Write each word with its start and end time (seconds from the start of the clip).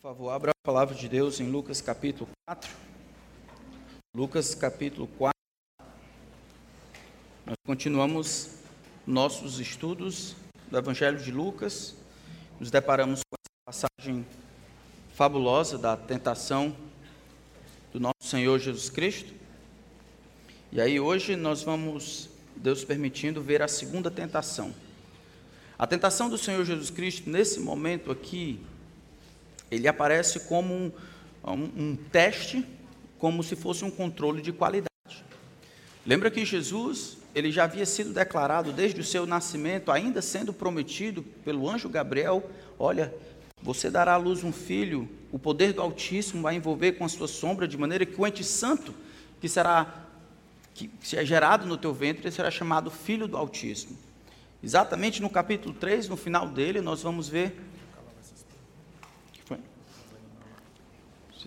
Por 0.00 0.08
favor, 0.08 0.30
abra 0.30 0.50
a 0.50 0.66
palavra 0.66 0.94
de 0.94 1.06
Deus 1.06 1.40
em 1.40 1.50
Lucas 1.50 1.82
capítulo 1.82 2.30
4. 2.46 2.70
Lucas 4.16 4.54
capítulo 4.54 5.06
4. 5.06 5.38
Nós 7.44 7.56
continuamos 7.66 8.48
nossos 9.06 9.60
estudos 9.60 10.34
do 10.70 10.78
Evangelho 10.78 11.18
de 11.18 11.30
Lucas. 11.30 11.94
Nos 12.58 12.70
deparamos 12.70 13.20
com 13.20 13.36
essa 13.36 13.86
passagem 13.98 14.26
fabulosa 15.12 15.76
da 15.76 15.98
tentação 15.98 16.74
do 17.92 18.00
nosso 18.00 18.22
Senhor 18.22 18.58
Jesus 18.58 18.88
Cristo. 18.88 19.34
E 20.72 20.80
aí 20.80 20.98
hoje 20.98 21.36
nós 21.36 21.62
vamos, 21.62 22.30
Deus 22.56 22.86
permitindo, 22.86 23.42
ver 23.42 23.60
a 23.60 23.68
segunda 23.68 24.10
tentação. 24.10 24.74
A 25.78 25.86
tentação 25.86 26.30
do 26.30 26.38
Senhor 26.38 26.64
Jesus 26.64 26.88
Cristo, 26.88 27.28
nesse 27.28 27.60
momento 27.60 28.10
aqui, 28.10 28.64
ele 29.70 29.86
aparece 29.86 30.40
como 30.40 30.74
um, 30.74 30.92
um, 31.44 31.70
um 31.76 31.96
teste, 32.10 32.64
como 33.18 33.42
se 33.42 33.54
fosse 33.54 33.84
um 33.84 33.90
controle 33.90 34.42
de 34.42 34.52
qualidade. 34.52 34.90
Lembra 36.06 36.30
que 36.30 36.44
Jesus, 36.44 37.18
ele 37.34 37.52
já 37.52 37.64
havia 37.64 37.86
sido 37.86 38.12
declarado 38.12 38.72
desde 38.72 39.00
o 39.00 39.04
seu 39.04 39.26
nascimento, 39.26 39.92
ainda 39.92 40.20
sendo 40.20 40.52
prometido 40.52 41.22
pelo 41.44 41.68
anjo 41.68 41.88
Gabriel: 41.88 42.48
olha, 42.78 43.14
você 43.62 43.90
dará 43.90 44.14
à 44.14 44.16
luz 44.16 44.42
um 44.42 44.52
filho, 44.52 45.08
o 45.30 45.38
poder 45.38 45.72
do 45.72 45.82
Altíssimo 45.82 46.42
vai 46.42 46.56
envolver 46.56 46.92
com 46.92 47.04
a 47.04 47.08
sua 47.08 47.28
sombra, 47.28 47.68
de 47.68 47.76
maneira 47.76 48.06
que 48.06 48.20
o 48.20 48.26
ente 48.26 48.42
santo, 48.42 48.94
que 49.40 49.48
será 49.48 50.06
que 50.74 50.90
é 51.14 51.24
gerado 51.24 51.66
no 51.66 51.76
teu 51.76 51.92
ventre, 51.92 52.30
será 52.30 52.50
chamado 52.50 52.90
filho 52.90 53.28
do 53.28 53.36
Altíssimo. 53.36 53.98
Exatamente 54.62 55.20
no 55.20 55.28
capítulo 55.28 55.74
3, 55.74 56.08
no 56.08 56.16
final 56.16 56.48
dele, 56.48 56.80
nós 56.80 57.02
vamos 57.02 57.28
ver 57.28 57.54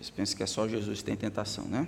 Vocês 0.03 0.11
pensam 0.11 0.35
que 0.35 0.43
é 0.43 0.45
só 0.45 0.67
Jesus 0.67 0.99
que 0.99 1.05
tem 1.05 1.15
tentação, 1.15 1.63
né? 1.63 1.87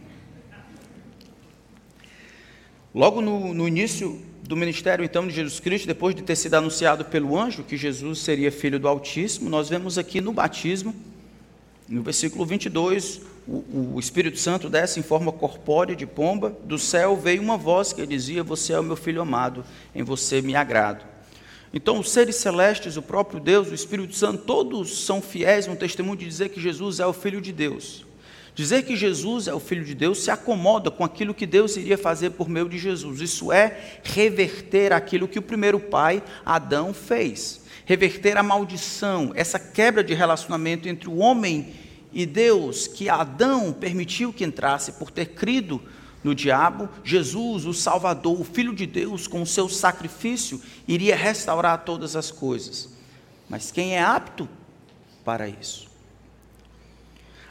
Logo 2.93 3.19
no, 3.19 3.53
no, 3.53 3.67
início 3.67 4.21
do 4.41 4.55
ministério, 4.55 5.03
então, 5.03 5.27
de 5.27 5.33
Jesus 5.33 5.59
Cristo, 5.59 5.85
depois 5.85 6.15
de 6.15 6.21
ter 6.21 6.37
sido 6.37 6.53
anunciado 6.53 7.03
pelo 7.03 7.37
anjo 7.37 7.61
que 7.63 7.75
Jesus 7.75 8.19
seria 8.19 8.53
filho 8.53 8.79
do 8.79 8.87
Altíssimo, 8.87 9.49
nós 9.49 9.67
vemos 9.67 9.97
aqui 9.97 10.21
no 10.21 10.31
batismo, 10.31 10.95
no 11.89 12.01
versículo 12.03 12.45
22, 12.45 13.19
o, 13.45 13.95
o 13.95 13.99
Espírito 13.99 14.39
Santo 14.39 14.69
desce 14.69 14.97
em 14.97 15.03
forma 15.03 15.33
corpórea 15.33 15.93
de 15.93 16.05
pomba, 16.05 16.57
do 16.63 16.79
céu 16.79 17.17
veio 17.17 17.41
uma 17.41 17.57
voz 17.57 17.91
que 17.91 18.07
dizia: 18.07 18.41
Você 18.43 18.71
é 18.71 18.79
o 18.79 18.83
meu 18.83 18.95
filho 18.95 19.21
amado, 19.21 19.65
em 19.93 20.03
você 20.03 20.41
me 20.41 20.55
agrado. 20.55 21.14
Então, 21.77 21.99
os 21.99 22.09
seres 22.09 22.37
celestes, 22.37 22.95
o 22.95 23.01
próprio 23.01 23.37
Deus, 23.37 23.69
o 23.69 23.75
Espírito 23.75 24.15
Santo, 24.15 24.45
todos 24.45 25.03
são 25.03 25.21
fiéis 25.21 25.67
no 25.67 25.75
testemunho 25.75 26.17
de 26.17 26.25
dizer 26.25 26.47
que 26.47 26.61
Jesus 26.61 27.01
é 27.01 27.05
o 27.05 27.11
Filho 27.11 27.41
de 27.41 27.51
Deus. 27.51 28.05
Dizer 28.55 28.83
que 28.83 28.95
Jesus 28.95 29.49
é 29.49 29.53
o 29.53 29.59
Filho 29.59 29.83
de 29.83 29.93
Deus 29.93 30.23
se 30.23 30.31
acomoda 30.31 30.89
com 30.89 31.03
aquilo 31.03 31.33
que 31.33 31.45
Deus 31.45 31.75
iria 31.75 31.97
fazer 31.97 32.29
por 32.29 32.47
meio 32.47 32.69
de 32.69 32.77
Jesus. 32.77 33.19
Isso 33.19 33.51
é 33.51 33.99
reverter 34.03 34.93
aquilo 34.93 35.27
que 35.27 35.37
o 35.37 35.41
primeiro 35.41 35.77
pai, 35.77 36.23
Adão, 36.45 36.93
fez. 36.93 37.59
Reverter 37.83 38.37
a 38.37 38.43
maldição, 38.43 39.33
essa 39.35 39.59
quebra 39.59 40.01
de 40.01 40.13
relacionamento 40.13 40.87
entre 40.87 41.09
o 41.09 41.17
homem 41.17 41.73
e 42.13 42.25
Deus, 42.25 42.87
que 42.87 43.09
Adão 43.09 43.73
permitiu 43.73 44.31
que 44.31 44.45
entrasse 44.45 44.93
por 44.93 45.11
ter 45.11 45.31
crido 45.31 45.81
no 46.25 46.33
diabo, 46.33 46.89
Jesus, 47.03 47.67
o 47.67 47.73
Salvador, 47.73 48.41
o 48.41 48.43
Filho 48.43 48.73
de 48.73 48.87
Deus, 48.87 49.27
com 49.27 49.43
o 49.43 49.45
seu 49.45 49.69
sacrifício, 49.69 50.59
iria 50.87 51.15
restaurar 51.15 51.85
todas 51.85 52.15
as 52.15 52.31
coisas. 52.31 52.89
Mas 53.47 53.69
quem 53.69 53.95
é 53.95 54.03
apto 54.03 54.49
para 55.23 55.47
isso? 55.47 55.87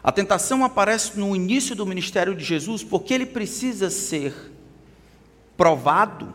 A 0.03 0.11
tentação 0.11 0.65
aparece 0.65 1.17
no 1.17 1.37
início 1.37 1.77
do 1.77 1.87
ministério 1.87 2.35
de 2.35 2.43
Jesus 2.43 2.83
porque 2.83 3.15
ele 3.15 3.27
precisa 3.27 3.91
ser 3.91 4.35
provado, 5.57 6.35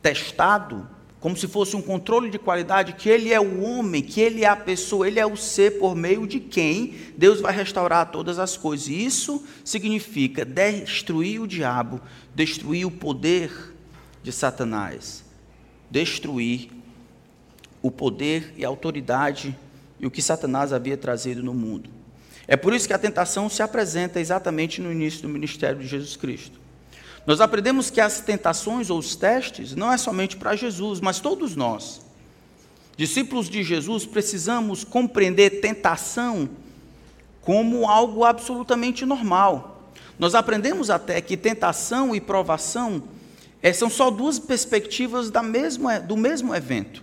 testado, 0.00 0.88
como 1.22 1.36
se 1.36 1.46
fosse 1.46 1.76
um 1.76 1.80
controle 1.80 2.28
de 2.28 2.38
qualidade, 2.38 2.94
que 2.94 3.08
ele 3.08 3.32
é 3.32 3.40
o 3.40 3.62
homem, 3.62 4.02
que 4.02 4.20
ele 4.20 4.44
é 4.44 4.48
a 4.48 4.56
pessoa, 4.56 5.06
ele 5.06 5.20
é 5.20 5.24
o 5.24 5.36
ser 5.36 5.78
por 5.78 5.94
meio 5.94 6.26
de 6.26 6.40
quem 6.40 6.96
Deus 7.16 7.40
vai 7.40 7.54
restaurar 7.54 8.10
todas 8.10 8.40
as 8.40 8.56
coisas. 8.56 8.88
E 8.88 9.04
isso 9.04 9.40
significa 9.64 10.44
destruir 10.44 11.40
o 11.40 11.46
diabo, 11.46 12.00
destruir 12.34 12.84
o 12.84 12.90
poder 12.90 13.72
de 14.20 14.32
Satanás, 14.32 15.24
destruir 15.88 16.70
o 17.80 17.88
poder 17.88 18.52
e 18.56 18.64
a 18.64 18.68
autoridade 18.68 19.56
e 20.00 20.06
o 20.06 20.10
que 20.10 20.20
Satanás 20.20 20.72
havia 20.72 20.96
trazido 20.96 21.40
no 21.40 21.54
mundo. 21.54 21.88
É 22.48 22.56
por 22.56 22.74
isso 22.74 22.88
que 22.88 22.94
a 22.94 22.98
tentação 22.98 23.48
se 23.48 23.62
apresenta 23.62 24.18
exatamente 24.18 24.80
no 24.80 24.90
início 24.90 25.22
do 25.22 25.28
ministério 25.28 25.78
de 25.78 25.86
Jesus 25.86 26.16
Cristo. 26.16 26.61
Nós 27.26 27.40
aprendemos 27.40 27.88
que 27.88 28.00
as 28.00 28.20
tentações 28.20 28.90
ou 28.90 28.98
os 28.98 29.14
testes 29.14 29.74
não 29.74 29.92
é 29.92 29.96
somente 29.96 30.36
para 30.36 30.56
Jesus, 30.56 31.00
mas 31.00 31.20
todos 31.20 31.54
nós. 31.54 32.00
Discípulos 32.96 33.48
de 33.48 33.62
Jesus 33.62 34.04
precisamos 34.04 34.84
compreender 34.84 35.60
tentação 35.60 36.48
como 37.40 37.88
algo 37.88 38.24
absolutamente 38.24 39.06
normal. 39.06 39.92
Nós 40.18 40.34
aprendemos 40.34 40.90
até 40.90 41.20
que 41.20 41.36
tentação 41.36 42.14
e 42.14 42.20
provação 42.20 43.02
é, 43.62 43.72
são 43.72 43.88
só 43.88 44.10
duas 44.10 44.38
perspectivas 44.38 45.30
da 45.30 45.42
mesma, 45.42 46.00
do 46.00 46.16
mesmo 46.16 46.54
evento. 46.54 47.02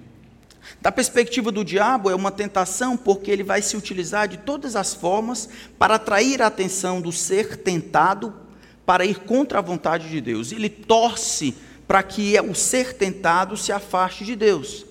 Da 0.81 0.91
perspectiva 0.91 1.51
do 1.51 1.63
diabo, 1.63 2.09
é 2.09 2.15
uma 2.15 2.31
tentação 2.31 2.95
porque 2.95 3.31
ele 3.31 3.43
vai 3.43 3.61
se 3.61 3.75
utilizar 3.75 4.27
de 4.27 4.37
todas 4.37 4.75
as 4.75 4.93
formas 4.93 5.49
para 5.77 5.95
atrair 5.95 6.41
a 6.41 6.47
atenção 6.47 7.01
do 7.01 7.11
ser 7.11 7.57
tentado 7.57 8.33
para 8.89 9.05
ir 9.05 9.19
contra 9.19 9.59
a 9.59 9.61
vontade 9.61 10.09
de 10.09 10.19
Deus. 10.19 10.51
Ele 10.51 10.67
torce 10.67 11.53
para 11.87 12.01
que 12.01 12.33
o 12.41 12.55
ser 12.55 12.93
tentado 12.93 13.55
se 13.55 13.71
afaste 13.71 14.25
de 14.25 14.35
Deus. 14.35 14.83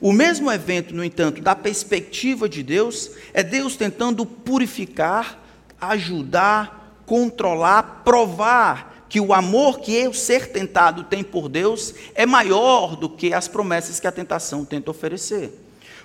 O 0.00 0.12
mesmo 0.12 0.50
evento, 0.50 0.92
no 0.92 1.04
entanto, 1.04 1.40
da 1.40 1.54
perspectiva 1.54 2.48
de 2.48 2.64
Deus, 2.64 3.12
é 3.32 3.44
Deus 3.44 3.76
tentando 3.76 4.26
purificar, 4.26 5.40
ajudar, 5.80 7.00
controlar, 7.06 8.02
provar 8.04 9.06
que 9.08 9.20
o 9.20 9.32
amor 9.32 9.78
que 9.78 10.08
o 10.08 10.12
ser 10.12 10.50
tentado 10.50 11.04
tem 11.04 11.22
por 11.22 11.48
Deus 11.48 11.94
é 12.16 12.26
maior 12.26 12.96
do 12.96 13.08
que 13.08 13.32
as 13.32 13.46
promessas 13.46 14.00
que 14.00 14.08
a 14.08 14.12
tentação 14.12 14.64
tenta 14.64 14.90
oferecer. 14.90 15.52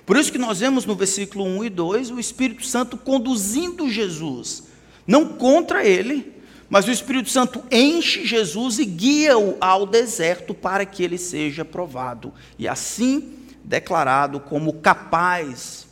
Por 0.06 0.16
isso 0.16 0.30
que 0.30 0.38
nós 0.38 0.60
vemos 0.60 0.86
no 0.86 0.94
versículo 0.94 1.44
1 1.44 1.64
e 1.64 1.70
2 1.70 2.10
o 2.12 2.20
Espírito 2.20 2.64
Santo 2.64 2.96
conduzindo 2.96 3.90
Jesus, 3.90 4.62
não 5.04 5.26
contra 5.26 5.84
ele, 5.84 6.40
mas 6.72 6.88
o 6.88 6.90
Espírito 6.90 7.28
Santo 7.28 7.62
enche 7.70 8.24
Jesus 8.24 8.78
e 8.78 8.86
guia-o 8.86 9.58
ao 9.60 9.84
deserto 9.84 10.54
para 10.54 10.86
que 10.86 11.02
ele 11.02 11.18
seja 11.18 11.66
provado 11.66 12.32
e 12.58 12.66
assim 12.66 13.34
declarado 13.62 14.40
como 14.40 14.72
capaz 14.72 15.86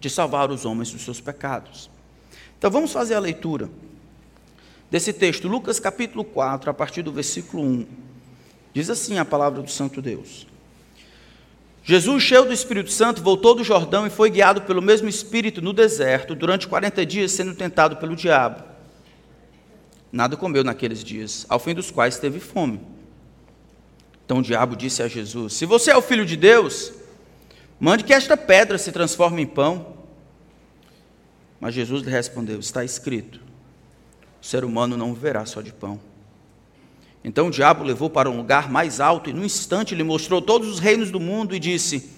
de 0.00 0.10
salvar 0.10 0.50
os 0.50 0.64
homens 0.64 0.90
dos 0.90 1.02
seus 1.02 1.20
pecados. 1.20 1.88
Então 2.58 2.68
vamos 2.68 2.90
fazer 2.90 3.14
a 3.14 3.20
leitura 3.20 3.70
desse 4.90 5.12
texto, 5.12 5.46
Lucas 5.46 5.78
capítulo 5.78 6.24
4, 6.24 6.68
a 6.68 6.74
partir 6.74 7.02
do 7.02 7.12
versículo 7.12 7.62
1. 7.62 7.86
Diz 8.74 8.90
assim 8.90 9.18
a 9.18 9.24
palavra 9.24 9.62
do 9.62 9.70
Santo 9.70 10.02
Deus. 10.02 10.48
Jesus, 11.84 12.24
cheio 12.24 12.44
do 12.44 12.52
Espírito 12.52 12.90
Santo, 12.90 13.22
voltou 13.22 13.54
do 13.54 13.62
Jordão 13.62 14.04
e 14.04 14.10
foi 14.10 14.30
guiado 14.30 14.62
pelo 14.62 14.82
mesmo 14.82 15.08
Espírito 15.08 15.62
no 15.62 15.72
deserto, 15.72 16.34
durante 16.34 16.66
40 16.66 17.06
dias 17.06 17.30
sendo 17.30 17.54
tentado 17.54 17.98
pelo 17.98 18.16
diabo. 18.16 18.67
Nada 20.10 20.36
comeu 20.36 20.64
naqueles 20.64 21.04
dias, 21.04 21.44
ao 21.48 21.58
fim 21.58 21.74
dos 21.74 21.90
quais 21.90 22.18
teve 22.18 22.40
fome. 22.40 22.80
Então 24.24 24.38
o 24.38 24.42
diabo 24.42 24.76
disse 24.76 25.02
a 25.02 25.08
Jesus: 25.08 25.54
Se 25.54 25.66
você 25.66 25.90
é 25.90 25.96
o 25.96 26.02
filho 26.02 26.24
de 26.24 26.36
Deus, 26.36 26.92
mande 27.78 28.04
que 28.04 28.12
esta 28.12 28.36
pedra 28.36 28.78
se 28.78 28.92
transforme 28.92 29.42
em 29.42 29.46
pão. 29.46 29.98
Mas 31.60 31.74
Jesus 31.74 32.02
lhe 32.02 32.10
respondeu: 32.10 32.58
Está 32.58 32.84
escrito: 32.84 33.40
O 34.40 34.44
ser 34.44 34.64
humano 34.64 34.96
não 34.96 35.14
viverá 35.14 35.44
só 35.44 35.60
de 35.60 35.72
pão. 35.72 36.00
Então 37.22 37.48
o 37.48 37.50
diabo 37.50 37.84
levou 37.84 38.08
para 38.08 38.30
um 38.30 38.36
lugar 38.36 38.70
mais 38.70 39.00
alto 39.00 39.28
e, 39.28 39.32
num 39.32 39.44
instante, 39.44 39.94
lhe 39.94 40.04
mostrou 40.04 40.40
todos 40.40 40.68
os 40.68 40.78
reinos 40.78 41.10
do 41.10 41.20
mundo 41.20 41.54
e 41.54 41.58
disse: 41.58 42.10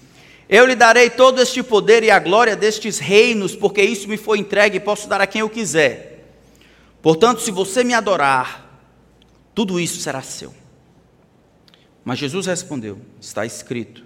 Eu 0.49 0.67
lhe 0.67 0.77
darei 0.77 1.11
todo 1.11 1.41
este 1.41 1.63
poder 1.63 2.05
e 2.05 2.11
a 2.11 2.19
glória 2.19 2.55
destes 2.55 2.99
reinos, 2.99 3.57
porque 3.57 3.83
isso 3.83 4.09
me 4.09 4.17
foi 4.17 4.39
entregue 4.39 4.77
e 4.77 4.81
posso 4.81 5.09
dar 5.09 5.21
a 5.21 5.27
quem 5.27 5.41
eu 5.41 5.51
quiser. 5.51 6.10
Portanto, 7.03 7.41
se 7.41 7.51
você 7.51 7.83
me 7.83 7.95
adorar, 7.95 8.69
tudo 9.55 9.81
isso 9.81 10.01
será 10.01 10.23
seu. 10.23 10.55
Mas 12.05 12.19
Jesus 12.19 12.47
respondeu: 12.47 13.01
Está 13.21 13.47
escrito: 13.47 14.05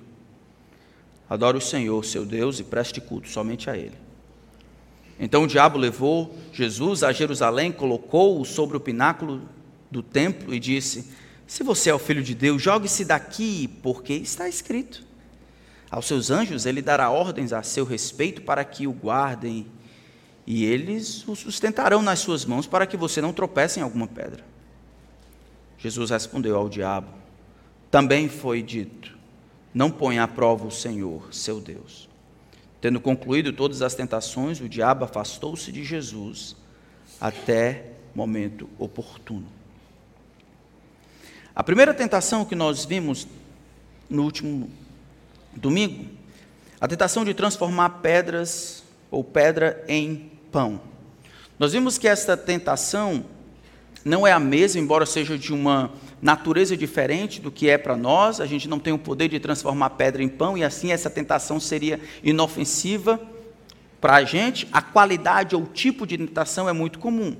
Adore 1.29 1.59
o 1.59 1.61
Senhor, 1.61 2.05
seu 2.05 2.25
Deus, 2.25 2.61
e 2.61 2.65
preste 2.65 3.01
culto 3.01 3.29
somente 3.29 3.69
a 3.69 3.77
Ele. 3.77 4.05
Então 5.19 5.45
o 5.45 5.47
diabo 5.47 5.79
levou 5.79 6.37
Jesus 6.53 7.03
a 7.03 7.13
Jerusalém, 7.13 7.71
colocou-o 7.71 8.45
sobre 8.45 8.77
o 8.77 8.81
pináculo 8.81 9.43
do 9.91 10.03
templo 10.03 10.55
e 10.55 10.61
disse: 10.61 11.13
Se 11.47 11.63
você 11.63 11.91
é 11.91 11.95
o 11.95 11.99
filho 11.99 12.23
de 12.23 12.35
Deus, 12.35 12.61
jogue-se 12.61 13.05
daqui, 13.05 13.69
porque 13.83 14.15
está 14.15 14.49
escrito. 14.49 15.05
Aos 15.91 16.07
seus 16.07 16.31
anjos 16.31 16.67
ele 16.67 16.83
dará 16.83 17.11
ordens 17.11 17.53
a 17.53 17.63
seu 17.63 17.85
respeito 17.85 18.43
para 18.43 18.65
que 18.65 18.87
o 18.87 18.93
guardem 18.93 19.67
e 20.47 20.65
eles 20.65 21.27
o 21.27 21.35
sustentarão 21.35 22.03
nas 22.03 22.19
suas 22.19 22.45
mãos 22.45 22.67
para 22.67 22.87
que 22.87 22.97
você 22.97 23.21
não 23.21 23.33
tropece 23.33 23.81
em 23.81 23.83
alguma 23.83 24.07
pedra. 24.07 24.45
Jesus 25.79 26.11
respondeu 26.11 26.57
ao 26.57 26.69
diabo: 26.69 27.09
Também 27.91 28.29
foi 28.29 28.63
dito: 28.63 29.17
Não 29.73 29.91
ponha 29.91 30.23
à 30.23 30.29
prova 30.29 30.67
o 30.67 30.71
Senhor, 30.71 31.33
seu 31.33 31.61
Deus. 31.61 32.09
Tendo 32.81 33.01
concluído 33.01 33.53
todas 33.53 33.81
as 33.81 33.95
tentações, 33.95 34.61
o 34.61 34.69
diabo 34.69 35.05
afastou-se 35.05 35.73
de 35.73 35.83
Jesus 35.83 36.55
até 37.19 37.93
momento 38.15 38.69
oportuno. 38.79 39.47
A 41.55 41.63
primeira 41.63 41.95
tentação 41.95 42.45
que 42.45 42.55
nós 42.55 42.85
vimos 42.85 43.27
no 44.11 44.25
último 44.25 44.69
domingo, 45.55 46.05
a 46.81 46.87
tentação 46.87 47.25
de 47.25 47.33
transformar 47.33 47.89
pedras 48.01 48.85
ou 49.11 49.25
pedra 49.25 49.83
em 49.89 50.34
pão. 50.55 50.81
Nós 51.59 51.73
vimos 51.73 51.99
que 51.99 52.07
esta 52.07 52.37
tentação 52.37 53.25
não 54.05 54.25
é 54.25 54.31
a 54.31 54.39
mesma, 54.39 54.81
embora 54.81 55.05
seja 55.05 55.37
de 55.37 55.53
uma 55.53 55.91
natureza 56.23 56.77
diferente 56.77 57.41
do 57.41 57.51
que 57.51 57.69
é 57.69 57.77
para 57.77 57.97
nós, 57.97 58.41
a 58.41 58.47
gente 58.47 58.69
não 58.69 58.79
tem 58.79 58.93
o 58.93 58.99
poder 58.99 59.29
de 59.29 59.41
transformar 59.41 59.91
pedra 59.91 60.23
em 60.23 60.29
pão, 60.29 60.57
e 60.57 60.63
assim 60.63 60.93
essa 60.93 61.11
tentação 61.11 61.59
seria 61.59 62.01
inofensiva 62.23 63.21
para 64.01 64.15
a 64.15 64.25
gente. 64.25 64.69
A 64.71 64.81
qualidade 64.81 65.57
ou 65.57 65.63
o 65.63 65.67
tipo 65.67 66.07
de 66.07 66.17
tentação 66.17 66.69
é 66.69 66.73
muito 66.73 67.01
comum. 67.01 67.37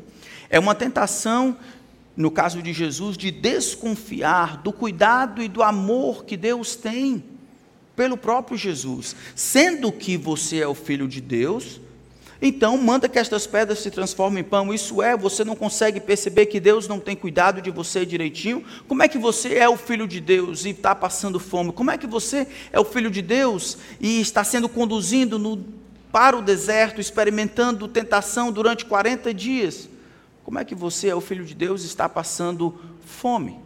É 0.51 0.59
uma 0.59 0.75
tentação, 0.75 1.57
no 2.17 2.33
caso 2.33 2.61
de 2.61 2.73
Jesus, 2.73 3.17
de 3.17 3.31
desconfiar 3.31 4.57
do 4.57 4.73
cuidado 4.73 5.41
e 5.41 5.47
do 5.47 5.63
amor 5.63 6.25
que 6.25 6.37
Deus 6.37 6.75
tem 6.75 7.23
pelo 7.95 8.17
próprio 8.17 8.59
Jesus. 8.59 9.15
Sendo 9.37 9.93
que 9.93 10.17
você 10.17 10.59
é 10.59 10.67
o 10.67 10.75
filho 10.75 11.07
de 11.07 11.21
Deus, 11.21 11.81
então 12.47 12.77
manda 12.77 13.09
que 13.09 13.19
estas 13.19 13.47
pedras 13.47 13.79
se 13.79 13.91
transformem 13.91 14.43
em 14.43 14.45
pão. 14.45 14.73
Isso 14.73 15.03
é, 15.03 15.17
você 15.17 15.43
não 15.43 15.57
consegue 15.57 15.99
perceber 15.99 16.45
que 16.45 16.61
Deus 16.61 16.87
não 16.87 17.01
tem 17.01 17.17
cuidado 17.17 17.63
de 17.63 17.71
você 17.71 18.05
direitinho? 18.05 18.63
Como 18.87 19.03
é 19.03 19.09
que 19.09 19.17
você 19.17 19.55
é 19.55 19.67
o 19.67 19.79
filho 19.79 20.07
de 20.07 20.21
Deus 20.21 20.67
e 20.67 20.71
está 20.71 20.95
passando 20.95 21.41
fome? 21.41 21.73
Como 21.73 21.91
é 21.91 21.97
que 21.97 22.07
você 22.07 22.47
é 22.71 22.79
o 22.79 22.85
filho 22.85 23.11
de 23.11 23.23
Deus 23.23 23.79
e 23.99 24.21
está 24.21 24.45
sendo 24.45 24.69
conduzido 24.69 25.39
no, 25.39 25.65
para 26.13 26.37
o 26.37 26.43
deserto, 26.43 27.01
experimentando 27.01 27.89
tentação 27.89 28.53
durante 28.53 28.85
40 28.85 29.33
dias? 29.33 29.89
Como 30.45 30.59
é 30.59 30.65
que 30.67 30.75
você 30.75 31.09
é 31.09 31.15
o 31.15 31.23
filho 31.23 31.47
de 31.47 31.55
Deus 31.55 31.83
e 31.83 31.87
está 31.87 32.11
passando 32.11 32.79
fome? 33.07 33.59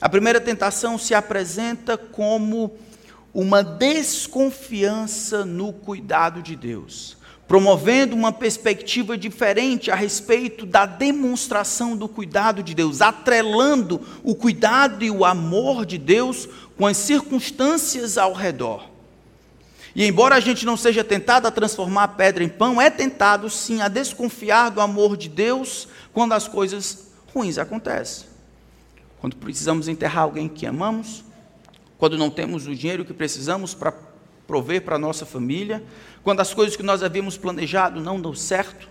A 0.00 0.08
primeira 0.08 0.40
tentação 0.40 0.98
se 0.98 1.14
apresenta 1.14 1.96
como 1.96 2.76
uma 3.38 3.62
desconfiança 3.62 5.44
no 5.44 5.70
cuidado 5.70 6.40
de 6.40 6.56
Deus, 6.56 7.18
promovendo 7.46 8.16
uma 8.16 8.32
perspectiva 8.32 9.14
diferente 9.18 9.90
a 9.90 9.94
respeito 9.94 10.64
da 10.64 10.86
demonstração 10.86 11.94
do 11.94 12.08
cuidado 12.08 12.62
de 12.62 12.74
Deus, 12.74 13.02
atrelando 13.02 14.00
o 14.24 14.34
cuidado 14.34 15.04
e 15.04 15.10
o 15.10 15.22
amor 15.22 15.84
de 15.84 15.98
Deus 15.98 16.48
com 16.78 16.86
as 16.86 16.96
circunstâncias 16.96 18.16
ao 18.16 18.32
redor. 18.32 18.88
E 19.94 20.06
embora 20.06 20.36
a 20.36 20.40
gente 20.40 20.64
não 20.64 20.78
seja 20.78 21.04
tentado 21.04 21.46
a 21.46 21.50
transformar 21.50 22.04
a 22.04 22.08
pedra 22.08 22.42
em 22.42 22.48
pão, 22.48 22.80
é 22.80 22.88
tentado 22.88 23.50
sim 23.50 23.82
a 23.82 23.88
desconfiar 23.88 24.70
do 24.70 24.80
amor 24.80 25.14
de 25.14 25.28
Deus 25.28 25.88
quando 26.10 26.32
as 26.32 26.48
coisas 26.48 27.08
ruins 27.34 27.58
acontecem 27.58 28.36
quando 29.20 29.36
precisamos 29.36 29.88
enterrar 29.88 30.22
alguém 30.22 30.48
que 30.48 30.66
amamos, 30.66 31.24
quando 31.98 32.18
não 32.18 32.30
temos 32.30 32.66
o 32.66 32.74
dinheiro 32.74 33.04
que 33.04 33.12
precisamos 33.12 33.74
para 33.74 33.92
prover 34.46 34.82
para 34.82 34.96
a 34.96 34.98
nossa 34.98 35.26
família, 35.26 35.82
quando 36.22 36.40
as 36.40 36.54
coisas 36.54 36.76
que 36.76 36.82
nós 36.82 37.02
havíamos 37.02 37.36
planejado 37.36 38.00
não 38.00 38.20
dão 38.20 38.34
certo, 38.34 38.88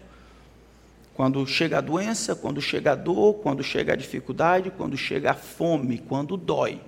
quando 1.13 1.45
chega 1.47 1.77
a 1.77 1.81
doença, 1.81 2.35
quando 2.35 2.61
chega 2.61 2.91
a 2.91 2.95
dor, 2.95 3.35
quando 3.35 3.63
chega 3.63 3.93
a 3.93 3.95
dificuldade, 3.95 4.71
quando 4.71 4.97
chega 4.97 5.31
a 5.31 5.35
fome, 5.35 5.97
quando 5.97 6.35
dói. 6.35 6.81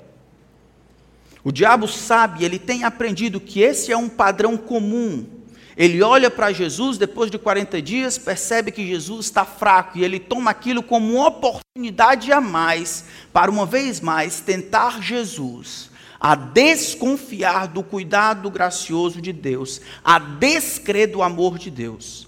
O 1.44 1.52
diabo 1.52 1.88
sabe, 1.88 2.44
ele 2.44 2.60
tem 2.60 2.84
aprendido 2.84 3.40
que 3.40 3.62
esse 3.62 3.92
é 3.92 3.98
um 3.98 4.10
padrão 4.10 4.58
comum 4.58 5.38
ele 5.78 6.02
olha 6.02 6.32
para 6.32 6.52
Jesus 6.52 6.98
depois 6.98 7.30
de 7.30 7.38
40 7.38 7.80
dias, 7.84 8.18
percebe 8.18 8.72
que 8.72 8.86
Jesus 8.86 9.28
está 9.28 9.46
fraco 9.46 9.96
e 9.96 10.04
ele 10.04 10.20
toma 10.20 10.50
aquilo 10.50 10.82
como 10.82 11.14
uma 11.14 11.28
oportunidade 11.28 12.32
a 12.32 12.42
mais 12.42 13.06
para 13.32 13.52
uma 13.52 13.64
vez 13.64 14.02
mais 14.02 14.40
tentar 14.40 15.04
Jesus 15.04 15.92
a 16.20 16.36
desconfiar 16.36 17.68
do 17.68 17.84
cuidado 17.84 18.50
gracioso 18.50 19.22
de 19.22 19.32
Deus, 19.32 19.82
a 20.04 20.18
descrer 20.20 21.08
do 21.08 21.22
amor 21.22 21.58
de 21.58 21.70
Deus, 21.70 22.28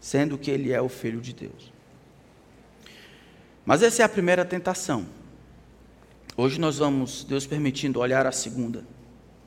sendo 0.00 0.38
que 0.38 0.50
ele 0.50 0.72
é 0.72 0.80
o 0.80 0.88
filho 0.88 1.20
de 1.20 1.32
Deus. 1.32 1.72
Mas 3.64 3.82
essa 3.82 4.02
é 4.02 4.04
a 4.04 4.08
primeira 4.08 4.44
tentação. 4.44 5.06
Hoje 6.36 6.58
nós 6.60 6.78
vamos, 6.78 7.24
Deus 7.24 7.46
permitindo, 7.46 8.00
olhar 8.00 8.26
a 8.26 8.32
segunda, 8.32 8.84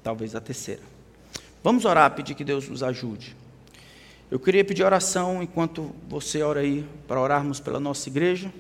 talvez 0.04 0.36
a 0.36 0.42
terceira. 0.42 0.82
Vamos 1.64 1.86
orar, 1.86 2.14
pedir 2.16 2.36
que 2.36 2.44
Deus 2.44 2.68
nos 2.68 2.84
ajude. 2.84 3.36
Eu 4.30 4.40
queria 4.40 4.64
pedir 4.64 4.84
oração 4.84 5.44
enquanto 5.44 5.94
você 6.08 6.42
ora 6.42 6.62
aí, 6.62 6.88
para 7.08 7.20
orarmos 7.20 7.60
pela 7.60 7.80
nossa 7.80 8.08
igreja. 8.10 8.52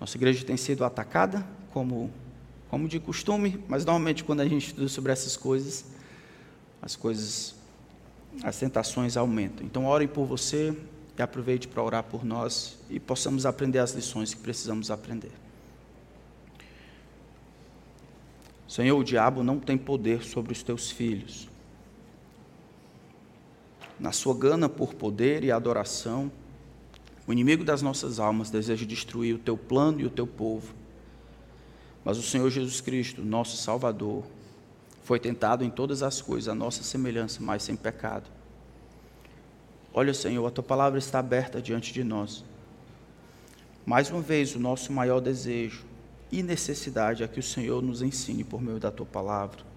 Nossa 0.00 0.16
igreja 0.16 0.44
tem 0.44 0.56
sido 0.56 0.84
atacada, 0.84 1.46
como, 1.72 2.10
como 2.68 2.88
de 2.88 2.98
costume, 2.98 3.62
mas 3.68 3.84
normalmente 3.84 4.24
quando 4.24 4.40
a 4.40 4.48
gente 4.48 4.68
estuda 4.68 4.88
sobre 4.88 5.12
essas 5.12 5.36
coisas, 5.36 5.84
as 6.82 6.96
coisas, 6.96 7.54
as 8.42 8.58
tentações 8.58 9.16
aumentam. 9.16 9.64
Então, 9.64 9.86
orem 9.86 10.08
por 10.08 10.26
você 10.26 10.76
e 11.16 11.22
aproveite 11.22 11.68
para 11.68 11.82
orar 11.82 12.02
por 12.04 12.24
nós 12.24 12.78
e 12.90 12.98
possamos 12.98 13.46
aprender 13.46 13.78
as 13.78 13.92
lições 13.92 14.34
que 14.34 14.40
precisamos 14.40 14.90
aprender. 14.90 15.32
Senhor, 18.68 18.98
o 18.98 19.04
diabo 19.04 19.42
não 19.42 19.60
tem 19.60 19.78
poder 19.78 20.24
sobre 20.24 20.52
os 20.52 20.62
teus 20.62 20.90
filhos 20.90 21.48
na 23.98 24.12
sua 24.12 24.34
gana 24.34 24.68
por 24.68 24.94
poder 24.94 25.44
e 25.44 25.50
adoração, 25.50 26.30
o 27.26 27.32
inimigo 27.32 27.64
das 27.64 27.80
nossas 27.80 28.18
almas 28.18 28.50
deseja 28.50 28.84
destruir 28.84 29.34
o 29.34 29.38
teu 29.38 29.56
plano 29.56 30.00
e 30.00 30.04
o 30.04 30.10
teu 30.10 30.26
povo. 30.26 30.74
Mas 32.04 32.18
o 32.18 32.22
Senhor 32.22 32.50
Jesus 32.50 32.80
Cristo, 32.80 33.22
nosso 33.22 33.56
Salvador, 33.56 34.24
foi 35.02 35.18
tentado 35.18 35.64
em 35.64 35.70
todas 35.70 36.02
as 36.02 36.20
coisas, 36.20 36.48
a 36.48 36.54
nossa 36.54 36.82
semelhança, 36.82 37.42
mas 37.42 37.62
sem 37.62 37.76
pecado. 37.76 38.30
Olha, 39.92 40.12
Senhor, 40.12 40.46
a 40.46 40.50
tua 40.50 40.64
palavra 40.64 40.98
está 40.98 41.18
aberta 41.18 41.62
diante 41.62 41.92
de 41.92 42.02
nós. 42.02 42.44
Mais 43.86 44.10
uma 44.10 44.20
vez, 44.20 44.54
o 44.54 44.58
nosso 44.58 44.92
maior 44.92 45.20
desejo 45.20 45.84
e 46.32 46.42
necessidade 46.42 47.22
é 47.22 47.28
que 47.28 47.40
o 47.40 47.42
Senhor 47.42 47.82
nos 47.82 48.02
ensine 48.02 48.44
por 48.44 48.60
meio 48.60 48.78
da 48.78 48.90
tua 48.90 49.06
palavra 49.06 49.74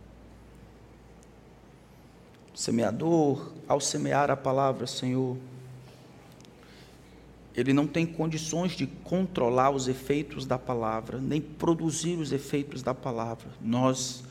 semeador, 2.57 3.51
ao 3.67 3.79
semear 3.79 4.31
a 4.31 4.35
palavra, 4.35 4.87
Senhor, 4.87 5.37
ele 7.57 7.73
não 7.73 7.87
tem 7.87 8.05
condições 8.05 8.73
de 8.73 8.85
controlar 8.85 9.71
os 9.71 9.87
efeitos 9.87 10.45
da 10.45 10.59
palavra, 10.59 11.17
nem 11.19 11.41
produzir 11.41 12.19
os 12.19 12.31
efeitos 12.31 12.83
da 12.83 12.93
palavra. 12.93 13.47
Nós, 13.59 14.23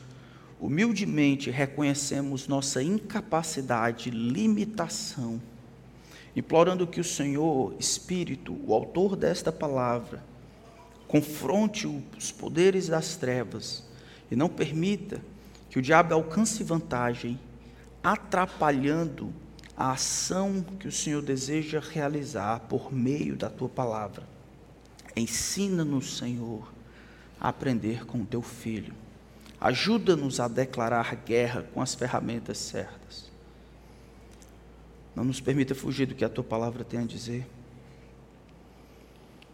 humildemente, 0.61 1.51
reconhecemos 1.51 2.47
nossa 2.47 2.81
incapacidade, 2.81 4.09
limitação, 4.09 5.41
implorando 6.33 6.87
que 6.87 7.01
o 7.01 7.03
Senhor, 7.03 7.75
Espírito, 7.77 8.57
o 8.65 8.73
autor 8.73 9.17
desta 9.17 9.51
palavra, 9.51 10.23
confronte 11.05 11.85
os 12.17 12.31
poderes 12.31 12.87
das 12.87 13.17
trevas 13.17 13.83
e 14.31 14.37
não 14.37 14.47
permita 14.47 15.21
que 15.69 15.79
o 15.79 15.81
diabo 15.81 16.13
alcance 16.13 16.63
vantagem 16.63 17.37
atrapalhando 18.01 19.33
a 19.77 19.91
ação 19.91 20.65
que 20.79 20.87
o 20.87 20.91
Senhor 20.91 21.21
deseja 21.21 21.79
realizar 21.79 22.61
por 22.61 22.91
meio 22.91 23.35
da 23.35 23.49
tua 23.49 23.69
palavra. 23.69 24.27
Ensina-nos, 25.15 26.17
Senhor, 26.17 26.71
a 27.39 27.49
aprender 27.49 28.05
com 28.05 28.19
o 28.19 28.25
teu 28.25 28.41
filho. 28.41 28.93
Ajuda-nos 29.61 30.39
a 30.39 30.47
declarar 30.47 31.15
guerra 31.15 31.63
com 31.73 31.81
as 31.81 31.93
ferramentas 31.93 32.57
certas. 32.57 33.31
Não 35.15 35.23
nos 35.23 35.39
permita 35.39 35.75
fugir 35.75 36.07
do 36.07 36.15
que 36.15 36.25
a 36.25 36.29
tua 36.29 36.43
palavra 36.43 36.83
tem 36.83 36.99
a 37.01 37.05
dizer. 37.05 37.47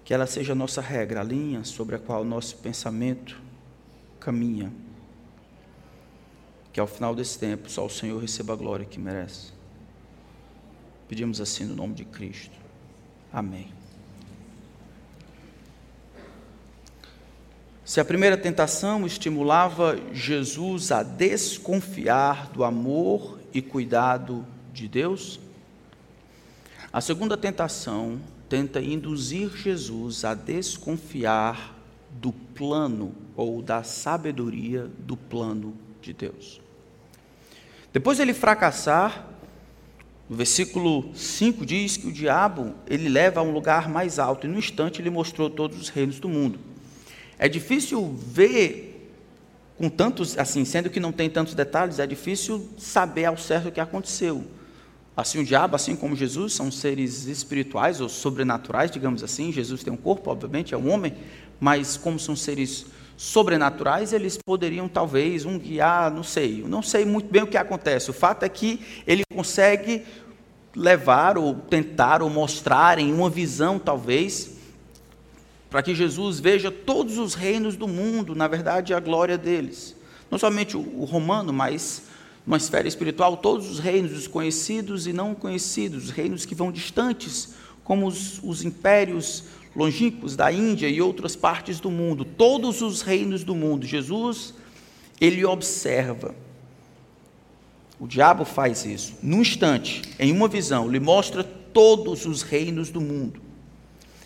Que 0.05 0.13
ela 0.13 0.25
seja 0.25 0.53
a 0.53 0.55
nossa 0.55 0.81
regra, 0.81 1.19
a 1.19 1.23
linha 1.23 1.63
sobre 1.63 1.95
a 1.95 1.99
qual 1.99 2.21
o 2.21 2.25
nosso 2.25 2.57
pensamento 2.57 3.41
caminha 4.19 4.71
que 6.73 6.79
ao 6.79 6.87
final 6.87 7.13
desse 7.13 7.37
tempo 7.37 7.69
só 7.69 7.85
o 7.85 7.89
Senhor 7.89 8.19
receba 8.19 8.53
a 8.53 8.55
glória 8.55 8.83
que 8.83 8.99
merece. 8.99 9.53
Pedimos 11.07 11.39
assim 11.41 11.65
no 11.65 11.75
nome 11.75 11.93
de 11.93 12.05
Cristo. 12.05 12.57
Amém. 13.31 13.67
Se 17.85 17.99
a 17.99 18.05
primeira 18.05 18.37
tentação 18.37 19.05
estimulava 19.05 19.99
Jesus 20.13 20.91
a 20.91 21.03
desconfiar 21.03 22.49
do 22.51 22.63
amor 22.63 23.39
e 23.53 23.61
cuidado 23.61 24.45
de 24.73 24.87
Deus, 24.87 25.39
A 26.93 27.01
segunda 27.01 27.35
tentação 27.35 28.21
tenta 28.47 28.79
induzir 28.79 29.49
Jesus 29.57 30.23
a 30.23 30.35
desconfiar 30.35 31.75
do 32.11 32.31
plano 32.31 33.15
ou 33.35 33.63
da 33.63 33.81
sabedoria 33.81 34.87
do 34.99 35.17
plano 35.17 35.73
de 35.99 36.13
Deus. 36.13 36.61
Depois 37.91 38.19
ele 38.19 38.31
fracassar, 38.31 39.27
no 40.33 40.37
versículo 40.37 41.11
5 41.13 41.63
diz 41.63 41.95
que 41.95 42.07
o 42.07 42.11
diabo 42.11 42.73
ele 42.87 43.07
leva 43.07 43.39
a 43.39 43.43
um 43.43 43.51
lugar 43.51 43.87
mais 43.87 44.17
alto 44.17 44.47
e 44.47 44.49
no 44.49 44.57
instante 44.57 44.99
ele 44.99 45.11
mostrou 45.11 45.47
todos 45.47 45.79
os 45.79 45.89
reinos 45.89 46.19
do 46.19 46.27
mundo. 46.27 46.57
É 47.37 47.47
difícil 47.47 48.11
ver 48.17 49.13
com 49.77 49.89
tantos, 49.89 50.35
assim, 50.35 50.65
sendo 50.65 50.89
que 50.89 50.99
não 50.99 51.11
tem 51.11 51.29
tantos 51.29 51.53
detalhes, 51.53 51.99
é 51.99 52.07
difícil 52.07 52.67
saber 52.79 53.25
ao 53.25 53.37
certo 53.37 53.67
o 53.67 53.71
que 53.71 53.79
aconteceu. 53.79 54.43
Assim, 55.15 55.37
o 55.37 55.45
diabo, 55.45 55.75
assim 55.75 55.95
como 55.95 56.15
Jesus, 56.15 56.53
são 56.53 56.71
seres 56.71 57.27
espirituais 57.27 58.01
ou 58.01 58.09
sobrenaturais, 58.09 58.89
digamos 58.89 59.23
assim. 59.23 59.51
Jesus 59.51 59.83
tem 59.83 59.93
um 59.93 59.97
corpo, 59.97 60.31
obviamente, 60.31 60.73
é 60.73 60.77
um 60.77 60.91
homem, 60.91 61.13
mas 61.59 61.95
como 61.95 62.17
são 62.17 62.35
seres 62.35 62.87
sobrenaturais, 63.15 64.11
eles 64.11 64.37
poderiam 64.43 64.87
talvez 64.87 65.45
um 65.45 65.57
guiar, 65.57 66.11
não 66.11 66.23
sei, 66.23 66.63
não 66.67 66.81
sei 66.81 67.05
muito 67.05 67.31
bem 67.31 67.43
o 67.43 67.47
que 67.47 67.57
acontece. 67.57 68.09
O 68.09 68.13
fato 68.13 68.43
é 68.43 68.49
que 68.49 68.81
ele 69.05 69.23
consegue 69.33 70.03
levar 70.75 71.37
ou 71.37 71.55
tentar 71.55 72.21
ou 72.21 72.29
mostrar 72.29 72.97
em 72.99 73.13
uma 73.13 73.29
visão, 73.29 73.77
talvez, 73.77 74.57
para 75.69 75.83
que 75.83 75.95
Jesus 75.95 76.39
veja 76.39 76.71
todos 76.71 77.17
os 77.17 77.33
reinos 77.33 77.75
do 77.75 77.87
mundo, 77.87 78.35
na 78.35 78.47
verdade, 78.47 78.93
a 78.93 78.99
glória 78.99 79.37
deles. 79.37 79.95
Não 80.29 80.37
somente 80.37 80.75
o 80.75 81.03
romano, 81.03 81.53
mas 81.53 82.03
numa 82.45 82.57
esfera 82.57 82.87
espiritual, 82.87 83.37
todos 83.37 83.69
os 83.69 83.79
reinos, 83.79 84.11
os 84.11 84.27
conhecidos 84.27 85.07
e 85.07 85.13
não 85.13 85.33
conhecidos, 85.33 86.05
os 86.05 86.09
reinos 86.09 86.45
que 86.45 86.53
vão 86.53 86.71
distantes, 86.71 87.55
como 87.83 88.07
os, 88.07 88.39
os 88.43 88.63
impérios 88.63 89.45
longínquos 89.75 90.35
da 90.35 90.51
Índia 90.51 90.87
e 90.87 91.01
outras 91.01 91.35
partes 91.35 91.79
do 91.79 91.89
mundo, 91.89 92.25
todos 92.25 92.81
os 92.81 93.01
reinos 93.01 93.43
do 93.43 93.55
mundo. 93.55 93.85
Jesus, 93.85 94.53
ele 95.19 95.43
observa. 95.45 96.35
O 98.03 98.07
diabo 98.07 98.43
faz 98.43 98.83
isso. 98.83 99.13
Num 99.23 99.39
instante, 99.39 100.01
em 100.19 100.29
uma 100.33 100.49
visão, 100.49 100.91
lhe 100.91 100.99
mostra 100.99 101.41
todos 101.41 102.25
os 102.25 102.41
reinos 102.41 102.89
do 102.89 102.99
mundo. 102.99 103.41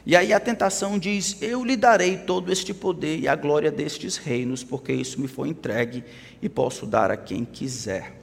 E 0.03 0.15
aí 0.15 0.33
a 0.33 0.39
tentação 0.39 0.97
diz: 0.97 1.39
Eu 1.43 1.63
lhe 1.63 1.77
darei 1.77 2.17
todo 2.17 2.51
este 2.51 2.73
poder 2.73 3.19
e 3.19 3.27
a 3.27 3.35
glória 3.35 3.69
destes 3.69 4.17
reinos, 4.17 4.63
porque 4.63 4.91
isso 4.91 5.21
me 5.21 5.27
foi 5.27 5.49
entregue 5.49 6.03
e 6.41 6.49
posso 6.49 6.87
dar 6.87 7.11
a 7.11 7.15
quem 7.15 7.45
quiser. 7.45 8.19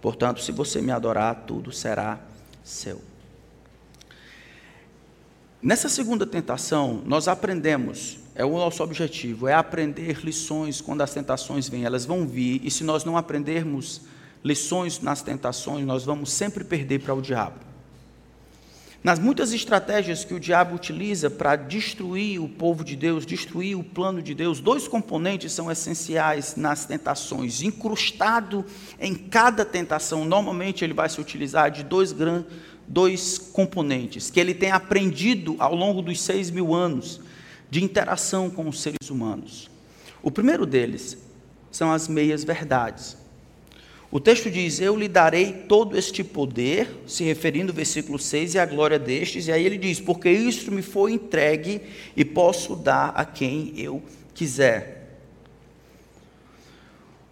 Portanto, 0.00 0.40
se 0.40 0.50
você 0.50 0.80
me 0.80 0.90
adorar, 0.90 1.44
tudo 1.46 1.70
será 1.70 2.18
seu. 2.64 2.98
Nessa 5.60 5.90
segunda 5.90 6.24
tentação, 6.24 7.02
nós 7.04 7.28
aprendemos, 7.28 8.20
é 8.34 8.42
o 8.42 8.52
nosso 8.52 8.82
objetivo, 8.82 9.46
é 9.46 9.52
aprender 9.52 10.24
lições 10.24 10.80
quando 10.80 11.02
as 11.02 11.12
tentações 11.12 11.68
vêm, 11.68 11.84
elas 11.84 12.06
vão 12.06 12.26
vir, 12.26 12.62
e 12.64 12.70
se 12.70 12.82
nós 12.82 13.04
não 13.04 13.18
aprendermos 13.18 14.00
lições 14.44 15.00
nas 15.00 15.22
tentações, 15.22 15.86
nós 15.86 16.04
vamos 16.04 16.32
sempre 16.32 16.64
perder 16.64 17.00
para 17.00 17.14
o 17.14 17.22
diabo. 17.22 17.72
Nas 19.02 19.18
muitas 19.18 19.52
estratégias 19.52 20.24
que 20.24 20.32
o 20.32 20.38
diabo 20.38 20.76
utiliza 20.76 21.28
para 21.28 21.56
destruir 21.56 22.40
o 22.40 22.48
povo 22.48 22.84
de 22.84 22.94
Deus, 22.94 23.26
destruir 23.26 23.76
o 23.76 23.82
plano 23.82 24.22
de 24.22 24.32
Deus, 24.32 24.60
dois 24.60 24.86
componentes 24.86 25.52
são 25.52 25.68
essenciais 25.68 26.54
nas 26.54 26.84
tentações. 26.84 27.62
Incrustado 27.62 28.64
em 29.00 29.12
cada 29.12 29.64
tentação, 29.64 30.24
normalmente 30.24 30.84
ele 30.84 30.94
vai 30.94 31.08
se 31.08 31.20
utilizar 31.20 31.68
de 31.68 31.82
dois, 31.82 32.12
gran, 32.12 32.44
dois 32.86 33.38
componentes 33.38 34.30
que 34.30 34.38
ele 34.38 34.54
tem 34.54 34.70
aprendido 34.70 35.56
ao 35.58 35.74
longo 35.74 36.00
dos 36.00 36.20
seis 36.20 36.48
mil 36.48 36.72
anos 36.72 37.20
de 37.68 37.82
interação 37.82 38.48
com 38.48 38.68
os 38.68 38.80
seres 38.80 39.10
humanos. 39.10 39.68
O 40.22 40.30
primeiro 40.30 40.64
deles 40.64 41.18
são 41.72 41.90
as 41.90 42.06
meias 42.06 42.44
verdades. 42.44 43.16
O 44.12 44.20
texto 44.20 44.50
diz: 44.50 44.78
Eu 44.78 44.94
lhe 44.94 45.08
darei 45.08 45.52
todo 45.66 45.96
este 45.96 46.22
poder, 46.22 46.86
se 47.06 47.24
referindo 47.24 47.72
ao 47.72 47.76
versículo 47.76 48.18
6 48.18 48.54
e 48.54 48.58
a 48.58 48.66
glória 48.66 48.98
destes, 48.98 49.48
e 49.48 49.52
aí 49.52 49.64
ele 49.64 49.78
diz: 49.78 49.98
Porque 49.98 50.30
isto 50.30 50.70
me 50.70 50.82
foi 50.82 51.14
entregue 51.14 51.80
e 52.14 52.22
posso 52.22 52.76
dar 52.76 53.08
a 53.16 53.24
quem 53.24 53.72
eu 53.74 54.02
quiser. 54.34 55.00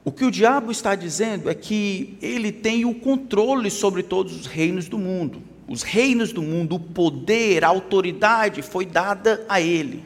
O 0.03 0.11
que 0.11 0.25
o 0.25 0.31
diabo 0.31 0.73
está 0.73 0.95
dizendo 0.95 1.51
é 1.51 1.55
que 1.55 2.17
ele 2.23 2.51
tem 2.51 2.87
o 2.87 2.95
controle 2.95 3.71
sobre 3.71 4.03
todos 4.03 4.35
os 4.35 4.47
reinos 4.47 4.89
do 4.89 4.99
mundo. 4.99 5.43
Os 5.69 5.83
reinos 5.83 6.33
do 6.33 6.41
mundo, 6.41 6.77
o 6.77 6.81
poder, 6.81 7.63
a 7.63 7.69
autoridade 7.69 8.63
foi 8.63 8.87
dada 8.87 9.45
a 9.47 9.61
ele. 9.61 10.03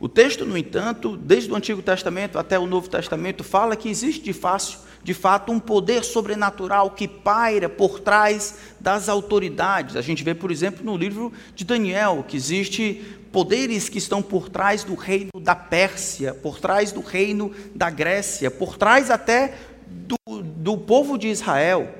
O 0.00 0.08
texto, 0.08 0.44
no 0.44 0.58
entanto, 0.58 1.16
desde 1.16 1.50
o 1.50 1.54
Antigo 1.54 1.80
Testamento 1.80 2.38
até 2.38 2.58
o 2.58 2.66
Novo 2.66 2.90
Testamento, 2.90 3.44
fala 3.44 3.76
que 3.76 3.88
existe 3.88 4.22
de 4.22 4.32
fácil 4.32 4.87
de 5.02 5.14
fato, 5.14 5.52
um 5.52 5.60
poder 5.60 6.04
sobrenatural 6.04 6.90
que 6.90 7.08
paira 7.08 7.68
por 7.68 8.00
trás 8.00 8.54
das 8.80 9.08
autoridades. 9.08 9.96
A 9.96 10.02
gente 10.02 10.22
vê, 10.22 10.34
por 10.34 10.50
exemplo, 10.50 10.84
no 10.84 10.96
livro 10.96 11.32
de 11.54 11.64
Daniel, 11.64 12.24
que 12.26 12.36
existe 12.36 13.18
poderes 13.32 13.88
que 13.88 13.98
estão 13.98 14.22
por 14.22 14.48
trás 14.48 14.84
do 14.84 14.94
reino 14.94 15.30
da 15.40 15.54
Pérsia, 15.54 16.34
por 16.34 16.58
trás 16.58 16.92
do 16.92 17.00
reino 17.00 17.52
da 17.74 17.90
Grécia, 17.90 18.50
por 18.50 18.76
trás 18.76 19.10
até 19.10 19.54
do, 19.86 20.42
do 20.42 20.76
povo 20.76 21.16
de 21.16 21.28
Israel. 21.28 21.94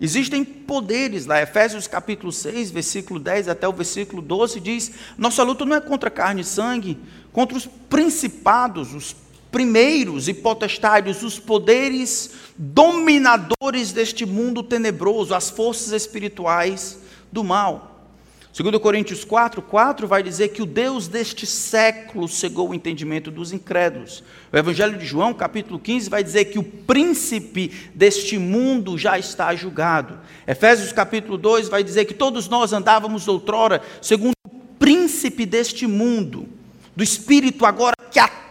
Existem 0.00 0.44
poderes 0.44 1.26
lá, 1.26 1.42
Efésios 1.42 1.88
capítulo 1.88 2.30
6, 2.30 2.70
versículo 2.70 3.18
10 3.18 3.48
até 3.48 3.66
o 3.66 3.72
versículo 3.72 4.22
12 4.22 4.60
diz: 4.60 4.92
Nossa 5.16 5.42
luta 5.42 5.64
não 5.64 5.74
é 5.74 5.80
contra 5.80 6.08
carne 6.08 6.42
e 6.42 6.44
sangue, 6.44 6.98
contra 7.32 7.56
os 7.56 7.66
principados, 7.66 8.94
os 8.94 9.16
primeiros 9.58 10.28
e 10.28 10.34
potestades, 10.34 11.24
os 11.24 11.36
poderes 11.36 12.30
dominadores 12.56 13.90
deste 13.90 14.24
mundo 14.24 14.62
tenebroso, 14.62 15.34
as 15.34 15.50
forças 15.50 15.90
espirituais 15.90 17.00
do 17.32 17.42
mal. 17.42 18.06
Segundo 18.52 18.78
Coríntios 18.78 19.24
4, 19.24 19.60
4 19.60 20.06
vai 20.06 20.22
dizer 20.22 20.50
que 20.50 20.62
o 20.62 20.66
Deus 20.66 21.08
deste 21.08 21.44
século 21.44 22.28
cegou 22.28 22.68
o 22.68 22.74
entendimento 22.74 23.32
dos 23.32 23.52
incrédulos. 23.52 24.22
O 24.52 24.56
Evangelho 24.56 24.96
de 24.96 25.04
João, 25.04 25.34
capítulo 25.34 25.80
15, 25.80 26.08
vai 26.08 26.22
dizer 26.22 26.44
que 26.44 26.60
o 26.60 26.62
príncipe 26.62 27.90
deste 27.92 28.38
mundo 28.38 28.96
já 28.96 29.18
está 29.18 29.52
julgado. 29.56 30.20
Efésios 30.46 30.92
capítulo 30.92 31.36
2 31.36 31.68
vai 31.68 31.82
dizer 31.82 32.04
que 32.04 32.14
todos 32.14 32.48
nós 32.48 32.72
andávamos 32.72 33.26
outrora 33.26 33.82
segundo 34.00 34.34
o 34.46 34.50
príncipe 34.78 35.44
deste 35.44 35.84
mundo, 35.84 36.48
do 36.94 37.02
espírito 37.02 37.66
agora 37.66 37.96
que 38.08 38.20
atua 38.20 38.47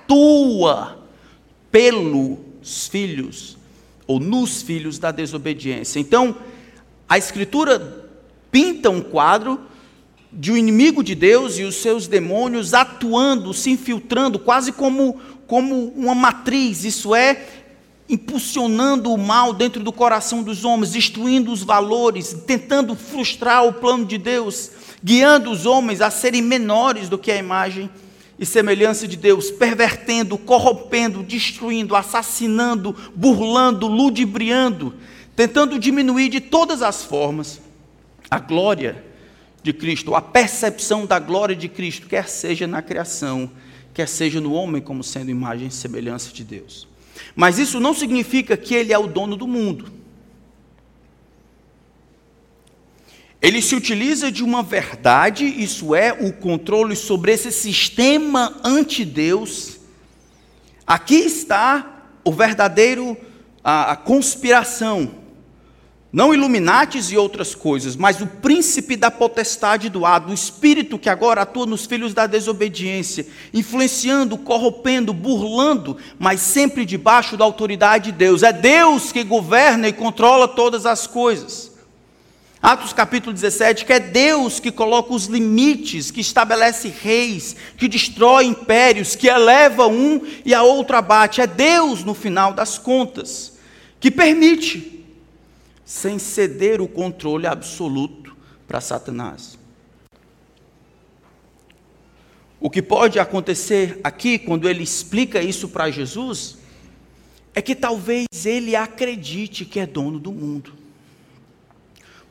pelos 1.72 2.88
filhos 2.88 3.58
ou 4.06 4.20
nos 4.20 4.62
filhos 4.62 4.98
da 4.98 5.12
desobediência. 5.12 6.00
Então, 6.00 6.36
a 7.08 7.18
Escritura 7.18 8.10
pinta 8.52 8.90
um 8.90 9.02
quadro 9.02 9.60
de 10.32 10.52
um 10.52 10.58
inimigo 10.58 11.04
de 11.04 11.16
Deus 11.16 11.58
e 11.58 11.64
os 11.64 11.76
seus 11.76 12.08
demônios 12.08 12.74
atuando, 12.74 13.54
se 13.54 13.70
infiltrando, 13.70 14.40
quase 14.40 14.72
como, 14.72 15.20
como 15.46 15.88
uma 15.96 16.16
matriz, 16.16 16.84
isso 16.84 17.16
é, 17.16 17.46
impulsionando 18.10 19.12
o 19.12 19.18
mal 19.18 19.54
dentro 19.54 19.84
do 19.84 19.92
coração 19.92 20.44
dos 20.44 20.64
homens, 20.64 20.92
destruindo 20.92 21.52
os 21.52 21.64
valores, 21.64 22.36
tentando 22.46 22.96
frustrar 22.96 23.66
o 23.66 23.74
plano 23.74 24.06
de 24.06 24.18
Deus, 24.18 24.72
guiando 25.04 25.52
os 25.52 25.66
homens 25.66 26.02
a 26.02 26.10
serem 26.10 26.42
menores 26.42 27.10
do 27.10 27.18
que 27.18 27.32
a 27.32 27.38
imagem 27.38 27.90
e 28.40 28.46
semelhança 28.46 29.08
de 29.08 29.18
Deus, 29.18 29.50
pervertendo, 29.50 30.38
corrompendo, 30.38 31.24
destruindo, 31.24 31.96
assassinando, 31.96 32.96
burlando, 33.16 33.88
ludibriando, 33.88 34.94
tentando 35.36 35.80
diminuir 35.80 36.30
de 36.30 36.40
todas 36.40 36.82
as 36.82 37.04
formas 37.04 37.62
a 38.30 38.40
glória 38.40 39.04
de 39.64 39.74
Cristo, 39.74 40.16
a 40.16 40.22
percepção 40.22 41.06
da 41.06 41.20
glória 41.20 41.56
de 41.56 41.68
Cristo, 41.68 42.08
quer 42.08 42.28
seja 42.28 42.68
na 42.68 42.82
criação, 42.82 43.50
quer 43.94 44.08
seja 44.08 44.40
no 44.40 44.54
homem 44.54 44.82
como 44.82 45.04
sendo 45.04 45.32
imagem 45.32 45.68
e 45.68 45.72
semelhança 45.72 46.32
de 46.32 46.44
Deus. 46.44 46.88
Mas 47.36 47.58
isso 47.58 47.80
não 47.80 47.94
significa 47.94 48.56
que 48.56 48.76
ele 48.76 48.94
é 48.94 48.98
o 48.98 49.08
dono 49.08 49.36
do 49.36 49.48
mundo. 49.48 49.97
Ele 53.48 53.62
se 53.62 53.78
utiliza 53.78 54.30
de 54.30 54.44
uma 54.44 54.62
verdade, 54.62 55.46
isso 55.46 55.96
é, 55.96 56.12
o 56.12 56.34
controle 56.34 56.98
sobre 56.98 57.32
esse 57.32 57.50
sistema 57.50 58.60
anti-Deus. 58.62 59.78
Aqui 60.86 61.16
está 61.16 62.10
o 62.26 62.32
verdadeiro, 62.34 63.16
a, 63.64 63.94
a 63.94 63.96
conspiração. 63.96 65.12
Não 66.12 66.34
Illuminates 66.34 67.10
e 67.10 67.16
outras 67.16 67.56
coisas, 67.56 67.96
mas 67.96 68.20
o 68.20 68.28
príncipe 68.28 68.98
da 68.98 69.10
potestade 69.10 69.88
do 69.88 70.06
ar, 70.06 70.20
do 70.20 70.34
espírito 70.34 71.00
que 71.00 71.10
agora 71.10 71.44
atua 71.44 71.66
nos 71.66 71.86
filhos 71.86 72.14
da 72.14 72.28
desobediência, 72.28 73.28
influenciando, 73.54 74.38
corrompendo, 74.38 75.14
burlando, 75.14 75.96
mas 76.20 76.42
sempre 76.42 76.84
debaixo 76.84 77.38
da 77.38 77.46
autoridade 77.46 78.12
de 78.12 78.18
Deus. 78.18 78.44
É 78.44 78.52
Deus 78.52 79.14
que 79.14 79.24
governa 79.24 79.88
e 79.88 79.94
controla 79.94 80.50
todas 80.50 80.86
as 80.86 81.08
coisas. 81.08 81.77
Atos 82.62 82.92
capítulo 82.92 83.34
17, 83.34 83.86
que 83.86 83.94
é 83.94 84.00
Deus 84.00 84.60
que 84.60 84.72
coloca 84.72 85.14
os 85.14 85.26
limites, 85.26 86.10
que 86.10 86.22
estabelece 86.22 86.90
reis, 86.90 87.56
que 87.78 87.88
destrói 87.88 88.46
impérios, 88.46 89.16
que 89.16 89.28
eleva 89.28 89.88
um 89.88 90.22
e 90.44 90.56
a 90.56 90.64
outro 90.64 90.98
abate. 90.98 91.40
É 91.40 91.46
Deus, 91.46 92.04
no 92.04 92.16
final 92.16 92.54
das 92.54 92.80
contas, 92.80 93.58
que 94.00 94.10
permite, 94.10 95.06
sem 95.86 96.18
ceder 96.18 96.82
o 96.82 96.88
controle 96.88 97.46
absoluto 97.46 98.36
para 98.68 98.82
Satanás. 98.82 99.58
O 102.60 102.72
que 102.72 102.82
pode 102.82 103.20
acontecer 103.20 104.00
aqui, 104.04 104.40
quando 104.40 104.68
ele 104.68 104.82
explica 104.82 105.40
isso 105.44 105.70
para 105.70 105.92
Jesus, 105.92 106.58
é 107.54 107.62
que 107.62 107.76
talvez 107.76 108.26
ele 108.46 108.76
acredite 108.76 109.64
que 109.64 109.80
é 109.80 109.86
dono 109.86 110.20
do 110.20 110.32
mundo. 110.32 110.87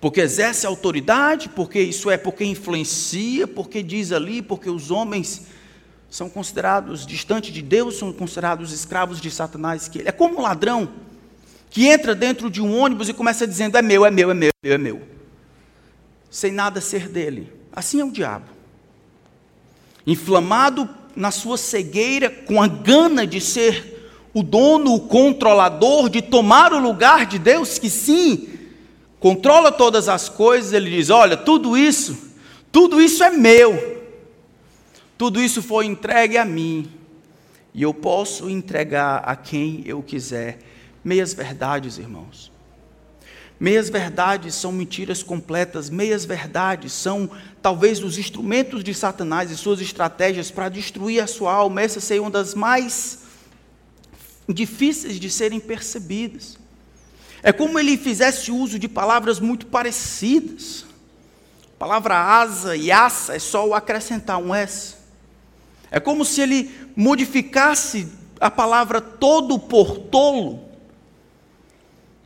Porque 0.00 0.20
exerce 0.20 0.66
autoridade, 0.66 1.48
porque 1.48 1.80
isso 1.80 2.10
é 2.10 2.16
porque 2.16 2.44
influencia, 2.44 3.46
porque 3.46 3.82
diz 3.82 4.12
ali, 4.12 4.42
porque 4.42 4.68
os 4.68 4.90
homens 4.90 5.46
são 6.10 6.28
considerados 6.28 7.06
distantes 7.06 7.52
de 7.52 7.62
Deus, 7.62 7.98
são 7.98 8.12
considerados 8.12 8.72
escravos 8.72 9.20
de 9.20 9.30
Satanás. 9.30 9.88
Que 9.88 10.00
ele 10.00 10.08
é 10.08 10.12
como 10.12 10.38
um 10.38 10.42
ladrão 10.42 10.88
que 11.70 11.86
entra 11.86 12.14
dentro 12.14 12.50
de 12.50 12.60
um 12.60 12.78
ônibus 12.78 13.08
e 13.08 13.14
começa 13.14 13.46
dizendo: 13.46 13.76
é 13.76 13.82
meu, 13.82 14.04
é 14.04 14.10
meu, 14.10 14.30
é 14.30 14.34
meu, 14.34 14.50
é 14.50 14.68
meu, 14.68 14.74
é 14.74 14.78
meu, 14.78 15.02
sem 16.30 16.52
nada 16.52 16.80
ser 16.80 17.08
dele. 17.08 17.52
Assim 17.72 18.00
é 18.00 18.04
o 18.04 18.12
diabo 18.12 18.56
inflamado 20.06 20.88
na 21.16 21.30
sua 21.30 21.58
cegueira, 21.58 22.30
com 22.30 22.62
a 22.62 22.68
gana 22.68 23.26
de 23.26 23.40
ser 23.40 23.94
o 24.32 24.42
dono, 24.42 24.94
o 24.94 25.00
controlador, 25.00 26.08
de 26.08 26.22
tomar 26.22 26.72
o 26.72 26.78
lugar 26.78 27.26
de 27.26 27.38
Deus, 27.38 27.78
que 27.78 27.88
sim, 27.90 28.48
controla 29.20 29.72
todas 29.72 30.08
as 30.08 30.28
coisas, 30.28 30.72
ele 30.72 30.90
diz: 30.90 31.10
Olha, 31.10 31.36
tudo 31.36 31.76
isso, 31.76 32.16
tudo 32.70 33.00
isso 33.00 33.22
é 33.22 33.30
meu, 33.30 34.02
tudo 35.16 35.40
isso 35.40 35.62
foi 35.62 35.86
entregue 35.86 36.36
a 36.36 36.44
mim, 36.44 36.90
e 37.74 37.82
eu 37.82 37.92
posso 37.92 38.48
entregar 38.48 39.18
a 39.24 39.36
quem 39.36 39.82
eu 39.86 40.02
quiser. 40.02 40.58
Meias 41.04 41.32
verdades, 41.32 41.98
irmãos. 41.98 42.50
Meias 43.58 43.88
verdades 43.88 44.54
são 44.54 44.70
mentiras 44.70 45.22
completas, 45.22 45.88
meias 45.88 46.26
verdades 46.26 46.92
são 46.92 47.30
talvez 47.62 48.02
os 48.02 48.18
instrumentos 48.18 48.84
de 48.84 48.92
Satanás 48.92 49.50
e 49.50 49.56
suas 49.56 49.80
estratégias 49.80 50.50
para 50.50 50.68
destruir 50.68 51.20
a 51.20 51.26
sua 51.26 51.54
alma. 51.54 51.80
Essa 51.80 51.98
seria 51.98 52.20
uma 52.20 52.30
das 52.30 52.54
mais 52.54 53.20
difíceis 54.46 55.18
de 55.18 55.30
serem 55.30 55.58
percebidas. 55.58 56.58
É 57.46 57.52
como 57.52 57.78
ele 57.78 57.96
fizesse 57.96 58.50
uso 58.50 58.76
de 58.76 58.88
palavras 58.88 59.38
muito 59.38 59.66
parecidas. 59.66 60.84
A 61.76 61.78
palavra 61.78 62.16
asa 62.16 62.74
e 62.74 62.90
aça 62.90 63.36
é 63.36 63.38
só 63.38 63.64
o 63.68 63.72
acrescentar 63.72 64.38
um 64.38 64.52
S. 64.52 64.96
É 65.88 66.00
como 66.00 66.24
se 66.24 66.40
ele 66.40 66.90
modificasse 66.96 68.08
a 68.40 68.50
palavra 68.50 69.00
todo 69.00 69.60
por 69.60 69.96
tolo 69.96 70.66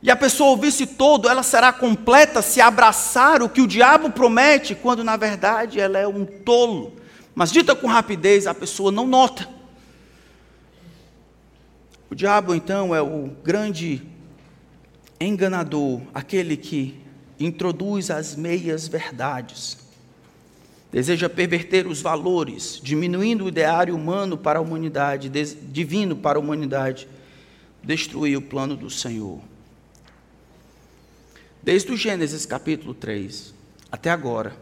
e 0.01 0.09
a 0.09 0.15
pessoa 0.15 0.49
ouvisse 0.49 0.87
todo, 0.87 1.29
ela 1.29 1.43
será 1.43 1.71
completa 1.71 2.41
se 2.41 2.59
abraçar 2.59 3.43
o 3.43 3.49
que 3.49 3.61
o 3.61 3.67
diabo 3.67 4.09
promete, 4.09 4.73
quando 4.73 5.03
na 5.03 5.15
verdade 5.15 5.79
ela 5.79 5.99
é 5.99 6.07
um 6.07 6.25
tolo. 6.25 6.93
Mas 7.35 7.51
dita 7.51 7.75
com 7.75 7.85
rapidez, 7.85 8.47
a 8.47 8.55
pessoa 8.55 8.91
não 8.91 9.05
nota. 9.05 9.47
O 12.09 12.15
diabo 12.15 12.55
então 12.55 12.95
é 12.95 13.01
o 13.03 13.29
grande 13.43 14.01
enganador, 15.21 16.01
aquele 16.13 16.57
que 16.57 16.99
introduz 17.39 18.09
as 18.09 18.35
meias 18.35 18.87
verdades. 18.87 19.77
Deseja 20.91 21.29
perverter 21.29 21.87
os 21.87 22.01
valores, 22.01 22.79
diminuindo 22.83 23.45
o 23.45 23.47
ideário 23.47 23.95
humano 23.95 24.37
para 24.37 24.59
a 24.59 24.61
humanidade, 24.61 25.29
divino 25.29 26.15
para 26.15 26.37
a 26.37 26.41
humanidade, 26.41 27.07
destruir 27.83 28.37
o 28.37 28.41
plano 28.41 28.75
do 28.75 28.89
Senhor. 28.89 29.39
Desde 31.63 31.91
o 31.91 31.97
Gênesis 31.97 32.45
capítulo 32.45 32.93
3 32.93 33.53
até 33.91 34.09
agora, 34.09 34.55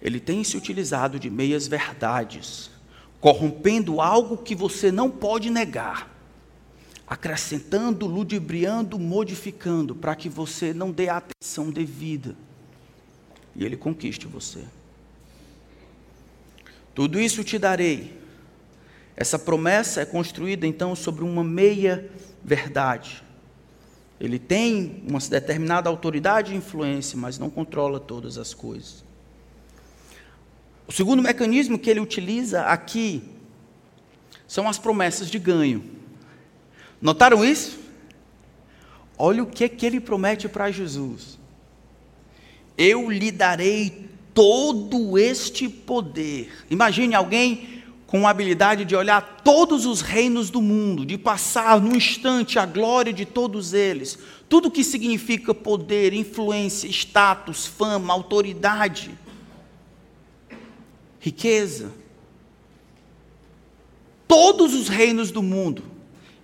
ele 0.00 0.20
tem 0.20 0.42
se 0.42 0.56
utilizado 0.56 1.18
de 1.18 1.28
meias 1.28 1.66
verdades, 1.66 2.70
corrompendo 3.20 4.00
algo 4.00 4.38
que 4.38 4.54
você 4.54 4.90
não 4.90 5.10
pode 5.10 5.50
negar, 5.50 6.08
acrescentando, 7.10 8.06
ludibriando, 8.06 8.98
modificando, 8.98 9.94
para 9.94 10.16
que 10.16 10.30
você 10.30 10.72
não 10.72 10.90
dê 10.90 11.10
a 11.10 11.18
atenção 11.18 11.70
devida 11.70 12.34
e 13.54 13.64
ele 13.64 13.76
conquiste 13.76 14.26
você. 14.26 14.64
Tudo 16.94 17.20
isso 17.20 17.44
te 17.44 17.58
darei. 17.58 18.18
Essa 19.14 19.38
promessa 19.38 20.00
é 20.00 20.06
construída 20.06 20.66
então 20.66 20.94
sobre 20.94 21.24
uma 21.24 21.44
meia 21.44 22.08
verdade 22.42 23.24
ele 24.20 24.38
tem 24.38 25.02
uma 25.08 25.18
determinada 25.18 25.88
autoridade 25.88 26.52
e 26.52 26.56
influência, 26.56 27.16
mas 27.16 27.38
não 27.38 27.48
controla 27.48 27.98
todas 27.98 28.36
as 28.36 28.52
coisas. 28.52 29.02
O 30.86 30.92
segundo 30.92 31.22
mecanismo 31.22 31.78
que 31.78 31.88
ele 31.88 32.00
utiliza 32.00 32.62
aqui 32.64 33.22
são 34.46 34.68
as 34.68 34.78
promessas 34.78 35.30
de 35.30 35.38
ganho. 35.38 35.82
Notaram 37.00 37.44
isso? 37.44 37.78
Olha 39.16 39.42
o 39.42 39.46
que, 39.46 39.68
que 39.68 39.86
ele 39.86 40.00
promete 40.00 40.48
para 40.48 40.70
Jesus. 40.70 41.38
Eu 42.76 43.10
lhe 43.10 43.30
darei 43.30 44.08
todo 44.32 45.18
este 45.18 45.68
poder. 45.68 46.50
Imagine 46.70 47.14
alguém 47.14 47.80
com 48.06 48.26
a 48.26 48.30
habilidade 48.30 48.84
de 48.84 48.96
olhar 48.96 49.42
todos 49.44 49.86
os 49.86 50.00
reinos 50.00 50.50
do 50.50 50.60
mundo, 50.60 51.06
de 51.06 51.16
passar 51.16 51.80
num 51.80 51.94
instante 51.94 52.58
a 52.58 52.66
glória 52.66 53.12
de 53.12 53.24
todos 53.24 53.72
eles, 53.72 54.18
tudo 54.48 54.70
que 54.70 54.82
significa 54.82 55.54
poder, 55.54 56.12
influência, 56.12 56.88
status, 56.88 57.66
fama, 57.66 58.12
autoridade, 58.12 59.16
riqueza. 61.20 61.92
Todos 64.26 64.74
os 64.74 64.88
reinos 64.88 65.30
do 65.30 65.42
mundo, 65.42 65.84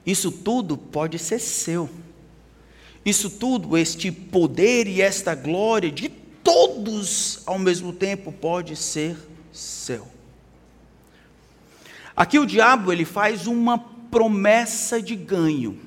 isso 0.06 0.30
tudo 0.30 0.78
pode 0.78 1.18
ser 1.18 1.40
seu. 1.40 1.90
Isso 3.04 3.28
tudo, 3.28 3.76
este 3.76 4.12
poder 4.12 4.86
e 4.86 5.02
esta 5.02 5.34
glória 5.34 5.90
de 5.90 6.08
todos 6.08 7.42
ao 7.44 7.58
mesmo 7.58 7.92
tempo 7.92 8.30
pode 8.30 8.76
ser 8.76 9.16
seu. 9.52 10.06
Aqui 12.16 12.38
o 12.38 12.46
diabo 12.46 12.92
ele 12.92 13.04
faz 13.04 13.46
uma 13.46 13.78
promessa 13.78 15.02
de 15.02 15.16
ganho. 15.16 15.78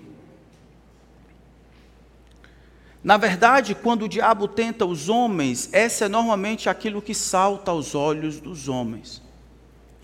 Na 3.02 3.16
verdade, 3.16 3.74
quando 3.74 4.04
o 4.04 4.10
diabo 4.10 4.48
tenta 4.48 4.86
os 4.86 5.08
homens, 5.08 5.70
essa 5.72 6.06
é 6.06 6.10
normalmente 6.10 6.70
aquilo 6.70 7.02
que 7.02 7.16
salta 7.16 7.72
aos 7.72 7.96
olhos 7.96 8.40
dos 8.42 8.68
homens 8.68 9.22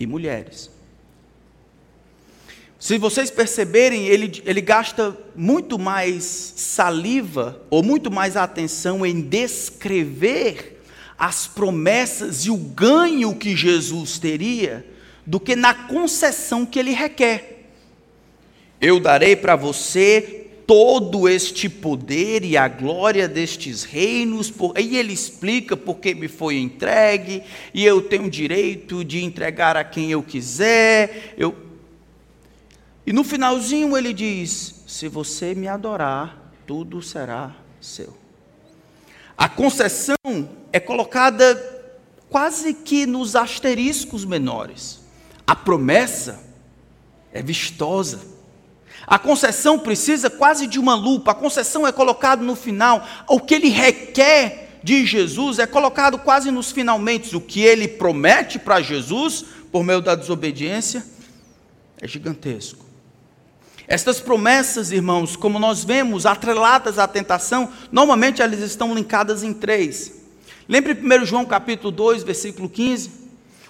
e 0.00 0.06
mulheres. 0.06 0.70
Se 2.78 2.98
vocês 2.98 3.30
perceberem, 3.30 4.06
ele, 4.06 4.42
ele 4.44 4.60
gasta 4.60 5.16
muito 5.34 5.78
mais 5.78 6.24
saliva 6.24 7.60
ou 7.70 7.82
muito 7.82 8.10
mais 8.10 8.36
atenção 8.36 9.04
em 9.04 9.20
descrever 9.20 10.82
as 11.18 11.46
promessas 11.46 12.44
e 12.44 12.50
o 12.50 12.56
ganho 12.56 13.34
que 13.34 13.56
Jesus 13.56 14.18
teria 14.18 14.84
do 15.24 15.40
que 15.40 15.56
na 15.56 15.72
concessão 15.72 16.66
que 16.66 16.78
ele 16.78 16.92
requer. 16.92 17.64
Eu 18.80 19.00
darei 19.00 19.34
para 19.34 19.56
você 19.56 20.46
todo 20.66 21.28
este 21.28 21.68
poder 21.68 22.44
e 22.44 22.56
a 22.56 22.68
glória 22.68 23.28
destes 23.28 23.84
reinos, 23.84 24.50
por... 24.50 24.78
e 24.78 24.98
ele 24.98 25.12
explica 25.12 25.76
porque 25.76 26.14
me 26.14 26.28
foi 26.28 26.56
entregue, 26.56 27.42
e 27.72 27.84
eu 27.84 28.02
tenho 28.02 28.28
direito 28.28 29.04
de 29.04 29.24
entregar 29.24 29.76
a 29.76 29.84
quem 29.84 30.10
eu 30.10 30.22
quiser. 30.22 31.34
Eu... 31.38 31.54
E 33.06 33.12
no 33.12 33.22
finalzinho 33.22 33.96
ele 33.96 34.12
diz: 34.12 34.82
se 34.86 35.06
você 35.06 35.54
me 35.54 35.68
adorar, 35.68 36.52
tudo 36.66 37.00
será 37.00 37.54
seu. 37.80 38.12
A 39.38 39.48
concessão 39.48 40.16
é 40.72 40.80
colocada 40.80 41.54
quase 42.28 42.74
que 42.74 43.06
nos 43.06 43.36
asteriscos 43.36 44.24
menores. 44.24 45.00
A 45.46 45.54
promessa 45.54 46.42
é 47.32 47.40
vistosa. 47.42 48.20
A 49.06 49.18
concessão 49.18 49.78
precisa 49.78 50.28
quase 50.28 50.66
de 50.66 50.80
uma 50.80 50.94
lupa. 50.94 51.30
A 51.30 51.34
concessão 51.34 51.86
é 51.86 51.92
colocada 51.92 52.42
no 52.42 52.56
final. 52.56 53.06
O 53.28 53.38
que 53.38 53.54
ele 53.54 53.68
requer 53.68 54.80
de 54.82 55.06
Jesus 55.06 55.58
é 55.58 55.66
colocado 55.66 56.18
quase 56.18 56.50
nos 56.50 56.72
finalmente. 56.72 57.36
O 57.36 57.40
que 57.40 57.60
ele 57.60 57.86
promete 57.86 58.58
para 58.58 58.80
Jesus, 58.80 59.44
por 59.70 59.84
meio 59.84 60.00
da 60.00 60.14
desobediência, 60.14 61.04
é 62.00 62.08
gigantesco. 62.08 62.85
Estas 63.88 64.18
promessas, 64.18 64.90
irmãos, 64.90 65.36
como 65.36 65.60
nós 65.60 65.84
vemos, 65.84 66.26
atreladas 66.26 66.98
à 66.98 67.06
tentação, 67.06 67.70
normalmente 67.92 68.42
elas 68.42 68.58
estão 68.58 68.92
linkadas 68.92 69.44
em 69.44 69.52
três. 69.52 70.12
Lembre 70.68 70.92
1 70.92 71.24
João 71.24 71.44
capítulo 71.44 71.92
2, 71.92 72.24
versículo 72.24 72.68
15. 72.68 73.10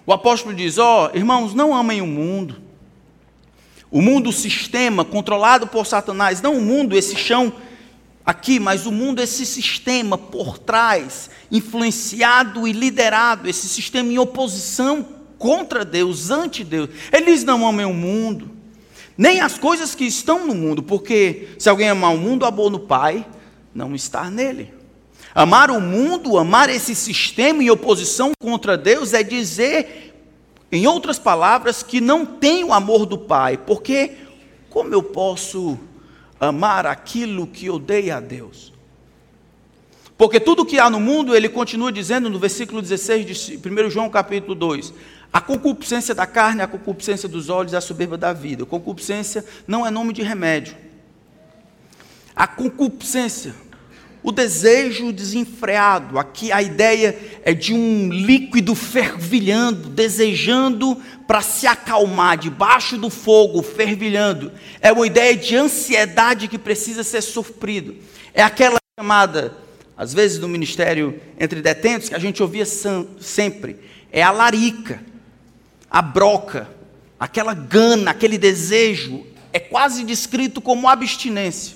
O 0.06 0.12
apóstolo 0.14 0.54
diz: 0.54 0.78
Ó, 0.78 1.10
oh, 1.12 1.16
irmãos, 1.16 1.52
não 1.52 1.74
amem 1.74 2.00
o 2.00 2.06
mundo. 2.06 2.56
O 3.90 4.00
mundo, 4.00 4.30
o 4.30 4.32
sistema 4.32 5.04
controlado 5.04 5.66
por 5.66 5.86
Satanás, 5.86 6.40
não 6.40 6.56
o 6.56 6.62
mundo, 6.62 6.96
esse 6.96 7.14
chão 7.14 7.52
aqui, 8.24 8.58
mas 8.58 8.86
o 8.86 8.92
mundo, 8.92 9.20
esse 9.20 9.44
sistema 9.44 10.16
por 10.16 10.58
trás, 10.58 11.30
influenciado 11.52 12.66
e 12.66 12.72
liderado, 12.72 13.48
esse 13.48 13.68
sistema 13.68 14.10
em 14.10 14.18
oposição 14.18 15.06
contra 15.38 15.84
Deus, 15.84 16.30
ante 16.30 16.64
Deus. 16.64 16.88
Eles 17.12 17.44
não 17.44 17.66
amam 17.68 17.90
o 17.90 17.94
mundo 17.94 18.55
nem 19.16 19.40
as 19.40 19.58
coisas 19.58 19.94
que 19.94 20.04
estão 20.04 20.46
no 20.46 20.54
mundo, 20.54 20.82
porque 20.82 21.48
se 21.58 21.68
alguém 21.68 21.88
amar 21.88 22.14
o 22.14 22.18
mundo, 22.18 22.44
amor 22.44 22.70
no 22.70 22.80
Pai 22.80 23.26
não 23.74 23.94
está 23.94 24.30
nele. 24.30 24.72
Amar 25.34 25.70
o 25.70 25.80
mundo, 25.80 26.38
amar 26.38 26.68
esse 26.68 26.94
sistema 26.94 27.62
em 27.62 27.70
oposição 27.70 28.32
contra 28.40 28.76
Deus, 28.76 29.12
é 29.12 29.22
dizer, 29.22 30.14
em 30.72 30.86
outras 30.86 31.18
palavras, 31.18 31.82
que 31.82 32.00
não 32.00 32.24
tem 32.24 32.64
o 32.64 32.72
amor 32.72 33.06
do 33.06 33.18
Pai, 33.18 33.56
porque 33.56 34.12
como 34.70 34.92
eu 34.92 35.02
posso 35.02 35.78
amar 36.38 36.86
aquilo 36.86 37.46
que 37.46 37.70
odeia 37.70 38.16
a 38.16 38.20
Deus? 38.20 38.72
Porque 40.18 40.40
tudo 40.40 40.64
que 40.64 40.78
há 40.78 40.88
no 40.88 40.98
mundo, 40.98 41.36
ele 41.36 41.48
continua 41.48 41.92
dizendo 41.92 42.30
no 42.30 42.38
versículo 42.38 42.80
16 42.80 43.26
de 43.26 43.68
1 43.68 43.90
João 43.90 44.08
capítulo 44.08 44.54
2, 44.54 44.92
a 45.36 45.40
concupiscência 45.42 46.14
da 46.14 46.26
carne, 46.26 46.62
a 46.62 46.66
concupiscência 46.66 47.28
dos 47.28 47.50
olhos 47.50 47.74
e 47.74 47.76
a 47.76 47.80
soberba 47.82 48.16
da 48.16 48.32
vida. 48.32 48.62
A 48.62 48.66
concupiscência 48.66 49.44
não 49.68 49.86
é 49.86 49.90
nome 49.90 50.14
de 50.14 50.22
remédio. 50.22 50.74
A 52.34 52.46
concupiscência, 52.46 53.54
o 54.22 54.32
desejo 54.32 55.12
desenfreado. 55.12 56.18
Aqui 56.18 56.50
a 56.50 56.62
ideia 56.62 57.18
é 57.44 57.52
de 57.52 57.74
um 57.74 58.08
líquido 58.10 58.74
fervilhando, 58.74 59.90
desejando 59.90 60.96
para 61.26 61.42
se 61.42 61.66
acalmar, 61.66 62.38
debaixo 62.38 62.96
do 62.96 63.10
fogo, 63.10 63.62
fervilhando. 63.62 64.50
É 64.80 64.90
uma 64.90 65.06
ideia 65.06 65.36
de 65.36 65.54
ansiedade 65.54 66.48
que 66.48 66.56
precisa 66.56 67.04
ser 67.04 67.20
sofrido. 67.20 67.94
É 68.32 68.42
aquela 68.42 68.78
chamada, 68.98 69.54
às 69.98 70.14
vezes 70.14 70.38
no 70.38 70.48
ministério 70.48 71.20
entre 71.38 71.60
detentos, 71.60 72.08
que 72.08 72.14
a 72.14 72.18
gente 72.18 72.42
ouvia 72.42 72.64
sempre. 72.64 73.76
É 74.10 74.22
a 74.22 74.30
larica 74.30 75.14
a 75.96 76.02
broca, 76.02 76.68
aquela 77.18 77.54
gana, 77.54 78.10
aquele 78.10 78.36
desejo, 78.36 79.24
é 79.50 79.58
quase 79.58 80.04
descrito 80.04 80.60
como 80.60 80.86
abstinência. 80.86 81.74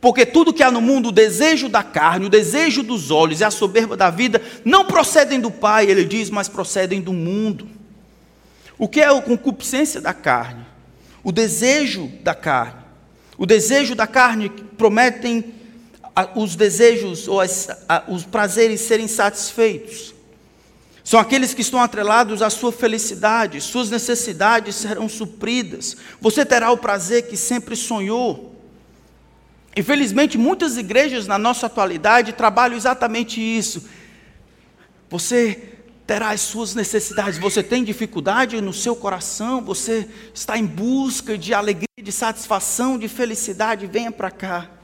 Porque 0.00 0.26
tudo 0.26 0.52
que 0.52 0.60
há 0.60 0.72
no 0.72 0.80
mundo, 0.80 1.10
o 1.10 1.12
desejo 1.12 1.68
da 1.68 1.84
carne, 1.84 2.26
o 2.26 2.28
desejo 2.28 2.82
dos 2.82 3.12
olhos 3.12 3.38
e 3.38 3.44
a 3.44 3.50
soberba 3.52 3.96
da 3.96 4.10
vida, 4.10 4.42
não 4.64 4.84
procedem 4.86 5.38
do 5.38 5.52
Pai, 5.52 5.88
ele 5.88 6.04
diz, 6.04 6.30
mas 6.30 6.48
procedem 6.48 7.00
do 7.00 7.12
mundo. 7.12 7.68
O 8.76 8.88
que 8.88 9.00
é 9.00 9.06
a 9.06 9.22
concupiscência 9.22 10.00
da 10.00 10.12
carne? 10.12 10.66
O 11.22 11.30
desejo 11.30 12.10
da 12.24 12.34
carne. 12.34 12.82
O 13.36 13.46
desejo 13.46 13.94
da 13.94 14.08
carne 14.08 14.50
prometem 14.76 15.54
os 16.34 16.56
desejos 16.56 17.28
ou 17.28 17.40
as, 17.40 17.68
os 18.08 18.24
prazeres 18.24 18.80
serem 18.80 19.06
satisfeitos. 19.06 20.17
São 21.08 21.18
aqueles 21.18 21.54
que 21.54 21.62
estão 21.62 21.80
atrelados 21.80 22.42
à 22.42 22.50
sua 22.50 22.70
felicidade, 22.70 23.62
suas 23.62 23.88
necessidades 23.88 24.74
serão 24.74 25.08
supridas. 25.08 25.96
Você 26.20 26.44
terá 26.44 26.70
o 26.70 26.76
prazer 26.76 27.28
que 27.28 27.34
sempre 27.34 27.74
sonhou. 27.74 28.54
Infelizmente, 29.74 30.36
muitas 30.36 30.76
igrejas 30.76 31.26
na 31.26 31.38
nossa 31.38 31.64
atualidade 31.64 32.34
trabalham 32.34 32.76
exatamente 32.76 33.40
isso. 33.40 33.88
Você 35.08 35.78
terá 36.06 36.28
as 36.28 36.42
suas 36.42 36.74
necessidades, 36.74 37.38
você 37.38 37.62
tem 37.62 37.82
dificuldade 37.82 38.60
no 38.60 38.74
seu 38.74 38.94
coração, 38.94 39.64
você 39.64 40.06
está 40.34 40.58
em 40.58 40.66
busca 40.66 41.38
de 41.38 41.54
alegria, 41.54 41.88
de 42.02 42.12
satisfação, 42.12 42.98
de 42.98 43.08
felicidade, 43.08 43.86
venha 43.86 44.12
para 44.12 44.30
cá 44.30 44.77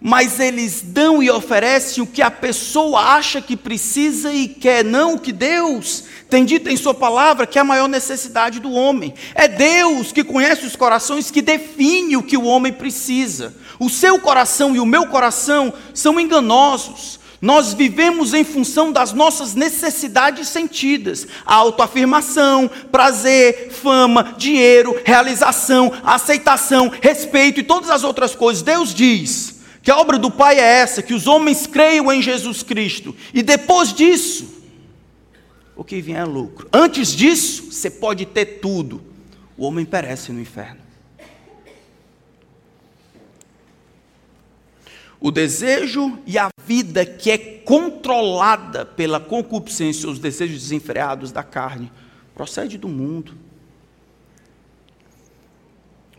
mas 0.00 0.38
eles 0.38 0.80
dão 0.80 1.20
e 1.20 1.28
oferecem 1.28 2.02
o 2.02 2.06
que 2.06 2.22
a 2.22 2.30
pessoa 2.30 3.00
acha 3.00 3.42
que 3.42 3.56
precisa 3.56 4.32
e 4.32 4.46
quer, 4.46 4.84
não 4.84 5.14
o 5.14 5.18
que 5.18 5.32
Deus 5.32 6.04
tem 6.30 6.44
dito 6.44 6.68
em 6.68 6.76
Sua 6.76 6.94
palavra 6.94 7.46
que 7.46 7.58
é 7.58 7.60
a 7.60 7.64
maior 7.64 7.88
necessidade 7.88 8.60
do 8.60 8.72
homem. 8.72 9.12
É 9.34 9.48
Deus 9.48 10.12
que 10.12 10.22
conhece 10.22 10.64
os 10.66 10.76
corações 10.76 11.30
que 11.30 11.42
define 11.42 12.16
o 12.16 12.22
que 12.22 12.36
o 12.36 12.44
homem 12.44 12.72
precisa. 12.72 13.54
O 13.78 13.88
seu 13.88 14.20
coração 14.20 14.76
e 14.76 14.80
o 14.80 14.86
meu 14.86 15.06
coração 15.06 15.72
são 15.92 16.20
enganosos. 16.20 17.18
Nós 17.40 17.72
vivemos 17.72 18.34
em 18.34 18.42
função 18.42 18.92
das 18.92 19.12
nossas 19.12 19.54
necessidades 19.54 20.48
sentidas: 20.48 21.26
a 21.46 21.54
autoafirmação, 21.54 22.70
prazer, 22.90 23.70
fama, 23.70 24.34
dinheiro, 24.36 25.00
realização, 25.04 25.92
aceitação, 26.04 26.92
respeito 27.00 27.60
e 27.60 27.64
todas 27.64 27.90
as 27.90 28.04
outras 28.04 28.34
coisas. 28.34 28.62
Deus 28.62 28.92
diz 28.92 29.57
que 29.88 29.92
a 29.92 29.96
obra 29.96 30.18
do 30.18 30.30
Pai 30.30 30.60
é 30.60 30.80
essa, 30.80 31.02
que 31.02 31.14
os 31.14 31.26
homens 31.26 31.66
creiam 31.66 32.12
em 32.12 32.20
Jesus 32.20 32.62
Cristo, 32.62 33.16
e 33.32 33.42
depois 33.42 33.90
disso, 33.90 34.62
o 35.74 35.82
que 35.82 36.02
vier 36.02 36.20
é 36.20 36.24
lucro. 36.26 36.68
Antes 36.70 37.16
disso, 37.16 37.72
você 37.72 37.90
pode 37.90 38.26
ter 38.26 38.60
tudo, 38.60 39.02
o 39.56 39.64
homem 39.64 39.86
perece 39.86 40.30
no 40.30 40.42
inferno. 40.42 40.82
O 45.18 45.30
desejo 45.30 46.18
e 46.26 46.36
a 46.36 46.50
vida 46.66 47.06
que 47.06 47.30
é 47.30 47.38
controlada 47.38 48.84
pela 48.84 49.18
concupiscência, 49.18 50.06
os 50.06 50.18
desejos 50.18 50.60
desenfreados 50.64 51.32
da 51.32 51.42
carne, 51.42 51.90
procede 52.34 52.76
do 52.76 52.88
mundo. 52.88 53.32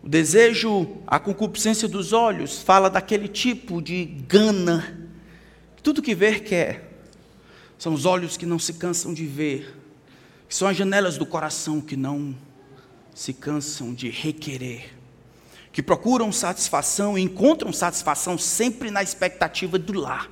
Desejo, 0.09 0.87
a 1.05 1.19
concupiscência 1.19 1.87
dos 1.87 2.13
olhos, 2.13 2.63
fala 2.63 2.89
daquele 2.89 3.27
tipo 3.27 3.79
de 3.79 4.05
gana. 4.05 5.07
Tudo 5.83 6.01
que 6.01 6.15
ver 6.15 6.39
quer. 6.39 7.03
São 7.77 7.93
os 7.93 8.05
olhos 8.05 8.35
que 8.35 8.43
não 8.43 8.57
se 8.57 8.73
cansam 8.73 9.13
de 9.13 9.27
ver. 9.27 9.71
São 10.49 10.67
as 10.67 10.75
janelas 10.75 11.15
do 11.15 11.27
coração 11.27 11.79
que 11.79 11.95
não 11.95 12.35
se 13.13 13.33
cansam 13.33 13.93
de 13.93 14.09
requerer. 14.09 14.95
Que 15.71 15.83
procuram 15.83 16.31
satisfação 16.31 17.15
e 17.15 17.21
encontram 17.21 17.71
satisfação 17.71 18.35
sempre 18.35 18.89
na 18.89 19.03
expectativa 19.03 19.77
do 19.77 19.93
lá. 19.93 20.27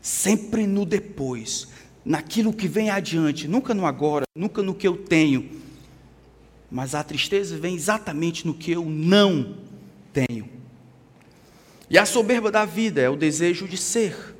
Sempre 0.00 0.66
no 0.66 0.86
depois. 0.86 1.68
Naquilo 2.02 2.54
que 2.54 2.66
vem 2.66 2.88
adiante. 2.88 3.46
Nunca 3.46 3.74
no 3.74 3.84
agora. 3.84 4.24
Nunca 4.34 4.62
no 4.62 4.74
que 4.74 4.88
eu 4.88 4.96
tenho 4.96 5.60
mas 6.70 6.94
a 6.94 7.02
tristeza 7.02 7.58
vem 7.58 7.74
exatamente 7.74 8.46
no 8.46 8.54
que 8.54 8.70
eu 8.70 8.84
não 8.84 9.56
tenho. 10.12 10.48
E 11.88 11.98
a 11.98 12.06
soberba 12.06 12.50
da 12.50 12.64
vida 12.64 13.00
é 13.00 13.10
o 13.10 13.16
desejo 13.16 13.66
de 13.66 13.76
ser, 13.76 14.36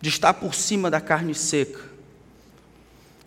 de 0.00 0.08
estar 0.08 0.34
por 0.34 0.54
cima 0.54 0.88
da 0.88 1.00
carne 1.00 1.34
seca. 1.34 1.80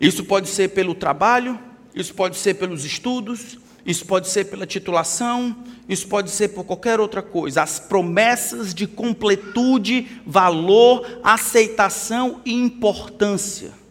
Isso 0.00 0.24
pode 0.24 0.48
ser 0.48 0.68
pelo 0.68 0.94
trabalho, 0.94 1.58
isso 1.94 2.14
pode 2.14 2.36
ser 2.38 2.54
pelos 2.54 2.84
estudos, 2.84 3.58
isso 3.84 4.06
pode 4.06 4.28
ser 4.28 4.46
pela 4.46 4.66
titulação, 4.66 5.56
isso 5.88 6.08
pode 6.08 6.30
ser 6.30 6.48
por 6.48 6.64
qualquer 6.64 6.98
outra 6.98 7.20
coisa. 7.20 7.62
As 7.62 7.78
promessas 7.78 8.72
de 8.72 8.86
completude, 8.86 10.22
valor, 10.24 11.20
aceitação 11.22 12.40
e 12.44 12.54
importância. 12.54 13.81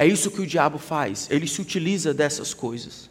É 0.00 0.06
isso 0.06 0.30
que 0.30 0.40
o 0.40 0.46
diabo 0.46 0.78
faz, 0.78 1.28
ele 1.30 1.46
se 1.46 1.60
utiliza 1.60 2.14
dessas 2.14 2.54
coisas, 2.54 3.10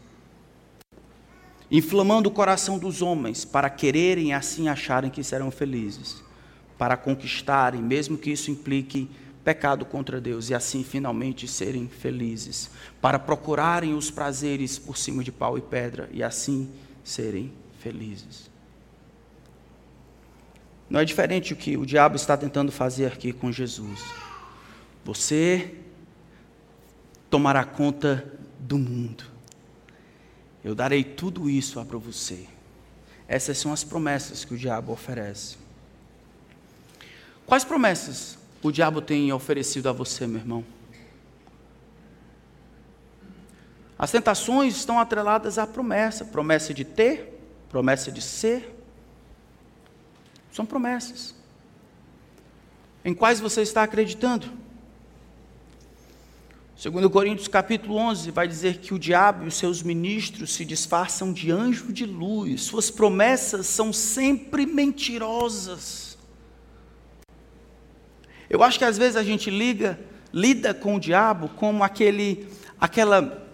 inflamando 1.69 2.29
o 2.29 2.31
coração 2.31 2.79
dos 2.79 3.03
homens 3.03 3.45
para 3.45 3.69
quererem 3.69 4.33
assim 4.33 4.67
acharem 4.67 5.11
que 5.11 5.23
serão 5.23 5.51
felizes, 5.51 6.23
para 6.79 6.97
conquistarem, 6.97 7.79
mesmo 7.79 8.17
que 8.17 8.31
isso 8.31 8.49
implique 8.49 9.07
pecado 9.43 9.85
contra 9.85 10.19
Deus, 10.19 10.49
e 10.49 10.55
assim 10.55 10.83
finalmente 10.83 11.47
serem 11.47 11.87
felizes, 11.87 12.71
para 12.99 13.19
procurarem 13.19 13.93
os 13.93 14.09
prazeres 14.09 14.79
por 14.79 14.97
cima 14.97 15.23
de 15.23 15.31
pau 15.31 15.59
e 15.59 15.61
pedra 15.61 16.09
e 16.11 16.23
assim 16.23 16.71
serem 17.03 17.53
felizes. 17.79 18.49
Não 20.89 20.99
é 20.99 21.05
diferente 21.05 21.53
o 21.53 21.55
que 21.55 21.77
o 21.77 21.85
diabo 21.85 22.15
está 22.15 22.35
tentando 22.35 22.71
fazer 22.71 23.05
aqui 23.05 23.31
com 23.31 23.51
Jesus. 23.51 24.03
Você 25.05 25.75
tomará 27.29 27.63
conta 27.63 28.33
do 28.59 28.77
mundo. 28.77 29.23
Eu 30.63 30.75
darei 30.75 31.03
tudo 31.03 31.49
isso 31.49 31.83
para 31.85 31.97
você. 31.97 32.47
Essas 33.27 33.57
são 33.57 33.71
as 33.71 33.83
promessas 33.83 34.43
que 34.43 34.53
o 34.53 34.57
diabo 34.57 34.91
oferece. 34.91 35.57
Quais 37.45 37.63
promessas 37.63 38.37
o 38.61 38.71
diabo 38.71 39.01
tem 39.01 39.31
oferecido 39.31 39.87
a 39.87 39.91
você, 39.91 40.27
meu 40.27 40.39
irmão? 40.39 40.65
As 43.97 44.11
tentações 44.11 44.77
estão 44.77 44.99
atreladas 44.99 45.57
à 45.57 45.67
promessa: 45.67 46.25
promessa 46.25 46.73
de 46.73 46.83
ter, 46.83 47.39
promessa 47.69 48.11
de 48.11 48.21
ser. 48.21 48.75
São 50.51 50.65
promessas. 50.65 51.35
Em 53.03 53.13
quais 53.13 53.39
você 53.39 53.61
está 53.61 53.83
acreditando? 53.83 54.51
Segundo 56.79 57.09
Coríntios 57.09 57.49
capítulo 57.49 57.97
11, 57.97 58.31
vai 58.31 58.47
dizer 58.47 58.77
que 58.77 58.93
o 58.93 58.97
diabo 58.97 59.43
e 59.43 59.49
os 59.49 59.55
seus 59.55 59.83
ministros 59.83 60.53
se 60.53 60.63
disfarçam 60.63 61.33
de 61.33 61.51
anjo 61.51 61.91
de 61.91 62.05
luz. 62.05 62.61
Suas 62.61 62.89
promessas 62.89 63.67
são 63.67 63.91
sempre 63.91 64.65
mentirosas. 64.65 66.17
Eu 68.49 68.63
acho 68.63 68.79
que 68.79 68.85
às 68.85 68.97
vezes 68.97 69.17
a 69.17 69.23
gente 69.23 69.49
liga, 69.49 69.99
lida 70.33 70.73
com 70.73 70.95
o 70.95 70.99
diabo 71.01 71.49
como 71.49 71.83
aquele, 71.83 72.47
aquela, 72.79 73.45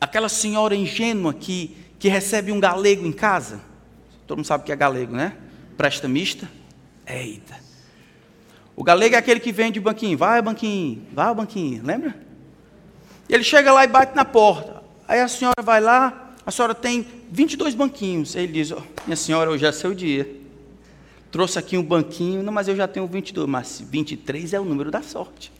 aquela 0.00 0.30
senhora 0.30 0.74
ingênua 0.74 1.34
que, 1.34 1.76
que 1.98 2.08
recebe 2.08 2.50
um 2.52 2.58
galego 2.58 3.06
em 3.06 3.12
casa. 3.12 3.60
Todo 4.26 4.38
mundo 4.38 4.46
sabe 4.46 4.64
que 4.64 4.72
é 4.72 4.76
galego, 4.76 5.14
né? 5.14 5.36
Presta 5.76 6.08
mista. 6.08 6.50
Eita. 7.06 7.54
O 8.74 8.82
galego 8.82 9.14
é 9.14 9.18
aquele 9.18 9.40
que 9.40 9.52
vende 9.52 9.78
banquinho. 9.78 10.16
Vai, 10.16 10.40
banquinho. 10.40 11.06
Vai, 11.12 11.34
banquinho. 11.34 11.84
Lembra? 11.84 12.31
Ele 13.32 13.42
chega 13.42 13.72
lá 13.72 13.82
e 13.82 13.86
bate 13.86 14.14
na 14.14 14.26
porta. 14.26 14.82
Aí 15.08 15.18
a 15.18 15.26
senhora 15.26 15.62
vai 15.62 15.80
lá, 15.80 16.34
a 16.44 16.50
senhora 16.50 16.74
tem 16.74 17.06
22 17.30 17.74
banquinhos. 17.74 18.36
Ele 18.36 18.52
diz: 18.52 18.70
oh, 18.72 18.82
Minha 19.06 19.16
senhora, 19.16 19.50
hoje 19.50 19.64
é 19.64 19.72
seu 19.72 19.94
dia. 19.94 20.30
Trouxe 21.30 21.58
aqui 21.58 21.78
um 21.78 21.82
banquinho, 21.82 22.42
não, 22.42 22.52
mas 22.52 22.68
eu 22.68 22.76
já 22.76 22.86
tenho 22.86 23.06
22, 23.06 23.48
mas 23.48 23.82
23 23.82 24.52
é 24.52 24.60
o 24.60 24.64
número 24.66 24.90
da 24.90 25.00
sorte. 25.00 25.50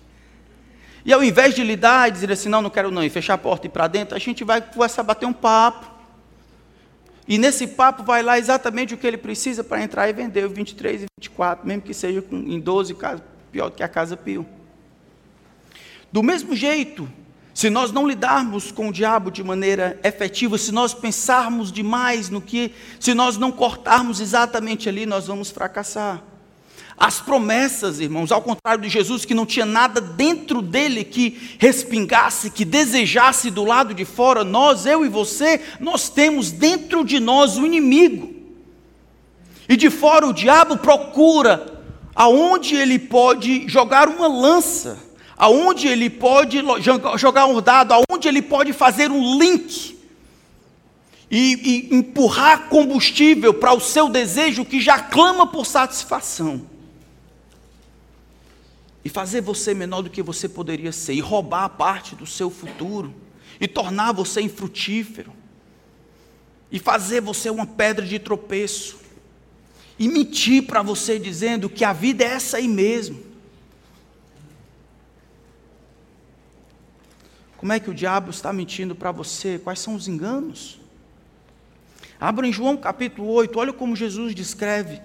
E 1.02 1.14
ao 1.14 1.24
invés 1.24 1.54
de 1.54 1.64
lidar 1.64 2.10
e 2.10 2.12
dizer 2.12 2.30
assim: 2.30 2.50
Não, 2.50 2.60
não 2.60 2.68
quero 2.68 2.90
não, 2.90 3.02
e 3.02 3.08
fechar 3.08 3.34
a 3.34 3.38
porta 3.38 3.66
e 3.66 3.68
ir 3.68 3.70
para 3.70 3.88
dentro, 3.88 4.14
a 4.14 4.18
gente 4.18 4.44
vai 4.44 4.60
começar 4.60 5.00
a 5.00 5.04
bater 5.04 5.24
um 5.24 5.32
papo. 5.32 5.90
E 7.26 7.38
nesse 7.38 7.66
papo 7.68 8.02
vai 8.02 8.22
lá 8.22 8.38
exatamente 8.38 8.92
o 8.92 8.98
que 8.98 9.06
ele 9.06 9.16
precisa 9.16 9.64
para 9.64 9.82
entrar 9.82 10.10
e 10.10 10.12
vender 10.12 10.44
o 10.44 10.50
23 10.50 11.04
e 11.04 11.06
24, 11.18 11.66
mesmo 11.66 11.80
que 11.80 11.94
seja 11.94 12.22
em 12.30 12.60
12 12.60 12.94
casas, 12.96 13.22
pior 13.50 13.70
do 13.70 13.76
que 13.76 13.82
a 13.82 13.88
casa 13.88 14.14
Pio. 14.14 14.46
Do 16.12 16.22
mesmo 16.22 16.54
jeito, 16.54 17.08
se 17.54 17.68
nós 17.68 17.92
não 17.92 18.08
lidarmos 18.08 18.72
com 18.72 18.88
o 18.88 18.92
diabo 18.92 19.30
de 19.30 19.44
maneira 19.44 19.98
efetiva, 20.02 20.56
se 20.56 20.72
nós 20.72 20.94
pensarmos 20.94 21.70
demais 21.70 22.30
no 22.30 22.40
que, 22.40 22.72
se 22.98 23.12
nós 23.12 23.36
não 23.36 23.52
cortarmos 23.52 24.20
exatamente 24.20 24.88
ali, 24.88 25.04
nós 25.04 25.26
vamos 25.26 25.50
fracassar. 25.50 26.22
As 26.96 27.20
promessas, 27.20 28.00
irmãos, 28.00 28.30
ao 28.32 28.40
contrário 28.40 28.82
de 28.82 28.88
Jesus, 28.88 29.24
que 29.24 29.34
não 29.34 29.44
tinha 29.44 29.66
nada 29.66 30.00
dentro 30.00 30.62
dele 30.62 31.04
que 31.04 31.56
respingasse, 31.58 32.50
que 32.50 32.64
desejasse 32.64 33.50
do 33.50 33.64
lado 33.64 33.92
de 33.92 34.04
fora, 34.04 34.44
nós, 34.44 34.86
eu 34.86 35.04
e 35.04 35.08
você, 35.08 35.60
nós 35.80 36.08
temos 36.08 36.50
dentro 36.50 37.04
de 37.04 37.18
nós 37.18 37.58
o 37.58 37.66
inimigo. 37.66 38.32
E 39.68 39.76
de 39.76 39.90
fora 39.90 40.26
o 40.26 40.32
diabo 40.32 40.76
procura 40.78 41.80
aonde 42.14 42.76
ele 42.76 42.98
pode 42.98 43.68
jogar 43.68 44.08
uma 44.08 44.28
lança 44.28 45.11
aonde 45.42 45.88
ele 45.88 46.08
pode 46.08 46.62
jogar 47.18 47.46
um 47.46 47.60
dado, 47.60 47.92
aonde 47.92 48.28
ele 48.28 48.40
pode 48.40 48.72
fazer 48.72 49.10
um 49.10 49.40
link 49.40 49.98
e, 51.28 51.88
e 51.90 51.96
empurrar 51.96 52.68
combustível 52.68 53.52
para 53.52 53.74
o 53.74 53.80
seu 53.80 54.08
desejo 54.08 54.64
que 54.64 54.80
já 54.80 55.00
clama 55.00 55.44
por 55.44 55.66
satisfação. 55.66 56.64
E 59.04 59.08
fazer 59.08 59.40
você 59.40 59.74
menor 59.74 60.02
do 60.02 60.10
que 60.10 60.22
você 60.22 60.48
poderia 60.48 60.92
ser, 60.92 61.14
e 61.14 61.20
roubar 61.20 61.70
parte 61.70 62.14
do 62.14 62.24
seu 62.24 62.48
futuro, 62.48 63.12
e 63.60 63.66
tornar 63.66 64.12
você 64.12 64.40
infrutífero, 64.40 65.32
e 66.70 66.78
fazer 66.78 67.20
você 67.20 67.50
uma 67.50 67.66
pedra 67.66 68.06
de 68.06 68.20
tropeço, 68.20 69.00
e 69.98 70.06
mentir 70.06 70.68
para 70.68 70.82
você 70.82 71.18
dizendo 71.18 71.68
que 71.68 71.84
a 71.84 71.92
vida 71.92 72.22
é 72.22 72.28
essa 72.28 72.58
aí 72.58 72.68
mesmo 72.68 73.31
Como 77.62 77.72
é 77.72 77.78
que 77.78 77.88
o 77.88 77.94
diabo 77.94 78.32
está 78.32 78.52
mentindo 78.52 78.92
para 78.92 79.12
você? 79.12 79.56
Quais 79.56 79.78
são 79.78 79.94
os 79.94 80.08
enganos? 80.08 80.80
Abra 82.18 82.44
em 82.44 82.52
João 82.52 82.76
capítulo 82.76 83.28
8, 83.28 83.56
olha 83.56 83.72
como 83.72 83.94
Jesus 83.94 84.34
descreve 84.34 85.00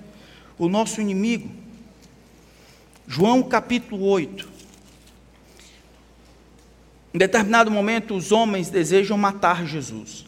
o 0.57 0.67
nosso 0.67 0.99
inimigo. 0.99 1.51
João 3.05 3.43
capítulo 3.43 4.03
8. 4.03 4.49
Em 7.13 7.17
determinado 7.19 7.69
momento, 7.69 8.15
os 8.15 8.31
homens 8.31 8.71
desejam 8.71 9.19
matar 9.19 9.63
Jesus. 9.63 10.25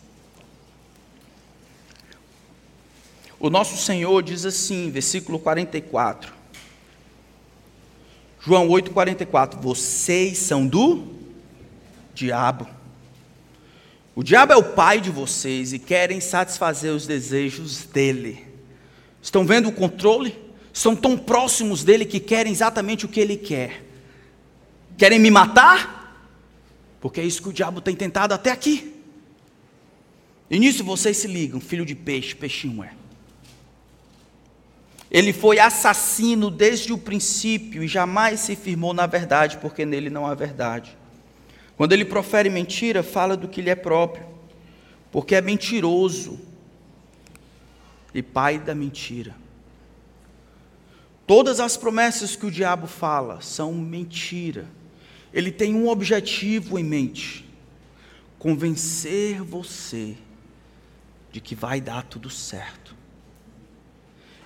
O 3.40 3.50
nosso 3.50 3.76
Senhor 3.76 4.22
diz 4.22 4.46
assim, 4.46 4.92
versículo 4.92 5.40
44. 5.40 6.32
João 8.40 8.70
8, 8.70 8.92
44. 8.92 9.60
Vocês 9.60 10.38
são 10.38 10.68
do 10.68 11.18
diabo. 12.20 12.68
O 14.14 14.24
diabo 14.24 14.52
é 14.52 14.58
o 14.58 14.74
pai 14.74 15.00
de 15.00 15.10
vocês 15.10 15.72
e 15.72 15.80
querem 15.80 16.20
satisfazer 16.20 16.94
os 16.94 17.08
desejos 17.08 17.86
dele. 17.86 18.46
Estão 19.22 19.46
vendo 19.46 19.70
o 19.70 19.72
controle? 19.72 20.38
São 20.74 20.96
tão 20.96 21.18
próximos 21.18 21.84
dele 21.84 22.06
que 22.06 22.20
querem 22.20 22.52
exatamente 22.52 23.06
o 23.06 23.08
que 23.08 23.20
ele 23.20 23.38
quer. 23.38 23.86
Querem 24.98 25.20
me 25.20 25.32
matar? 25.32 25.98
Porque 27.00 27.22
é 27.22 27.24
isso 27.24 27.42
que 27.42 27.50
o 27.50 27.54
diabo 27.54 27.80
tem 27.80 27.96
tentado 27.96 28.34
até 28.34 28.52
aqui. 28.52 28.94
E 30.50 30.60
nisso 30.60 30.84
vocês 30.84 31.16
se 31.16 31.28
ligam, 31.28 31.62
filho 31.62 31.86
de 31.86 31.96
peixe, 31.96 32.36
peixinho 32.36 32.84
é. 32.84 32.92
Ele 35.10 35.32
foi 35.32 35.60
assassino 35.60 36.52
desde 36.52 36.92
o 36.92 36.98
princípio 36.98 37.84
e 37.84 37.88
jamais 37.88 38.42
se 38.42 38.56
firmou 38.56 38.94
na 38.94 39.08
verdade, 39.08 39.58
porque 39.58 39.86
nele 39.86 40.10
não 40.10 40.28
há 40.28 40.36
verdade. 40.36 40.98
Quando 41.80 41.94
ele 41.94 42.04
profere 42.04 42.50
mentira, 42.50 43.02
fala 43.02 43.38
do 43.38 43.48
que 43.48 43.62
lhe 43.62 43.70
é 43.70 43.76
próprio, 43.76 44.28
porque 45.10 45.34
é 45.34 45.40
mentiroso 45.40 46.38
e 48.14 48.22
pai 48.22 48.60
da 48.60 48.76
mentira. 48.76 49.34
Todas 51.26 51.62
as 51.62 51.78
promessas 51.78 52.36
que 52.36 52.46
o 52.46 52.52
diabo 52.52 52.86
fala 52.86 53.40
são 53.40 53.74
mentira. 53.74 54.68
Ele 55.34 55.54
tem 55.54 55.74
um 55.74 55.88
objetivo 55.88 56.78
em 56.78 56.84
mente: 56.84 57.50
convencer 58.38 59.42
você 59.42 60.18
de 61.32 61.40
que 61.40 61.56
vai 61.56 61.80
dar 61.80 62.04
tudo 62.04 62.30
certo. 62.30 62.94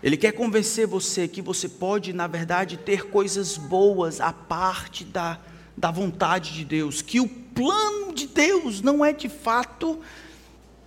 Ele 0.03 0.17
quer 0.17 0.33
convencer 0.33 0.85
você 0.85 1.27
que 1.27 1.41
você 1.41 1.67
pode, 1.67 2.13
na 2.13 2.27
verdade, 2.27 2.77
ter 2.77 3.07
coisas 3.07 3.57
boas 3.57 4.21
à 4.21 4.31
parte 4.31 5.03
da 5.03 5.39
da 5.75 5.91
vontade 5.91 6.53
de 6.53 6.63
Deus, 6.63 7.01
que 7.01 7.19
o 7.19 7.27
plano 7.27 8.13
de 8.13 8.27
Deus 8.27 8.81
não 8.81 9.03
é 9.03 9.11
de 9.11 9.29
fato 9.29 9.99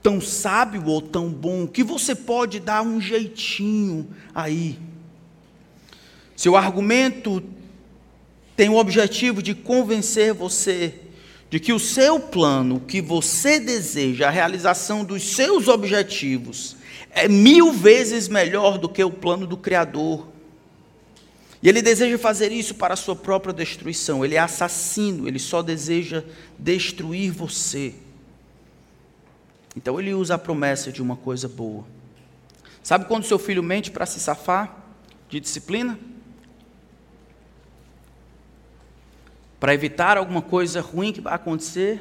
tão 0.02 0.20
sábio 0.20 0.86
ou 0.86 1.02
tão 1.02 1.28
bom, 1.28 1.66
que 1.66 1.82
você 1.82 2.14
pode 2.14 2.60
dar 2.60 2.82
um 2.82 3.00
jeitinho 3.00 4.08
aí. 4.34 4.78
Seu 6.36 6.54
argumento 6.56 7.42
tem 8.56 8.68
o 8.68 8.76
objetivo 8.76 9.42
de 9.42 9.54
convencer 9.54 10.32
você 10.32 10.94
de 11.48 11.60
que 11.60 11.72
o 11.72 11.78
seu 11.78 12.18
plano, 12.18 12.80
que 12.80 13.00
você 13.00 13.60
deseja, 13.60 14.28
a 14.28 14.30
realização 14.30 15.04
dos 15.04 15.22
seus 15.34 15.68
objetivos, 15.68 16.76
é 17.10 17.28
mil 17.28 17.72
vezes 17.72 18.28
melhor 18.28 18.78
do 18.78 18.88
que 18.88 19.02
o 19.02 19.10
plano 19.10 19.46
do 19.46 19.56
Criador 19.56 20.28
e 21.66 21.68
ele 21.68 21.82
deseja 21.82 22.16
fazer 22.16 22.52
isso 22.52 22.76
para 22.76 22.94
a 22.94 22.96
sua 22.96 23.16
própria 23.16 23.52
destruição. 23.52 24.24
Ele 24.24 24.36
é 24.36 24.38
assassino, 24.38 25.26
ele 25.26 25.40
só 25.40 25.62
deseja 25.62 26.22
destruir 26.56 27.32
você. 27.32 27.92
Então 29.74 29.98
ele 29.98 30.14
usa 30.14 30.36
a 30.36 30.38
promessa 30.38 30.92
de 30.92 31.02
uma 31.02 31.16
coisa 31.16 31.48
boa. 31.48 31.84
Sabe 32.84 33.06
quando 33.06 33.24
seu 33.24 33.36
filho 33.36 33.64
mente 33.64 33.90
para 33.90 34.06
se 34.06 34.20
safar 34.20 34.76
de 35.28 35.40
disciplina? 35.40 35.98
Para 39.58 39.74
evitar 39.74 40.16
alguma 40.16 40.42
coisa 40.42 40.80
ruim 40.80 41.12
que 41.12 41.20
vai 41.20 41.34
acontecer? 41.34 42.00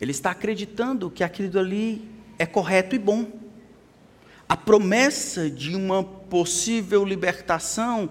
Ele 0.00 0.12
está 0.12 0.30
acreditando 0.30 1.10
que 1.10 1.24
aquilo 1.24 1.58
ali 1.58 2.08
é 2.38 2.46
correto 2.46 2.94
e 2.94 3.00
bom 3.00 3.26
a 4.52 4.56
promessa 4.56 5.48
de 5.48 5.74
uma 5.74 6.04
possível 6.04 7.06
libertação 7.06 8.10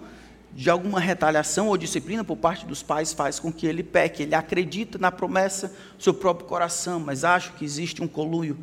de 0.51 0.71
alguma 0.71 0.99
retaliação 0.99 1.67
ou 1.67 1.77
disciplina 1.77 2.23
por 2.23 2.35
parte 2.35 2.65
dos 2.65 2.81
pais 2.81 3.13
faz 3.13 3.39
com 3.39 3.53
que 3.53 3.67
ele 3.67 3.83
peque. 3.83 4.23
Ele 4.23 4.33
acredita 4.33 4.97
na 4.97 5.11
promessa 5.11 5.67
do 5.95 6.01
seu 6.01 6.15
próprio 6.15 6.47
coração, 6.47 6.99
mas 6.99 7.23
acha 7.23 7.51
que 7.51 7.63
existe 7.63 8.01
um 8.01 8.07
coluio 8.07 8.57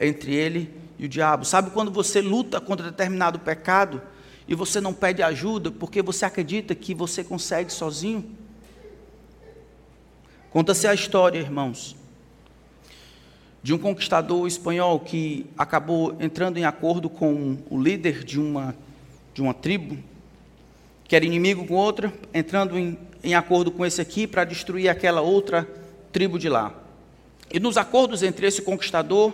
entre 0.00 0.36
ele 0.36 0.72
e 1.00 1.06
o 1.06 1.08
diabo. 1.08 1.44
Sabe 1.44 1.70
quando 1.70 1.90
você 1.90 2.20
luta 2.20 2.60
contra 2.60 2.92
determinado 2.92 3.40
pecado 3.40 4.00
e 4.46 4.54
você 4.54 4.80
não 4.80 4.94
pede 4.94 5.20
ajuda 5.20 5.72
porque 5.72 6.02
você 6.02 6.24
acredita 6.24 6.76
que 6.76 6.94
você 6.94 7.24
consegue 7.24 7.72
sozinho? 7.72 8.24
Conta-se 10.48 10.86
a 10.86 10.94
história, 10.94 11.40
irmãos, 11.40 11.96
de 13.66 13.74
um 13.74 13.78
conquistador 13.78 14.46
espanhol 14.46 15.00
que 15.00 15.44
acabou 15.58 16.16
entrando 16.20 16.56
em 16.56 16.64
acordo 16.64 17.10
com 17.10 17.58
o 17.68 17.82
líder 17.82 18.22
de 18.22 18.38
uma, 18.38 18.76
de 19.34 19.42
uma 19.42 19.52
tribo, 19.52 19.98
que 21.02 21.16
era 21.16 21.24
inimigo 21.24 21.66
com 21.66 21.74
outra, 21.74 22.14
entrando 22.32 22.78
em, 22.78 22.96
em 23.24 23.34
acordo 23.34 23.72
com 23.72 23.84
esse 23.84 24.00
aqui 24.00 24.24
para 24.24 24.44
destruir 24.44 24.88
aquela 24.88 25.20
outra 25.20 25.68
tribo 26.12 26.38
de 26.38 26.48
lá. 26.48 26.72
E 27.52 27.58
nos 27.58 27.76
acordos 27.76 28.22
entre 28.22 28.46
esse 28.46 28.62
conquistador 28.62 29.32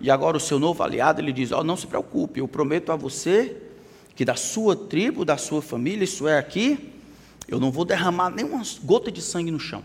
e 0.00 0.10
agora 0.10 0.38
o 0.38 0.40
seu 0.40 0.58
novo 0.58 0.82
aliado, 0.82 1.20
ele 1.20 1.30
diz: 1.30 1.52
oh, 1.52 1.62
não 1.62 1.76
se 1.76 1.86
preocupe, 1.86 2.40
eu 2.40 2.48
prometo 2.48 2.92
a 2.92 2.96
você 2.96 3.58
que 4.14 4.24
da 4.24 4.36
sua 4.36 4.74
tribo, 4.74 5.22
da 5.22 5.36
sua 5.36 5.60
família, 5.60 6.02
isso 6.02 6.26
é 6.26 6.38
aqui, 6.38 6.94
eu 7.46 7.60
não 7.60 7.70
vou 7.70 7.84
derramar 7.84 8.30
nenhuma 8.30 8.62
gota 8.82 9.12
de 9.12 9.20
sangue 9.20 9.50
no 9.50 9.60
chão. 9.60 9.84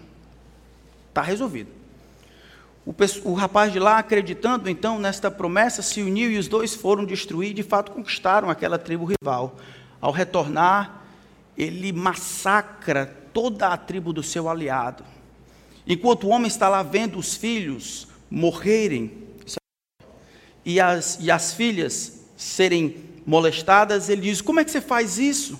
Está 1.09 1.21
resolvido. 1.21 1.80
O, 2.85 2.93
o, 3.25 3.33
rapaz 3.33 3.71
de 3.71 3.79
lá, 3.79 3.99
acreditando 3.99 4.69
então 4.69 4.97
nesta 4.97 5.29
promessa, 5.29 5.81
se 5.81 6.01
uniu 6.01 6.31
e 6.31 6.37
os 6.37 6.47
dois 6.47 6.73
foram 6.73 7.05
destruir, 7.05 7.53
de 7.53 7.61
fato 7.61 7.91
conquistaram 7.91 8.49
aquela 8.49 8.79
tribo 8.79 9.05
rival. 9.05 9.55
Ao 9.99 10.11
retornar, 10.11 11.03
ele 11.55 11.91
massacra 11.91 13.05
toda 13.33 13.67
a 13.67 13.77
tribo 13.77 14.11
do 14.11 14.23
seu 14.23 14.49
aliado. 14.49 15.03
Enquanto 15.85 16.25
o 16.25 16.29
homem 16.29 16.47
está 16.47 16.67
lá 16.69 16.81
vendo 16.81 17.19
os 17.19 17.35
filhos 17.35 18.07
morrerem 18.29 19.11
e 20.65 20.79
as, 20.79 21.19
e 21.19 21.29
as 21.29 21.53
filhas 21.53 22.21
serem 22.35 23.03
molestadas, 23.25 24.09
ele 24.09 24.21
diz: 24.21 24.41
Como 24.41 24.59
é 24.59 24.65
que 24.65 24.71
você 24.71 24.81
faz 24.81 25.17
isso? 25.19 25.59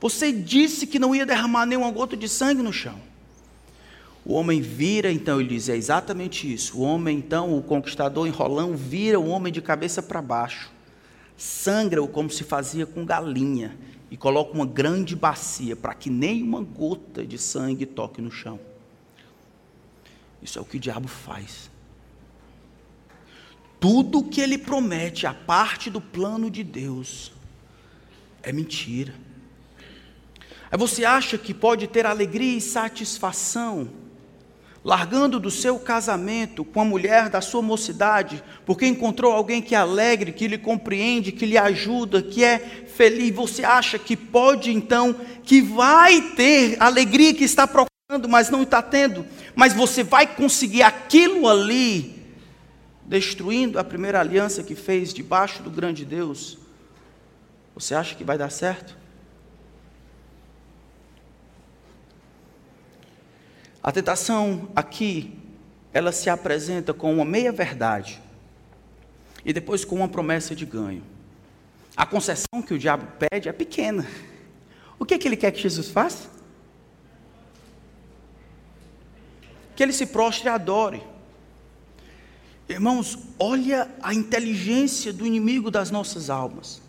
Você 0.00 0.32
disse 0.32 0.86
que 0.86 0.98
não 0.98 1.14
ia 1.14 1.26
derramar 1.26 1.66
nenhuma 1.66 1.90
gota 1.90 2.16
de 2.16 2.28
sangue 2.28 2.62
no 2.62 2.72
chão. 2.72 3.00
O 4.24 4.34
homem 4.34 4.60
vira, 4.60 5.10
então, 5.10 5.40
ele 5.40 5.50
diz: 5.50 5.68
É 5.68 5.76
exatamente 5.76 6.52
isso. 6.52 6.78
O 6.78 6.82
homem, 6.82 7.18
então, 7.18 7.56
o 7.56 7.62
conquistador 7.62 8.26
enrolão, 8.26 8.76
vira 8.76 9.18
o 9.18 9.28
homem 9.28 9.52
de 9.52 9.62
cabeça 9.62 10.02
para 10.02 10.20
baixo, 10.20 10.70
sangra-o 11.36 12.08
como 12.08 12.30
se 12.30 12.44
fazia 12.44 12.84
com 12.84 13.04
galinha 13.04 13.76
e 14.10 14.16
coloca 14.16 14.52
uma 14.52 14.66
grande 14.66 15.14
bacia 15.14 15.76
para 15.76 15.94
que 15.94 16.10
nenhuma 16.10 16.62
gota 16.62 17.26
de 17.26 17.38
sangue 17.38 17.86
toque 17.86 18.20
no 18.20 18.30
chão. 18.30 18.58
Isso 20.42 20.58
é 20.58 20.62
o 20.62 20.64
que 20.64 20.76
o 20.76 20.80
diabo 20.80 21.08
faz. 21.08 21.70
Tudo 23.80 24.24
que 24.24 24.40
ele 24.40 24.58
promete, 24.58 25.26
a 25.26 25.34
parte 25.34 25.88
do 25.90 26.00
plano 26.00 26.50
de 26.50 26.64
Deus, 26.64 27.32
é 28.42 28.52
mentira. 28.52 29.14
Aí 30.70 30.78
você 30.78 31.04
acha 31.04 31.38
que 31.38 31.54
pode 31.54 31.86
ter 31.86 32.04
alegria 32.04 32.56
e 32.56 32.60
satisfação, 32.60 33.88
largando 34.84 35.40
do 35.40 35.50
seu 35.50 35.78
casamento 35.78 36.64
com 36.64 36.80
a 36.80 36.84
mulher 36.84 37.28
da 37.28 37.40
sua 37.40 37.60
mocidade, 37.60 38.42
porque 38.64 38.86
encontrou 38.86 39.32
alguém 39.32 39.60
que 39.60 39.74
é 39.74 39.78
alegre, 39.78 40.32
que 40.32 40.48
lhe 40.48 40.58
compreende, 40.58 41.32
que 41.32 41.46
lhe 41.46 41.58
ajuda, 41.58 42.22
que 42.22 42.44
é 42.44 42.58
feliz. 42.58 43.34
Você 43.34 43.64
acha 43.64 43.98
que 43.98 44.16
pode 44.16 44.70
então, 44.72 45.14
que 45.42 45.60
vai 45.60 46.20
ter 46.34 46.76
alegria 46.80 47.34
que 47.34 47.44
está 47.44 47.66
procurando, 47.66 48.28
mas 48.28 48.50
não 48.50 48.62
está 48.62 48.80
tendo, 48.80 49.26
mas 49.54 49.72
você 49.72 50.02
vai 50.02 50.26
conseguir 50.26 50.82
aquilo 50.82 51.48
ali 51.48 52.18
destruindo 53.04 53.78
a 53.78 53.84
primeira 53.84 54.20
aliança 54.20 54.62
que 54.62 54.74
fez 54.74 55.14
debaixo 55.14 55.62
do 55.62 55.70
grande 55.70 56.04
Deus, 56.04 56.58
você 57.74 57.94
acha 57.94 58.14
que 58.14 58.22
vai 58.22 58.36
dar 58.36 58.50
certo? 58.50 58.96
A 63.88 63.90
tentação 63.90 64.68
aqui, 64.76 65.32
ela 65.94 66.12
se 66.12 66.28
apresenta 66.28 66.92
com 66.92 67.10
uma 67.10 67.24
meia-verdade 67.24 68.20
e 69.42 69.50
depois 69.50 69.82
com 69.82 69.96
uma 69.96 70.08
promessa 70.10 70.54
de 70.54 70.66
ganho. 70.66 71.02
A 71.96 72.04
concessão 72.04 72.60
que 72.60 72.74
o 72.74 72.78
diabo 72.78 73.06
pede 73.18 73.48
é 73.48 73.52
pequena. 73.54 74.06
O 74.98 75.06
que, 75.06 75.14
é 75.14 75.18
que 75.18 75.26
ele 75.26 75.38
quer 75.38 75.52
que 75.52 75.62
Jesus 75.62 75.88
faça? 75.88 76.28
Que 79.74 79.82
ele 79.82 79.94
se 79.94 80.04
prostre 80.04 80.48
e 80.48 80.50
adore. 80.50 81.02
Irmãos, 82.68 83.18
olha 83.38 83.90
a 84.02 84.12
inteligência 84.12 85.14
do 85.14 85.26
inimigo 85.26 85.70
das 85.70 85.90
nossas 85.90 86.28
almas. 86.28 86.82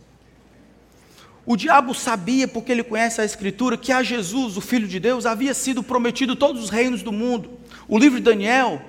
O 1.45 1.55
diabo 1.55 1.93
sabia, 1.93 2.47
porque 2.47 2.71
ele 2.71 2.83
conhece 2.83 3.21
a 3.21 3.25
Escritura, 3.25 3.77
que 3.77 3.91
a 3.91 4.03
Jesus, 4.03 4.57
o 4.57 4.61
Filho 4.61 4.87
de 4.87 4.99
Deus, 4.99 5.25
havia 5.25 5.53
sido 5.53 5.81
prometido 5.81 6.35
todos 6.35 6.63
os 6.63 6.69
reinos 6.69 7.01
do 7.01 7.11
mundo. 7.11 7.49
O 7.87 7.97
livro 7.97 8.19
de 8.19 8.25
Daniel 8.25 8.81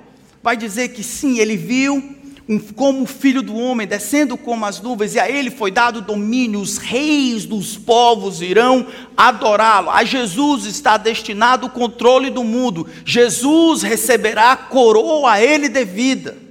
vai 0.43 0.57
dizer 0.57 0.89
que 0.89 1.03
sim, 1.03 1.39
ele 1.39 1.57
viu 1.57 2.17
um, 2.49 2.59
como 2.59 3.03
o 3.03 3.07
filho 3.07 3.43
do 3.43 3.57
homem 3.57 3.87
descendo 3.87 4.37
como 4.37 4.67
as 4.67 4.81
nuvens, 4.81 5.15
e 5.15 5.21
a 5.21 5.31
ele 5.31 5.51
foi 5.51 5.71
dado 5.71 6.01
domínio, 6.01 6.61
os 6.61 6.77
reis 6.77 7.47
dos 7.47 7.77
povos 7.77 8.43
irão 8.43 8.87
adorá-lo. 9.17 9.91
A 9.91 10.05
Jesus 10.05 10.67
está 10.67 10.97
destinado 10.97 11.67
o 11.67 11.71
controle 11.71 12.31
do 12.31 12.45
mundo. 12.45 12.87
Jesus 13.05 13.83
receberá 13.83 14.53
a 14.53 14.57
coroa 14.57 15.33
a 15.33 15.43
ele 15.43 15.69
devida 15.69 16.51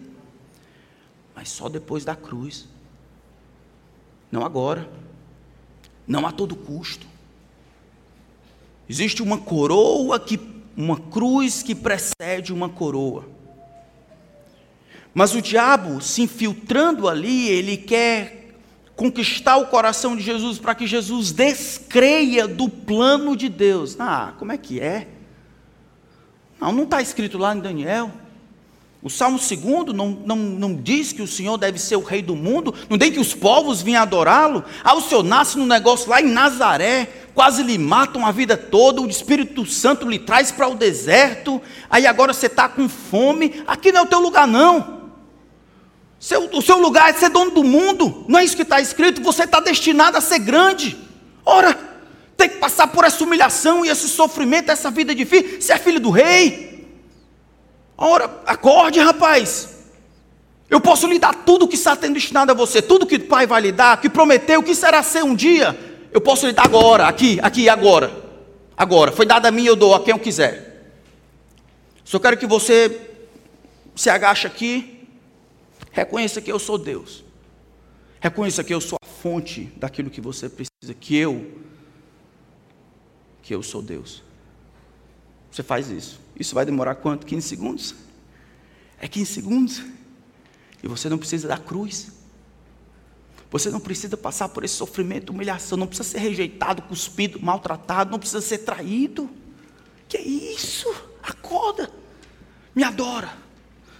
mas 1.39 1.47
só 1.47 1.69
depois 1.69 2.03
da 2.03 2.17
cruz. 2.17 2.67
Não 4.29 4.45
agora. 4.45 4.89
Não 6.09 6.25
a 6.25 6.31
todo 6.31 6.55
custo. 6.55 7.05
Existe 8.89 9.21
uma 9.21 9.37
coroa 9.37 10.19
que 10.19 10.39
uma 10.75 10.99
cruz 10.99 11.61
que 11.61 11.75
precede 11.75 12.51
uma 12.51 12.67
coroa. 12.67 13.29
Mas 15.13 15.35
o 15.35 15.41
diabo, 15.41 16.01
se 16.01 16.23
infiltrando 16.23 17.07
ali, 17.07 17.47
ele 17.49 17.77
quer 17.77 18.55
conquistar 18.95 19.57
o 19.57 19.67
coração 19.67 20.15
de 20.15 20.23
Jesus 20.23 20.57
para 20.57 20.73
que 20.73 20.87
Jesus 20.87 21.31
descreia 21.31 22.47
do 22.47 22.67
plano 22.67 23.35
de 23.35 23.47
Deus. 23.47 23.95
Ah, 23.99 24.33
como 24.39 24.51
é 24.51 24.57
que 24.57 24.79
é? 24.79 25.07
Não, 26.59 26.71
não 26.71 26.85
está 26.85 27.01
escrito 27.01 27.37
lá 27.37 27.55
em 27.55 27.59
Daniel. 27.59 28.11
O 29.01 29.09
Salmo 29.09 29.37
2 29.39 29.95
não, 29.95 30.09
não, 30.25 30.35
não 30.35 30.75
diz 30.75 31.13
que 31.13 31.21
o 31.21 31.27
Senhor 31.27 31.57
deve 31.57 31.79
ser 31.79 31.95
o 31.95 32.03
rei 32.03 32.21
do 32.21 32.35
mundo, 32.35 32.75
não 32.89 32.97
tem 32.97 33.09
que 33.09 33.19
os 33.19 33.33
povos 33.33 33.81
vinham 33.81 34.01
adorá-lo. 34.01 34.63
Ah, 34.83 34.93
o 34.93 35.01
Senhor 35.01 35.23
nasce 35.23 35.57
num 35.57 35.65
negócio 35.65 36.09
lá 36.09 36.19
em 36.19 36.25
Nazaré, 36.25 37.07
quase 37.33 37.63
lhe 37.63 37.77
matam 37.77 38.25
a 38.25 38.31
vida 38.33 38.57
toda, 38.57 39.01
o 39.01 39.07
Espírito 39.07 39.65
Santo 39.65 40.05
lhe 40.05 40.19
traz 40.19 40.51
para 40.51 40.67
o 40.67 40.75
deserto, 40.75 41.61
aí 41.89 42.05
agora 42.05 42.33
você 42.33 42.47
está 42.47 42.67
com 42.67 42.89
fome. 42.89 43.63
Aqui 43.65 43.89
não 43.93 44.01
é 44.01 44.03
o 44.03 44.07
teu 44.07 44.19
lugar, 44.19 44.45
não. 44.45 44.99
Seu, 46.19 46.49
o 46.51 46.61
seu 46.61 46.77
lugar 46.77 47.09
é 47.09 47.13
ser 47.13 47.29
dono 47.29 47.51
do 47.51 47.63
mundo, 47.63 48.25
não 48.27 48.37
é 48.37 48.43
isso 48.43 48.57
que 48.57 48.63
está 48.63 48.81
escrito, 48.81 49.21
você 49.21 49.45
está 49.45 49.61
destinado 49.61 50.17
a 50.17 50.21
ser 50.21 50.39
grande. 50.39 50.97
Ora, 51.45 51.73
tem 52.35 52.49
que 52.49 52.57
passar 52.57 52.87
por 52.87 53.05
essa 53.05 53.23
humilhação 53.23 53.85
e 53.85 53.89
esse 53.89 54.09
sofrimento, 54.09 54.69
essa 54.69 54.91
vida 54.91 55.15
difícil, 55.15 55.61
você 55.61 55.71
é 55.71 55.77
filho 55.77 56.01
do 56.01 56.09
rei. 56.09 56.68
Ora, 58.01 58.41
acorde, 58.45 58.97
rapaz. 58.99 59.77
Eu 60.69 60.79
posso 60.79 61.05
lhe 61.05 61.19
dar 61.19 61.33
tudo 61.43 61.67
que 61.67 61.75
está 61.75 61.95
tendo 61.97 62.13
destinado 62.13 62.51
a 62.51 62.55
você, 62.55 62.81
tudo 62.81 63.05
que 63.05 63.15
o 63.15 63.27
Pai 63.27 63.45
vai 63.45 63.61
lhe 63.61 63.71
dar, 63.73 63.99
que 63.99 64.09
prometeu, 64.09 64.63
que 64.63 64.73
será 64.73 65.03
ser 65.03 65.23
um 65.23 65.35
dia. 65.35 65.77
Eu 66.11 66.21
posso 66.21 66.47
lhe 66.47 66.53
dar 66.53 66.63
agora, 66.63 67.07
aqui, 67.07 67.39
aqui, 67.41 67.67
agora. 67.67 68.09
Agora, 68.77 69.11
foi 69.11 69.25
dado 69.25 69.47
a 69.47 69.51
mim, 69.51 69.65
eu 69.65 69.75
dou 69.75 69.93
a 69.93 70.01
quem 70.01 70.13
eu 70.13 70.19
quiser. 70.19 70.93
Só 72.05 72.19
quero 72.19 72.37
que 72.37 72.47
você 72.47 73.09
se 73.93 74.09
agache 74.09 74.47
aqui, 74.47 75.05
reconheça 75.91 76.39
que 76.39 76.51
eu 76.51 76.57
sou 76.57 76.77
Deus. 76.77 77.25
Reconheça 78.21 78.63
que 78.63 78.73
eu 78.73 78.79
sou 78.79 78.97
a 79.03 79.05
fonte 79.05 79.73
daquilo 79.75 80.09
que 80.09 80.21
você 80.21 80.47
precisa, 80.47 80.93
que 80.97 81.17
eu, 81.17 81.51
que 83.41 83.53
eu 83.53 83.61
sou 83.61 83.81
Deus. 83.81 84.23
Você 85.51 85.63
faz 85.63 85.89
isso. 85.89 86.28
Isso 86.39 86.55
vai 86.55 86.65
demorar 86.65 86.95
quanto? 86.95 87.25
15 87.25 87.47
segundos? 87.47 87.95
É 88.97 89.07
15 89.07 89.31
segundos. 89.31 89.83
E 90.81 90.87
você 90.87 91.09
não 91.09 91.17
precisa 91.17 91.49
da 91.49 91.57
cruz. 91.57 92.11
Você 93.51 93.69
não 93.69 93.79
precisa 93.79 94.15
passar 94.15 94.47
por 94.49 94.63
esse 94.63 94.75
sofrimento, 94.75 95.31
humilhação, 95.31 95.77
não 95.77 95.87
precisa 95.87 96.07
ser 96.07 96.19
rejeitado, 96.19 96.83
cuspido, 96.83 97.41
maltratado, 97.41 98.11
não 98.11 98.19
precisa 98.19 98.41
ser 98.41 98.59
traído. 98.59 99.29
Que 100.07 100.17
é 100.17 100.21
isso? 100.21 100.87
Acorda. 101.21 101.91
Me 102.73 102.83
adora. 102.83 103.37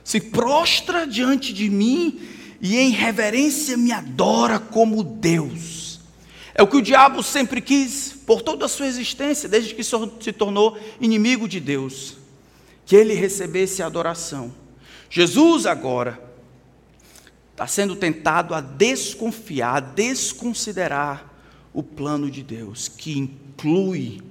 Se 0.03 0.21
prostra 0.21 1.05
diante 1.05 1.51
de 1.51 1.69
mim 1.69 2.21
e 2.61 2.77
em 2.77 2.91
reverência 2.91 3.75
me 3.75 3.91
adora 3.91 4.59
como 4.59 5.03
Deus. 5.03 5.99
É 6.53 6.61
o 6.61 6.67
que 6.67 6.77
o 6.77 6.81
diabo 6.81 7.23
sempre 7.23 7.59
quis 7.59 8.13
por 8.25 8.41
toda 8.41 8.65
a 8.65 8.69
sua 8.69 8.85
existência, 8.85 9.49
desde 9.49 9.73
que 9.73 9.83
se 9.83 10.31
tornou 10.31 10.77
inimigo 10.99 11.47
de 11.47 11.59
Deus 11.59 12.18
que 12.89 12.95
ele 12.95 13.13
recebesse 13.13 13.83
adoração. 13.83 14.51
Jesus 15.11 15.67
agora 15.67 16.19
está 17.51 17.67
sendo 17.67 17.95
tentado 17.95 18.55
a 18.55 18.61
desconfiar, 18.61 19.75
a 19.75 19.79
desconsiderar 19.79 21.31
o 21.71 21.83
plano 21.83 22.31
de 22.31 22.41
Deus, 22.41 22.87
que 22.87 23.15
inclui 23.15 24.23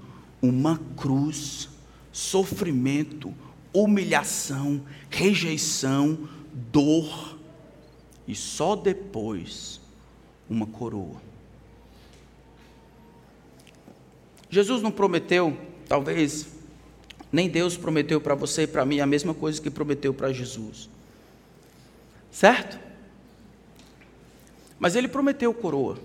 uma 0.42 0.76
cruz, 0.96 1.68
sofrimento, 2.10 3.32
humilhação, 3.72 4.82
rejeição, 5.08 6.28
dor 6.52 7.38
e 8.26 8.34
só 8.34 8.74
depois 8.74 9.80
uma 10.50 10.66
coroa. 10.66 11.22
Jesus 14.50 14.82
não 14.82 14.90
prometeu, 14.90 15.56
talvez 15.88 16.57
nem 17.32 17.48
Deus 17.48 17.76
prometeu 17.76 18.20
para 18.20 18.34
você 18.34 18.62
e 18.62 18.66
para 18.66 18.84
mim 18.84 19.00
a 19.00 19.06
mesma 19.06 19.34
coisa 19.34 19.60
que 19.60 19.70
prometeu 19.70 20.14
para 20.14 20.32
Jesus. 20.32 20.88
Certo? 22.30 22.78
Mas 24.78 24.94
ele 24.94 25.08
prometeu 25.08 25.52
coroa. 25.52 25.98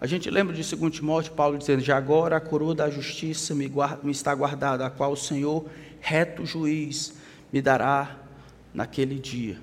A 0.00 0.06
gente 0.06 0.28
lembra 0.28 0.54
de 0.54 0.76
2 0.76 0.92
Timóteo, 0.92 1.32
Paulo 1.32 1.56
dizendo: 1.56 1.80
Já 1.80 1.96
agora 1.96 2.36
a 2.36 2.40
coroa 2.40 2.74
da 2.74 2.90
justiça 2.90 3.54
me, 3.54 3.68
guarda, 3.68 4.00
me 4.02 4.10
está 4.10 4.34
guardada, 4.34 4.84
a 4.84 4.90
qual 4.90 5.12
o 5.12 5.16
Senhor, 5.16 5.64
reto 6.00 6.44
juiz, 6.44 7.14
me 7.52 7.62
dará 7.62 8.18
naquele 8.74 9.18
dia. 9.18 9.60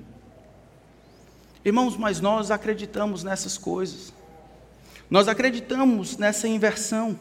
Irmãos, 1.64 1.98
mas 1.98 2.22
nós 2.22 2.52
acreditamos 2.52 3.22
nessas 3.22 3.58
coisas. 3.58 4.14
Nós 5.10 5.28
acreditamos 5.28 6.18
nessa 6.18 6.48
inversão. 6.48 7.20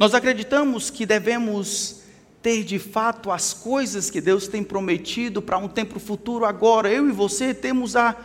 Nós 0.00 0.14
acreditamos 0.14 0.88
que 0.88 1.04
devemos 1.04 2.00
ter 2.40 2.64
de 2.64 2.78
fato 2.78 3.30
as 3.30 3.52
coisas 3.52 4.08
que 4.08 4.18
Deus 4.18 4.48
tem 4.48 4.64
prometido 4.64 5.42
para 5.42 5.58
um 5.58 5.68
tempo 5.68 6.00
futuro 6.00 6.46
agora. 6.46 6.90
Eu 6.90 7.06
e 7.06 7.12
você 7.12 7.52
temos 7.52 7.94
a 7.94 8.16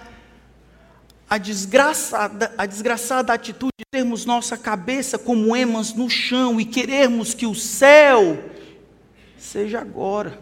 a 1.30 1.38
desgraçada, 1.38 2.54
a 2.58 2.66
desgraçada 2.66 3.34
atitude 3.34 3.74
de 3.78 3.86
termos 3.92 4.24
nossa 4.24 4.58
cabeça 4.58 5.18
como 5.18 5.54
emas 5.54 5.94
no 5.94 6.10
chão 6.10 6.62
e 6.62 6.66
querermos 6.66 7.34
que 7.34 7.46
o 7.46 7.54
céu 7.54 8.42
seja 9.38 9.82
agora. 9.82 10.40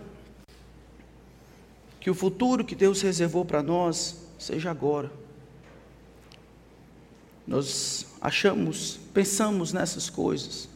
Que 2.00 2.12
o 2.12 2.14
futuro 2.14 2.64
que 2.64 2.76
Deus 2.76 3.02
reservou 3.02 3.44
para 3.44 3.64
nós 3.64 4.24
seja 4.38 4.70
agora. 4.70 5.12
Nós 7.48 8.06
achamos, 8.22 9.00
pensamos 9.12 9.74
nessas 9.74 10.12
coisas, 10.12 10.70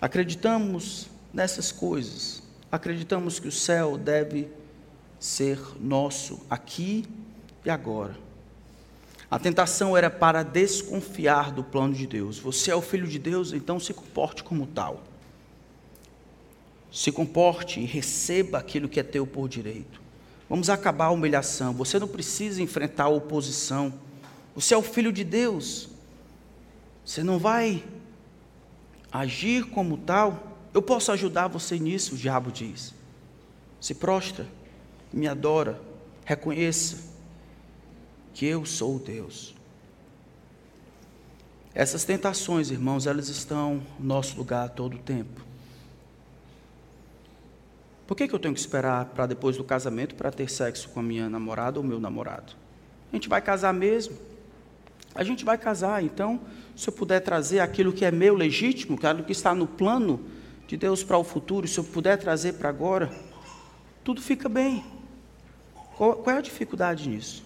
acreditamos 0.00 1.08
nessas 1.32 1.70
coisas, 1.70 2.42
acreditamos 2.70 3.38
que 3.38 3.48
o 3.48 3.52
céu 3.52 3.98
deve 3.98 4.48
ser 5.18 5.60
nosso 5.78 6.40
aqui 6.48 7.04
e 7.64 7.70
agora. 7.70 8.16
A 9.30 9.38
tentação 9.38 9.96
era 9.96 10.10
para 10.10 10.42
desconfiar 10.42 11.52
do 11.52 11.62
plano 11.62 11.94
de 11.94 12.06
Deus. 12.06 12.38
Você 12.38 12.70
é 12.70 12.74
o 12.74 12.82
filho 12.82 13.06
de 13.06 13.18
Deus, 13.18 13.52
então 13.52 13.78
se 13.78 13.94
comporte 13.94 14.42
como 14.42 14.66
tal. 14.66 15.04
Se 16.90 17.12
comporte 17.12 17.78
e 17.78 17.84
receba 17.84 18.58
aquilo 18.58 18.88
que 18.88 18.98
é 18.98 19.04
teu 19.04 19.24
por 19.24 19.48
direito. 19.48 20.00
Vamos 20.48 20.68
acabar 20.68 21.06
a 21.06 21.10
humilhação. 21.10 21.72
Você 21.74 21.96
não 22.00 22.08
precisa 22.08 22.60
enfrentar 22.60 23.04
a 23.04 23.08
oposição. 23.08 23.94
Você 24.52 24.74
é 24.74 24.76
o 24.76 24.82
filho 24.82 25.12
de 25.12 25.22
Deus. 25.22 25.88
Você 27.04 27.22
não 27.22 27.38
vai 27.38 27.84
agir 29.12 29.66
como 29.66 29.96
tal. 29.96 30.56
Eu 30.72 30.82
posso 30.82 31.10
ajudar 31.12 31.48
você 31.48 31.78
nisso, 31.78 32.14
o 32.14 32.18
diabo 32.18 32.50
diz. 32.50 32.94
Se 33.80 33.94
prostra, 33.94 34.46
me 35.12 35.26
adora, 35.26 35.80
reconheça 36.24 37.10
que 38.34 38.46
eu 38.46 38.64
sou 38.64 38.98
Deus. 38.98 39.54
Essas 41.74 42.04
tentações, 42.04 42.70
irmãos, 42.70 43.06
elas 43.06 43.28
estão 43.28 43.82
no 43.98 44.06
nosso 44.06 44.36
lugar 44.36 44.68
todo 44.70 44.94
o 44.94 44.98
tempo. 44.98 45.44
Por 48.06 48.16
que, 48.16 48.26
que 48.26 48.34
eu 48.34 48.40
tenho 48.40 48.52
que 48.52 48.58
esperar 48.58 49.04
para 49.06 49.26
depois 49.26 49.56
do 49.56 49.62
casamento 49.62 50.16
para 50.16 50.32
ter 50.32 50.50
sexo 50.50 50.88
com 50.88 50.98
a 50.98 51.02
minha 51.02 51.30
namorada 51.30 51.78
ou 51.78 51.84
meu 51.84 52.00
namorado? 52.00 52.54
A 53.12 53.14
gente 53.14 53.28
vai 53.28 53.40
casar 53.40 53.72
mesmo. 53.72 54.16
A 55.14 55.24
gente 55.24 55.44
vai 55.44 55.58
casar, 55.58 56.02
então, 56.04 56.40
se 56.76 56.88
eu 56.88 56.92
puder 56.92 57.20
trazer 57.20 57.60
aquilo 57.60 57.92
que 57.92 58.04
é 58.04 58.10
meu 58.10 58.34
legítimo, 58.34 58.96
aquilo 58.96 59.24
que 59.24 59.32
está 59.32 59.54
no 59.54 59.66
plano 59.66 60.20
de 60.66 60.76
Deus 60.76 61.02
para 61.02 61.18
o 61.18 61.24
futuro, 61.24 61.66
se 61.66 61.78
eu 61.78 61.84
puder 61.84 62.16
trazer 62.16 62.54
para 62.54 62.68
agora, 62.68 63.10
tudo 64.04 64.22
fica 64.22 64.48
bem. 64.48 64.84
Qual, 65.96 66.14
qual 66.14 66.36
é 66.36 66.38
a 66.38 66.42
dificuldade 66.42 67.08
nisso? 67.08 67.44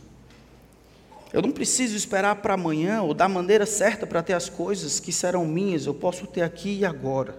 Eu 1.33 1.43
não 1.43 1.51
preciso 1.51 1.97
esperar 1.97 2.37
para 2.37 2.55
amanhã 2.55 3.03
ou 3.03 3.13
da 3.13 3.29
maneira 3.29 3.67
certa 3.67 4.07
para 4.07 4.23
ter 4.23 4.35
as 4.35 4.49
coisas 4.49 5.01
que 5.01 5.13
serão 5.13 5.45
minhas, 5.45 5.87
eu 5.87 5.95
posso 5.95 6.27
ter 6.29 6.43
aqui 6.43 6.79
e 6.79 6.85
agora. 6.85 7.37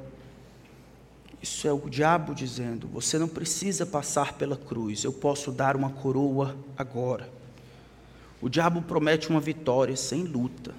Isso 1.42 1.68
é 1.68 1.72
o 1.72 1.90
diabo 1.90 2.36
dizendo: 2.36 2.88
você 2.88 3.18
não 3.18 3.28
precisa 3.28 3.86
passar 3.86 4.34
pela 4.34 4.58
cruz, 4.58 5.04
eu 5.04 5.14
posso 5.14 5.52
dar 5.52 5.76
uma 5.76 5.92
coroa 5.92 6.58
agora. 6.76 7.30
O 8.42 8.50
diabo 8.50 8.82
promete 8.82 9.30
uma 9.30 9.40
vitória 9.40 9.96
sem 9.96 10.24
luta, 10.24 10.76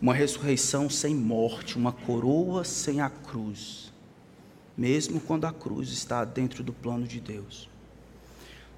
uma 0.00 0.12
ressurreição 0.12 0.90
sem 0.90 1.14
morte, 1.14 1.76
uma 1.76 1.92
coroa 1.92 2.64
sem 2.64 3.00
a 3.00 3.08
cruz, 3.08 3.92
mesmo 4.76 5.20
quando 5.20 5.46
a 5.46 5.52
cruz 5.52 5.90
está 5.90 6.24
dentro 6.24 6.62
do 6.62 6.72
plano 6.72 7.06
de 7.06 7.20
Deus. 7.20 7.68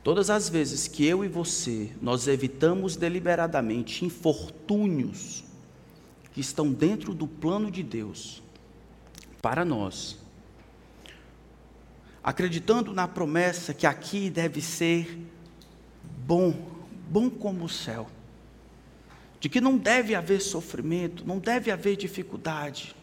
Todas 0.05 0.31
as 0.31 0.49
vezes 0.49 0.87
que 0.87 1.05
eu 1.05 1.25
e 1.25 1.29
você 1.29 1.91
nós 2.01 2.29
evitamos 2.29 2.97
deliberadamente 2.97 4.05
infortúnios 4.05 5.45
que 6.33 6.41
estão 6.41 6.73
dentro 6.73 7.13
do 7.13 7.27
plano 7.27 7.71
de 7.71 7.83
Deus 7.83 8.43
para 9.43 9.65
nós, 9.65 10.17
acreditando 12.23 12.93
na 12.93 13.09
promessa 13.09 13.75
que 13.75 13.87
aqui 13.87 14.31
deve 14.31 14.61
ser 14.61 15.19
bom, 16.27 16.68
bom 17.09 17.31
como 17.31 17.65
o 17.65 17.69
céu, 17.69 18.09
de 19.41 19.49
que 19.49 19.61
não 19.61 19.77
deve 19.77 20.15
haver 20.15 20.41
sofrimento, 20.41 21.27
não 21.27 21.39
deve 21.39 21.71
haver 21.71 21.97
dificuldade, 21.97 22.95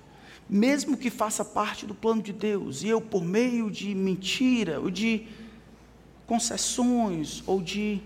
mesmo 0.49 0.95
que 0.95 1.10
faça 1.10 1.43
parte 1.43 1.86
do 1.86 1.95
plano 1.95 2.22
de 2.22 2.32
Deus, 2.32 2.84
e 2.84 2.89
eu, 2.89 3.01
por 3.01 3.24
meio 3.24 3.72
de 3.72 3.95
mentira, 3.95 4.80
ou 4.80 4.91
de 4.91 5.26
concessões 6.28 7.43
ou 7.47 7.62
de 7.62 8.01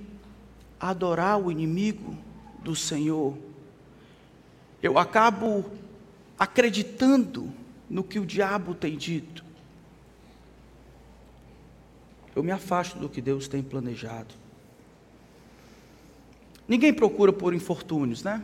adorar 0.79 1.39
o 1.39 1.51
inimigo 1.51 2.15
do 2.63 2.75
Senhor, 2.75 3.37
eu 4.81 4.97
acabo 4.97 5.65
acreditando 6.37 7.51
no 7.89 8.03
que 8.03 8.19
o 8.19 8.25
diabo 8.25 8.73
tem 8.73 8.95
dito. 8.95 9.43
Eu 12.33 12.43
me 12.43 12.51
afasto 12.51 12.97
do 12.97 13.09
que 13.09 13.21
Deus 13.21 13.47
tem 13.47 13.61
planejado. 13.61 14.33
Ninguém 16.69 16.93
procura 16.93 17.33
por 17.33 17.53
infortúnios, 17.53 18.23
né? 18.23 18.41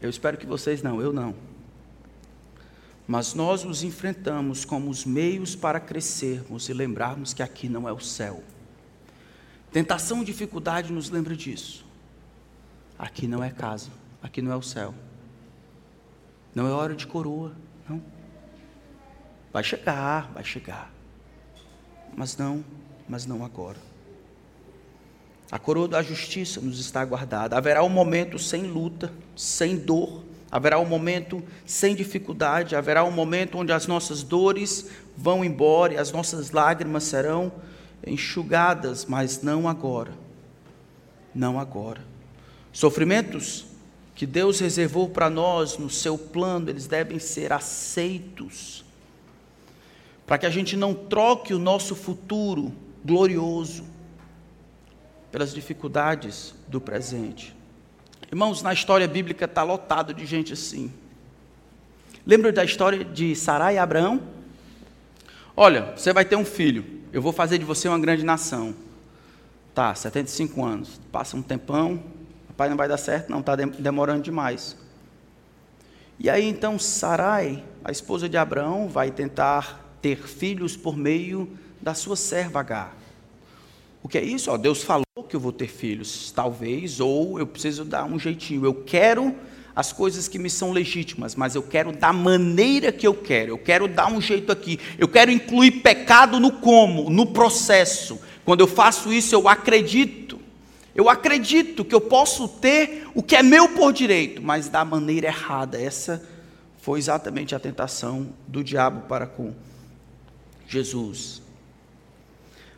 Eu 0.00 0.08
espero 0.08 0.38
que 0.38 0.46
vocês 0.46 0.82
não, 0.82 1.02
eu 1.02 1.12
não 1.12 1.34
mas 3.06 3.34
nós 3.34 3.64
os 3.64 3.82
enfrentamos 3.82 4.64
como 4.64 4.88
os 4.88 5.04
meios 5.04 5.56
para 5.56 5.80
crescermos 5.80 6.68
e 6.68 6.72
lembrarmos 6.72 7.34
que 7.34 7.42
aqui 7.42 7.68
não 7.68 7.88
é 7.88 7.92
o 7.92 8.00
céu. 8.00 8.42
Tentação 9.72 10.22
e 10.22 10.24
dificuldade 10.24 10.92
nos 10.92 11.10
lembra 11.10 11.36
disso. 11.36 11.84
Aqui 12.98 13.26
não 13.26 13.42
é 13.42 13.50
casa, 13.50 13.90
aqui 14.22 14.40
não 14.40 14.52
é 14.52 14.56
o 14.56 14.62
céu. 14.62 14.94
Não 16.54 16.66
é 16.66 16.70
hora 16.70 16.94
de 16.94 17.06
coroa, 17.06 17.52
não. 17.88 18.02
Vai 19.52 19.64
chegar, 19.64 20.30
vai 20.32 20.44
chegar. 20.44 20.90
Mas 22.16 22.36
não, 22.36 22.64
mas 23.08 23.26
não 23.26 23.44
agora. 23.44 23.78
A 25.52 25.58
coroa 25.58 25.86
da 25.86 26.02
justiça 26.02 26.60
nos 26.60 26.80
está 26.80 27.04
guardada. 27.04 27.56
Haverá 27.56 27.84
um 27.84 27.88
momento 27.88 28.38
sem 28.38 28.62
luta, 28.62 29.12
sem 29.36 29.76
dor, 29.76 30.24
Haverá 30.52 30.78
um 30.78 30.84
momento 30.84 31.42
sem 31.64 31.94
dificuldade, 31.94 32.76
haverá 32.76 33.02
um 33.04 33.10
momento 33.10 33.56
onde 33.56 33.72
as 33.72 33.86
nossas 33.86 34.22
dores 34.22 34.90
vão 35.16 35.42
embora 35.42 35.94
e 35.94 35.96
as 35.96 36.12
nossas 36.12 36.50
lágrimas 36.50 37.04
serão 37.04 37.50
enxugadas, 38.06 39.06
mas 39.06 39.40
não 39.40 39.66
agora. 39.66 40.12
Não 41.34 41.58
agora. 41.58 42.04
Sofrimentos 42.70 43.64
que 44.14 44.26
Deus 44.26 44.60
reservou 44.60 45.08
para 45.08 45.30
nós 45.30 45.78
no 45.78 45.88
seu 45.88 46.18
plano, 46.18 46.68
eles 46.68 46.86
devem 46.86 47.18
ser 47.18 47.50
aceitos, 47.50 48.84
para 50.26 50.36
que 50.36 50.44
a 50.44 50.50
gente 50.50 50.76
não 50.76 50.92
troque 50.92 51.54
o 51.54 51.58
nosso 51.58 51.94
futuro 51.96 52.74
glorioso 53.02 53.84
pelas 55.32 55.52
dificuldades 55.52 56.54
do 56.68 56.80
presente. 56.80 57.56
Irmãos, 58.30 58.62
na 58.62 58.72
história 58.72 59.08
bíblica 59.08 59.46
está 59.46 59.62
lotado 59.62 60.12
de 60.12 60.26
gente 60.26 60.52
assim. 60.52 60.92
Lembra 62.24 62.52
da 62.52 62.62
história 62.62 63.02
de 63.02 63.34
Sarai 63.34 63.74
e 63.74 63.78
Abraão? 63.78 64.22
Olha, 65.56 65.94
você 65.96 66.12
vai 66.12 66.24
ter 66.24 66.36
um 66.36 66.44
filho, 66.44 66.84
eu 67.12 67.20
vou 67.20 67.32
fazer 67.32 67.58
de 67.58 67.64
você 67.64 67.88
uma 67.88 67.98
grande 67.98 68.24
nação. 68.24 68.74
Tá, 69.74 69.94
75 69.94 70.64
anos, 70.64 71.00
passa 71.10 71.36
um 71.36 71.42
tempão, 71.42 72.02
pai 72.56 72.68
não 72.68 72.76
vai 72.76 72.86
dar 72.86 72.98
certo, 72.98 73.30
não, 73.30 73.40
está 73.40 73.56
demorando 73.56 74.22
demais. 74.22 74.76
E 76.18 76.30
aí 76.30 76.46
então 76.46 76.78
Sarai, 76.78 77.64
a 77.82 77.90
esposa 77.90 78.28
de 78.28 78.36
Abraão, 78.36 78.88
vai 78.88 79.10
tentar 79.10 79.80
ter 80.00 80.18
filhos 80.28 80.76
por 80.76 80.96
meio 80.96 81.58
da 81.80 81.94
sua 81.94 82.16
serva 82.16 82.60
H. 82.60 82.92
O 84.02 84.08
que 84.08 84.18
é 84.18 84.22
isso? 84.22 84.50
Ó, 84.50 84.56
Deus 84.56 84.82
falou 84.82 85.04
que 85.32 85.36
eu 85.36 85.40
vou 85.40 85.50
ter 85.50 85.66
filhos, 85.66 86.30
talvez, 86.30 87.00
ou 87.00 87.38
eu 87.38 87.46
preciso 87.46 87.86
dar 87.86 88.04
um 88.04 88.18
jeitinho. 88.18 88.66
Eu 88.66 88.74
quero 88.74 89.34
as 89.74 89.90
coisas 89.90 90.28
que 90.28 90.38
me 90.38 90.50
são 90.50 90.72
legítimas, 90.72 91.34
mas 91.34 91.54
eu 91.54 91.62
quero 91.62 91.90
da 91.90 92.12
maneira 92.12 92.92
que 92.92 93.06
eu 93.06 93.14
quero. 93.14 93.52
Eu 93.52 93.56
quero 93.56 93.88
dar 93.88 94.12
um 94.12 94.20
jeito 94.20 94.52
aqui. 94.52 94.78
Eu 94.98 95.08
quero 95.08 95.30
incluir 95.30 95.80
pecado 95.80 96.38
no 96.38 96.52
como, 96.52 97.08
no 97.08 97.28
processo. 97.32 98.20
Quando 98.44 98.60
eu 98.60 98.66
faço 98.66 99.10
isso, 99.10 99.34
eu 99.34 99.48
acredito. 99.48 100.38
Eu 100.94 101.08
acredito 101.08 101.82
que 101.82 101.94
eu 101.94 102.00
posso 102.02 102.46
ter 102.46 103.08
o 103.14 103.22
que 103.22 103.34
é 103.34 103.42
meu 103.42 103.70
por 103.70 103.90
direito, 103.90 104.42
mas 104.42 104.68
da 104.68 104.84
maneira 104.84 105.28
errada. 105.28 105.80
Essa 105.80 106.22
foi 106.76 106.98
exatamente 106.98 107.54
a 107.54 107.58
tentação 107.58 108.34
do 108.46 108.62
diabo 108.62 109.08
para 109.08 109.26
com 109.26 109.54
Jesus. 110.68 111.40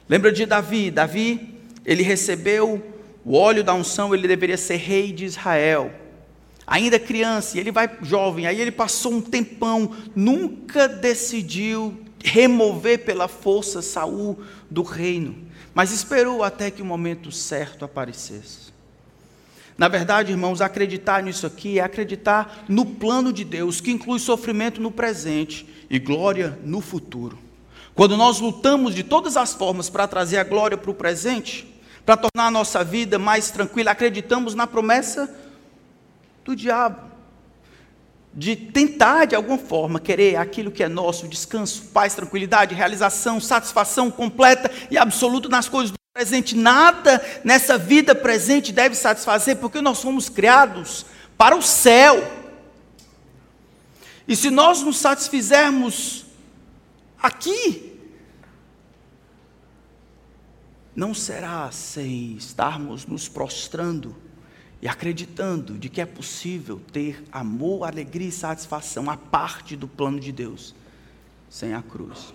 Lembra 0.08 0.30
de 0.30 0.46
Davi? 0.46 0.92
Davi, 0.92 1.53
ele 1.84 2.02
recebeu 2.02 2.82
o 3.24 3.36
óleo 3.36 3.64
da 3.64 3.74
unção, 3.74 4.14
ele 4.14 4.28
deveria 4.28 4.56
ser 4.56 4.76
rei 4.76 5.12
de 5.12 5.24
Israel. 5.24 5.90
Ainda 6.66 6.98
criança, 6.98 7.56
e 7.56 7.60
ele 7.60 7.70
vai 7.70 7.90
jovem, 8.02 8.46
aí 8.46 8.60
ele 8.60 8.70
passou 8.70 9.12
um 9.12 9.20
tempão, 9.20 9.90
nunca 10.14 10.88
decidiu 10.88 11.98
remover 12.24 13.04
pela 13.04 13.28
força 13.28 13.82
Saul 13.82 14.38
do 14.70 14.82
reino, 14.82 15.36
mas 15.74 15.92
esperou 15.92 16.42
até 16.42 16.70
que 16.70 16.80
o 16.80 16.86
momento 16.86 17.30
certo 17.30 17.84
aparecesse. 17.84 18.72
Na 19.76 19.88
verdade, 19.88 20.32
irmãos, 20.32 20.60
acreditar 20.60 21.22
nisso 21.22 21.46
aqui 21.46 21.78
é 21.78 21.82
acreditar 21.82 22.64
no 22.68 22.86
plano 22.86 23.32
de 23.32 23.44
Deus, 23.44 23.80
que 23.80 23.90
inclui 23.90 24.18
sofrimento 24.20 24.80
no 24.80 24.90
presente 24.90 25.66
e 25.90 25.98
glória 25.98 26.58
no 26.64 26.80
futuro. 26.80 27.38
Quando 27.94 28.16
nós 28.16 28.40
lutamos 28.40 28.94
de 28.94 29.02
todas 29.02 29.36
as 29.36 29.52
formas 29.52 29.90
para 29.90 30.08
trazer 30.08 30.38
a 30.38 30.44
glória 30.44 30.76
para 30.76 30.90
o 30.90 30.94
presente, 30.94 31.73
para 32.04 32.16
tornar 32.16 32.48
a 32.48 32.50
nossa 32.50 32.84
vida 32.84 33.18
mais 33.18 33.50
tranquila, 33.50 33.90
acreditamos 33.90 34.54
na 34.54 34.66
promessa 34.66 35.34
do 36.44 36.54
diabo 36.54 37.14
de 38.36 38.56
tentar 38.56 39.26
de 39.26 39.36
alguma 39.36 39.56
forma 39.56 40.00
querer 40.00 40.36
aquilo 40.36 40.70
que 40.70 40.82
é 40.82 40.88
nosso, 40.88 41.28
descanso, 41.28 41.84
paz, 41.92 42.14
tranquilidade, 42.14 42.74
realização, 42.74 43.40
satisfação 43.40 44.10
completa 44.10 44.70
e 44.90 44.98
absoluta 44.98 45.48
nas 45.48 45.68
coisas 45.68 45.92
do 45.92 45.98
presente. 46.12 46.56
Nada 46.56 47.24
nessa 47.44 47.78
vida 47.78 48.12
presente 48.12 48.72
deve 48.72 48.96
satisfazer, 48.96 49.56
porque 49.58 49.80
nós 49.80 50.02
fomos 50.02 50.28
criados 50.28 51.06
para 51.38 51.54
o 51.54 51.62
céu. 51.62 52.28
E 54.26 54.34
se 54.34 54.50
nós 54.50 54.82
nos 54.82 54.96
satisfizermos 54.96 56.26
aqui. 57.22 57.93
Não 60.94 61.12
será 61.12 61.70
sem 61.72 62.36
estarmos 62.36 63.06
nos 63.06 63.28
prostrando 63.28 64.14
e 64.80 64.88
acreditando 64.88 65.78
de 65.78 65.88
que 65.88 66.00
é 66.00 66.06
possível 66.06 66.80
ter 66.92 67.24
amor, 67.32 67.84
alegria 67.84 68.28
e 68.28 68.32
satisfação 68.32 69.10
a 69.10 69.16
parte 69.16 69.74
do 69.76 69.88
plano 69.88 70.20
de 70.20 70.30
Deus, 70.30 70.74
sem 71.48 71.74
a 71.74 71.82
cruz. 71.82 72.32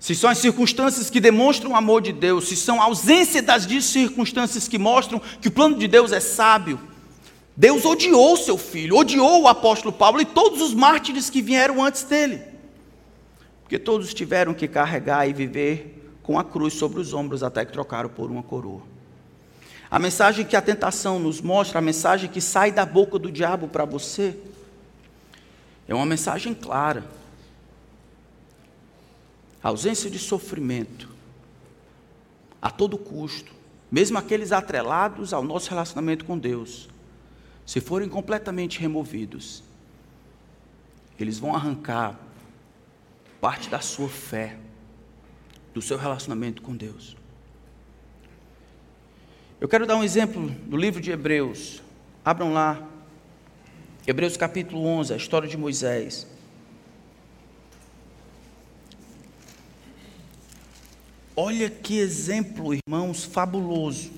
Se 0.00 0.14
são 0.14 0.28
as 0.28 0.38
circunstâncias 0.38 1.08
que 1.08 1.20
demonstram 1.20 1.72
o 1.72 1.76
amor 1.76 2.02
de 2.02 2.12
Deus, 2.12 2.48
se 2.48 2.56
são 2.56 2.80
a 2.80 2.84
ausência 2.84 3.40
das 3.40 3.64
circunstâncias 3.84 4.66
que 4.66 4.78
mostram 4.78 5.20
que 5.40 5.48
o 5.48 5.52
plano 5.52 5.78
de 5.78 5.86
Deus 5.86 6.12
é 6.12 6.20
sábio, 6.20 6.80
Deus 7.56 7.84
odiou 7.84 8.36
seu 8.36 8.58
filho, 8.58 8.96
odiou 8.96 9.42
o 9.42 9.48
apóstolo 9.48 9.92
Paulo 9.92 10.20
e 10.20 10.24
todos 10.24 10.60
os 10.60 10.74
mártires 10.74 11.30
que 11.30 11.40
vieram 11.40 11.82
antes 11.82 12.02
dele 12.02 12.54
porque 13.64 13.78
todos 13.78 14.12
tiveram 14.14 14.54
que 14.54 14.68
carregar 14.68 15.28
e 15.28 15.32
viver 15.32 16.03
com 16.24 16.38
a 16.38 16.42
cruz 16.42 16.74
sobre 16.74 16.98
os 17.00 17.12
ombros 17.12 17.44
até 17.44 17.64
que 17.64 17.72
trocaram 17.72 18.08
por 18.08 18.30
uma 18.30 18.42
coroa. 18.42 18.82
A 19.90 19.98
mensagem 19.98 20.44
que 20.44 20.56
a 20.56 20.62
tentação 20.62 21.20
nos 21.20 21.40
mostra, 21.40 21.78
a 21.78 21.82
mensagem 21.82 22.28
que 22.28 22.40
sai 22.40 22.72
da 22.72 22.84
boca 22.84 23.18
do 23.18 23.30
diabo 23.30 23.68
para 23.68 23.84
você, 23.84 24.36
é 25.86 25.94
uma 25.94 26.06
mensagem 26.06 26.54
clara. 26.54 27.04
A 29.62 29.68
ausência 29.68 30.10
de 30.10 30.18
sofrimento, 30.18 31.08
a 32.60 32.70
todo 32.70 32.98
custo, 32.98 33.52
mesmo 33.90 34.18
aqueles 34.18 34.50
atrelados 34.50 35.32
ao 35.32 35.44
nosso 35.44 35.68
relacionamento 35.68 36.24
com 36.24 36.38
Deus, 36.38 36.88
se 37.66 37.80
forem 37.80 38.08
completamente 38.08 38.80
removidos, 38.80 39.62
eles 41.20 41.38
vão 41.38 41.54
arrancar 41.54 42.18
parte 43.40 43.68
da 43.68 43.80
sua 43.80 44.08
fé, 44.08 44.56
do 45.74 45.82
seu 45.82 45.98
relacionamento 45.98 46.62
com 46.62 46.74
Deus. 46.74 47.16
Eu 49.60 49.68
quero 49.68 49.86
dar 49.86 49.96
um 49.96 50.04
exemplo 50.04 50.48
do 50.66 50.76
livro 50.76 51.00
de 51.00 51.10
Hebreus. 51.10 51.82
Abram 52.24 52.52
lá. 52.52 52.88
Hebreus 54.06 54.36
capítulo 54.36 54.84
11, 54.84 55.14
a 55.14 55.16
história 55.16 55.48
de 55.48 55.56
Moisés. 55.56 56.26
Olha 61.36 61.68
que 61.68 61.98
exemplo, 61.98 62.72
irmãos, 62.74 63.24
fabuloso. 63.24 64.12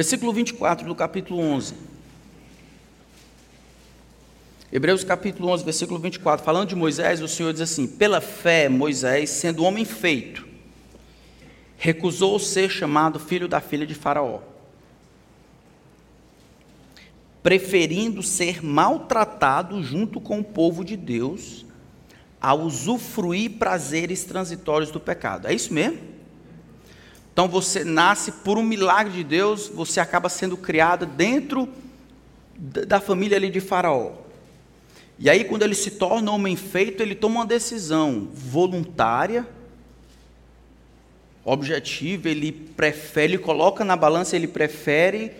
Versículo 0.00 0.32
24 0.32 0.88
do 0.88 0.94
capítulo 0.94 1.38
11. 1.40 1.74
Hebreus 4.72 5.04
capítulo 5.04 5.50
11, 5.50 5.62
versículo 5.62 6.00
24. 6.00 6.42
Falando 6.42 6.70
de 6.70 6.74
Moisés, 6.74 7.20
o 7.20 7.28
Senhor 7.28 7.52
diz 7.52 7.60
assim: 7.60 7.86
Pela 7.86 8.18
fé, 8.18 8.66
Moisés, 8.70 9.28
sendo 9.28 9.62
homem 9.62 9.84
feito, 9.84 10.48
recusou 11.76 12.38
ser 12.38 12.70
chamado 12.70 13.18
filho 13.18 13.46
da 13.46 13.60
filha 13.60 13.86
de 13.86 13.94
Faraó, 13.94 14.40
preferindo 17.42 18.22
ser 18.22 18.64
maltratado 18.64 19.82
junto 19.82 20.18
com 20.18 20.38
o 20.38 20.44
povo 20.44 20.82
de 20.82 20.96
Deus, 20.96 21.66
a 22.40 22.54
usufruir 22.54 23.58
prazeres 23.58 24.24
transitórios 24.24 24.90
do 24.90 24.98
pecado. 24.98 25.46
É 25.46 25.52
isso 25.52 25.74
mesmo? 25.74 26.09
Então 27.32 27.48
você 27.48 27.84
nasce 27.84 28.32
por 28.32 28.58
um 28.58 28.62
milagre 28.62 29.12
de 29.12 29.24
Deus, 29.24 29.68
você 29.68 30.00
acaba 30.00 30.28
sendo 30.28 30.56
criado 30.56 31.06
dentro 31.06 31.68
da 32.56 33.00
família 33.00 33.36
ali 33.36 33.50
de 33.50 33.60
Faraó. 33.60 34.12
E 35.18 35.28
aí, 35.28 35.44
quando 35.44 35.62
ele 35.62 35.74
se 35.74 35.92
torna 35.92 36.30
homem 36.32 36.56
feito, 36.56 37.02
ele 37.02 37.14
toma 37.14 37.40
uma 37.40 37.46
decisão 37.46 38.28
voluntária, 38.32 39.46
objetiva, 41.44 42.28
ele 42.30 42.50
prefere, 42.50 43.34
ele 43.34 43.38
coloca 43.38 43.84
na 43.84 43.96
balança, 43.96 44.34
ele 44.34 44.48
prefere, 44.48 45.32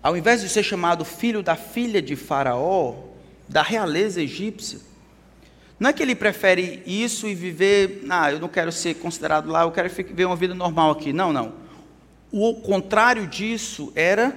ao 0.00 0.16
invés 0.16 0.42
de 0.42 0.48
ser 0.48 0.62
chamado 0.62 1.04
filho 1.04 1.42
da 1.42 1.56
filha 1.56 2.00
de 2.00 2.14
Faraó, 2.14 2.94
da 3.48 3.62
realeza 3.62 4.22
egípcia, 4.22 4.78
não 5.82 5.90
é 5.90 5.92
que 5.92 6.00
ele 6.00 6.14
prefere 6.14 6.80
isso 6.86 7.26
e 7.26 7.34
viver, 7.34 8.04
ah, 8.08 8.30
eu 8.30 8.38
não 8.38 8.48
quero 8.48 8.70
ser 8.70 8.94
considerado 8.94 9.50
lá, 9.50 9.62
eu 9.62 9.72
quero 9.72 9.88
viver 9.88 10.26
uma 10.26 10.36
vida 10.36 10.54
normal 10.54 10.92
aqui. 10.92 11.12
Não, 11.12 11.32
não. 11.32 11.54
O 12.30 12.54
contrário 12.54 13.26
disso 13.26 13.92
era 13.96 14.32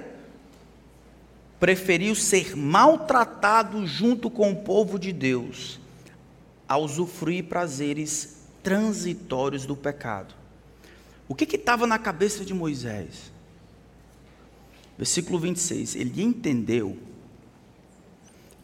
preferiu 1.59 2.15
ser 2.15 2.57
maltratado 2.57 3.85
junto 3.85 4.27
com 4.27 4.53
o 4.53 4.55
povo 4.55 4.97
de 4.97 5.13
Deus, 5.13 5.79
a 6.67 6.79
usufruir 6.79 7.43
prazeres 7.43 8.37
transitórios 8.63 9.67
do 9.67 9.75
pecado. 9.75 10.33
O 11.27 11.35
que 11.35 11.55
estava 11.55 11.85
na 11.85 11.99
cabeça 11.99 12.43
de 12.43 12.55
Moisés? 12.55 13.31
Versículo 14.97 15.37
26. 15.37 15.95
Ele 15.95 16.23
entendeu 16.23 16.97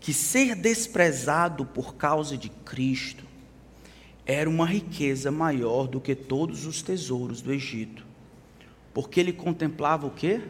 que 0.02 0.12
ser 0.12 0.56
desprezado 0.56 1.64
por 1.64 1.95
causa 1.95 2.36
de 2.36 2.49
Cristo 2.49 3.24
era 4.26 4.49
uma 4.49 4.66
riqueza 4.66 5.32
maior 5.32 5.88
do 5.88 6.02
que 6.02 6.16
todos 6.16 6.66
os 6.66 6.82
tesouros 6.82 7.39
do 7.39 7.54
Egito. 7.54 8.04
Porque 8.93 9.20
ele 9.20 9.32
contemplava 9.32 10.08
o 10.08 10.10
quê? 10.10 10.41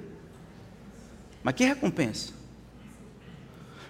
Mas 1.44 1.54
que 1.54 1.66
recompensa? 1.66 2.34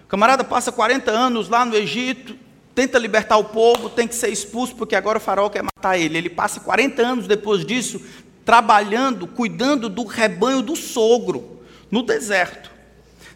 O 0.04 0.08
camarada 0.08 0.42
passa 0.42 0.72
40 0.72 1.10
anos 1.10 1.48
lá 1.48 1.64
no 1.64 1.76
Egito, 1.76 2.36
tenta 2.74 2.98
libertar 2.98 3.36
o 3.36 3.44
povo, 3.44 3.88
tem 3.88 4.08
que 4.08 4.16
ser 4.16 4.28
expulso 4.28 4.74
porque 4.74 4.96
agora 4.96 5.18
o 5.18 5.20
faraó 5.20 5.48
quer 5.48 5.62
matar 5.62 5.96
ele. 5.96 6.18
Ele 6.18 6.30
passa 6.30 6.58
40 6.58 7.00
anos 7.02 7.26
depois 7.28 7.64
disso 7.64 8.02
trabalhando, 8.44 9.28
cuidando 9.28 9.88
do 9.88 10.04
rebanho 10.04 10.60
do 10.60 10.74
sogro 10.74 11.62
no 11.88 12.02
deserto. 12.02 12.72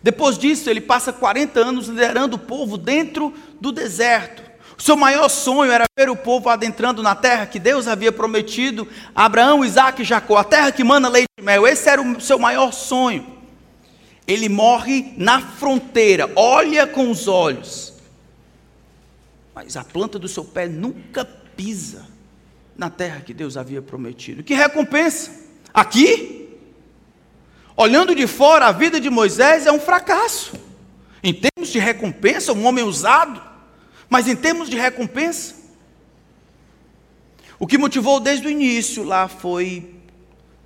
Depois 0.07 0.39
disso, 0.39 0.71
ele 0.71 0.81
passa 0.81 1.13
40 1.13 1.59
anos 1.59 1.89
liderando 1.89 2.37
o 2.37 2.39
povo 2.39 2.79
dentro 2.79 3.35
do 3.61 3.73
deserto. 3.73 4.41
O 4.79 4.81
seu 4.81 4.97
maior 4.97 5.29
sonho 5.29 5.73
era 5.73 5.85
ver 5.99 6.09
o 6.09 6.15
povo 6.15 6.49
adentrando 6.49 7.03
na 7.03 7.17
terra 7.17 7.45
que 7.45 7.59
Deus 7.59 7.89
havia 7.89 8.13
prometido 8.13 8.87
a 9.13 9.25
Abraão, 9.25 9.65
Isaac 9.65 10.01
e 10.01 10.05
Jacó, 10.05 10.37
a 10.37 10.45
terra 10.45 10.71
que 10.71 10.85
manda 10.85 11.09
leite 11.09 11.27
e 11.37 11.43
mel. 11.43 11.67
Esse 11.67 11.89
era 11.89 12.01
o 12.01 12.21
seu 12.21 12.39
maior 12.39 12.73
sonho. 12.73 13.27
Ele 14.29 14.49
morre 14.49 15.13
na 15.17 15.41
fronteira, 15.41 16.31
olha 16.37 16.87
com 16.87 17.11
os 17.11 17.27
olhos, 17.27 17.93
mas 19.53 19.77
a 19.77 19.83
planta 19.83 20.21
do 20.21 20.29
seu 20.29 20.45
pé 20.45 20.69
nunca 20.69 21.25
pisa 21.25 22.07
na 22.79 22.89
terra 22.89 23.23
que 23.23 23.35
Deus 23.35 23.57
havia 23.57 23.83
prometido. 23.83 24.45
Que 24.45 24.55
recompensa! 24.55 25.33
Aqui, 25.75 26.46
olhando 27.77 28.15
de 28.15 28.27
fora, 28.27 28.67
a 28.67 28.73
vida 28.73 29.01
de 29.01 29.11
Moisés 29.11 29.67
é 29.67 29.73
um 29.73 29.81
fracasso. 29.81 30.55
Em 31.23 31.35
termos 31.35 31.71
de 31.71 31.79
recompensa, 31.79 32.53
um 32.53 32.65
homem 32.65 32.85
usado, 32.85 33.43
mas 34.09 34.29
em 34.29 34.37
termos 34.37 34.71
de 34.71 34.77
recompensa, 34.77 35.55
o 37.59 37.67
que 37.67 37.79
motivou 37.79 38.21
desde 38.21 38.47
o 38.47 38.51
início 38.51 39.03
lá 39.03 39.29
foi 39.29 39.95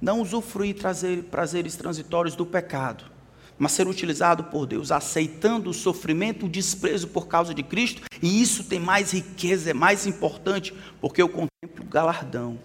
não 0.00 0.20
usufruir 0.20 0.74
trazer 0.74 1.24
prazeres 1.24 1.76
transitórios 1.76 2.34
do 2.34 2.44
pecado, 2.44 3.04
mas 3.58 3.72
ser 3.72 3.86
utilizado 3.86 4.44
por 4.44 4.66
Deus, 4.66 4.90
aceitando 4.90 5.70
o 5.70 5.74
sofrimento, 5.74 6.46
o 6.46 6.48
desprezo 6.48 7.08
por 7.08 7.28
causa 7.28 7.54
de 7.54 7.62
Cristo, 7.62 8.02
e 8.22 8.42
isso 8.42 8.64
tem 8.64 8.80
mais 8.80 9.12
riqueza, 9.12 9.70
é 9.70 9.74
mais 9.74 10.06
importante, 10.06 10.74
porque 11.00 11.20
eu 11.20 11.28
contemplo 11.28 11.84
o 11.84 11.88
galardão. 11.88 12.58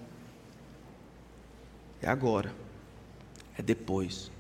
É 2.01 2.09
agora, 2.09 2.53
é 3.57 3.61
depois. 3.61 4.31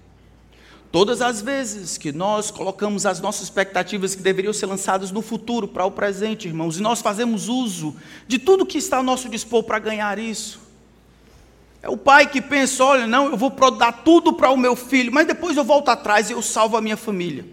Todas 0.95 1.21
as 1.21 1.41
vezes 1.41 1.97
que 1.97 2.13
nós 2.13 2.49
colocamos 2.49 3.05
as 3.05 3.19
nossas 3.19 3.43
expectativas 3.43 4.15
que 4.15 4.21
deveriam 4.21 4.53
ser 4.53 4.65
lançadas 4.65 5.11
no 5.11 5.21
futuro 5.21 5.67
para 5.67 5.83
o 5.83 5.91
presente, 5.91 6.47
irmãos, 6.47 6.77
e 6.77 6.81
nós 6.81 7.01
fazemos 7.01 7.49
uso 7.49 7.97
de 8.25 8.39
tudo 8.39 8.65
que 8.65 8.77
está 8.77 8.95
ao 8.95 9.03
nosso 9.03 9.27
dispor 9.27 9.63
para 9.63 9.77
ganhar 9.77 10.17
isso. 10.17 10.57
É 11.81 11.89
o 11.89 11.97
pai 11.97 12.27
que 12.27 12.41
pensa: 12.41 12.81
olha, 12.81 13.05
não, 13.07 13.25
eu 13.25 13.35
vou 13.35 13.51
dar 13.71 13.91
tudo 14.05 14.31
para 14.31 14.49
o 14.51 14.55
meu 14.55 14.73
filho, 14.73 15.11
mas 15.11 15.27
depois 15.27 15.57
eu 15.57 15.65
volto 15.65 15.89
atrás 15.89 16.29
e 16.29 16.31
eu 16.31 16.41
salvo 16.41 16.77
a 16.77 16.81
minha 16.81 16.95
família. 16.95 17.45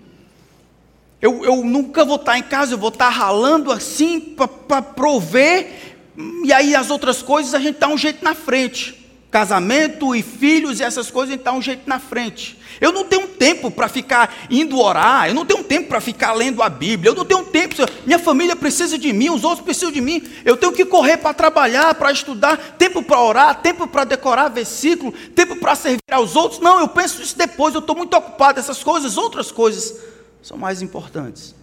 Eu, 1.20 1.45
eu 1.45 1.64
nunca 1.64 2.05
vou 2.05 2.14
estar 2.14 2.38
em 2.38 2.45
casa, 2.45 2.74
eu 2.74 2.78
vou 2.78 2.90
estar 2.90 3.09
ralando 3.09 3.72
assim 3.72 4.20
para 4.20 4.80
prover, 4.80 5.97
e 6.45 6.53
aí 6.53 6.76
as 6.76 6.90
outras 6.90 7.20
coisas 7.22 7.55
a 7.55 7.59
gente 7.59 7.80
dá 7.80 7.88
um 7.88 7.99
jeito 7.99 8.22
na 8.22 8.36
frente 8.36 9.01
casamento 9.33 10.14
e 10.14 10.22
filhos 10.22 10.78
e 10.78 10.83
essas 10.83 11.11
coisas, 11.11 11.35
então 11.35 11.57
um 11.57 11.62
jeito 11.62 11.89
na 11.89 11.99
frente. 11.99 12.59
Eu 12.78 12.93
não 12.93 13.03
tenho 13.07 13.26
tempo 13.26 13.70
para 13.70 13.89
ficar 13.89 14.47
indo 14.51 14.78
orar, 14.78 15.26
eu 15.26 15.35
não 15.35 15.47
tenho 15.47 15.64
tempo 15.64 15.89
para 15.89 16.03
ficar 16.03 16.35
lendo 16.35 16.62
a 16.62 16.68
Bíblia, 16.68 17.11
eu 17.11 17.14
não 17.14 17.24
tenho 17.24 17.43
tempo, 17.47 17.74
minha 18.05 18.18
família 18.18 18.55
precisa 18.55 18.99
de 18.99 19.11
mim, 19.11 19.30
os 19.30 19.43
outros 19.43 19.64
precisam 19.64 19.91
de 19.91 20.03
mim, 20.03 20.22
eu 20.45 20.55
tenho 20.55 20.70
que 20.70 20.85
correr 20.85 21.16
para 21.16 21.33
trabalhar, 21.33 21.95
para 21.95 22.12
estudar, 22.12 22.76
tempo 22.76 23.03
para 23.03 23.18
orar, 23.22 23.62
tempo 23.62 23.89
para 23.89 24.05
decorar 24.05 24.51
versículo, 24.51 25.12
tempo 25.35 25.57
para 25.57 25.74
servir 25.76 26.03
aos 26.11 26.37
outros. 26.37 26.61
Não, 26.61 26.78
eu 26.80 26.89
penso 26.89 27.22
isso 27.22 27.37
depois, 27.37 27.74
eu 27.74 27.80
estou 27.80 27.97
muito 27.97 28.14
ocupado, 28.14 28.61
essas 28.61 28.85
coisas, 28.85 29.16
outras 29.16 29.51
coisas 29.51 29.99
são 30.43 30.59
mais 30.59 30.83
importantes. 30.83 31.55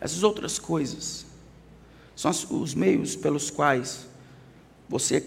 Essas 0.00 0.22
outras 0.22 0.58
coisas 0.58 1.26
são 2.16 2.30
os 2.30 2.74
meios 2.74 3.14
pelos 3.14 3.50
quais 3.50 4.06
você 4.88 5.20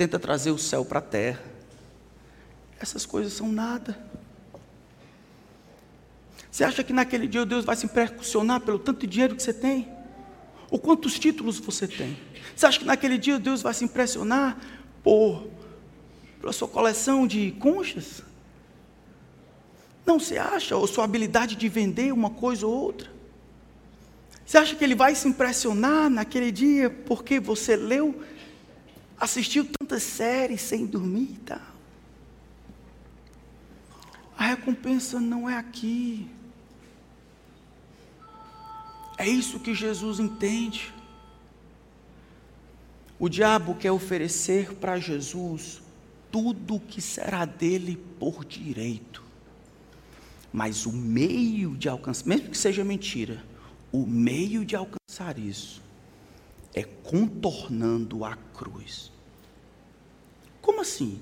tenta 0.00 0.18
trazer 0.18 0.50
o 0.50 0.56
céu 0.56 0.82
para 0.82 0.98
a 0.98 1.02
terra. 1.02 1.42
Essas 2.80 3.04
coisas 3.04 3.34
são 3.34 3.52
nada. 3.52 4.02
Você 6.50 6.64
acha 6.64 6.82
que 6.82 6.90
naquele 6.90 7.28
dia 7.28 7.44
Deus 7.44 7.66
vai 7.66 7.76
se 7.76 7.84
impressionar 7.84 8.62
pelo 8.62 8.78
tanto 8.78 9.00
de 9.00 9.06
dinheiro 9.06 9.36
que 9.36 9.42
você 9.42 9.52
tem? 9.52 9.86
Ou 10.70 10.78
quantos 10.78 11.18
títulos 11.18 11.58
você 11.58 11.86
tem? 11.86 12.16
Você 12.56 12.64
acha 12.64 12.78
que 12.78 12.86
naquele 12.86 13.18
dia 13.18 13.38
Deus 13.38 13.60
vai 13.60 13.74
se 13.74 13.84
impressionar 13.84 14.58
por 15.02 15.46
pela 16.40 16.54
sua 16.54 16.66
coleção 16.66 17.26
de 17.26 17.50
conchas? 17.58 18.22
Não 20.06 20.18
você 20.18 20.38
acha, 20.38 20.78
ou 20.78 20.86
sua 20.86 21.04
habilidade 21.04 21.56
de 21.56 21.68
vender 21.68 22.10
uma 22.10 22.30
coisa 22.30 22.66
ou 22.66 22.72
outra? 22.72 23.10
Você 24.46 24.56
acha 24.56 24.74
que 24.74 24.82
ele 24.82 24.94
vai 24.94 25.14
se 25.14 25.28
impressionar 25.28 26.08
naquele 26.08 26.50
dia 26.50 26.88
porque 26.88 27.38
você 27.38 27.76
leu 27.76 28.18
assistiu 29.20 29.66
tantas 29.78 30.02
séries 30.02 30.62
sem 30.62 30.86
dormir 30.86 31.32
e 31.34 31.38
tal. 31.44 31.60
A 34.36 34.46
recompensa 34.46 35.20
não 35.20 35.48
é 35.48 35.56
aqui. 35.58 36.26
É 39.18 39.28
isso 39.28 39.60
que 39.60 39.74
Jesus 39.74 40.18
entende. 40.18 40.94
O 43.18 43.28
diabo 43.28 43.74
quer 43.74 43.92
oferecer 43.92 44.72
para 44.76 44.98
Jesus 44.98 45.82
tudo 46.32 46.76
o 46.76 46.80
que 46.80 47.02
será 47.02 47.44
dele 47.44 48.02
por 48.18 48.46
direito. 48.46 49.22
Mas 50.50 50.86
o 50.86 50.92
meio 50.92 51.76
de 51.76 51.86
alcançar, 51.86 52.26
mesmo 52.26 52.48
que 52.48 52.56
seja 52.56 52.82
mentira, 52.82 53.44
o 53.92 54.06
meio 54.06 54.64
de 54.64 54.74
alcançar 54.74 55.38
isso 55.38 55.82
é 56.74 56.82
contornando 56.82 58.24
a 58.24 58.36
cruz. 58.36 59.09
Como 60.60 60.80
assim? 60.80 61.20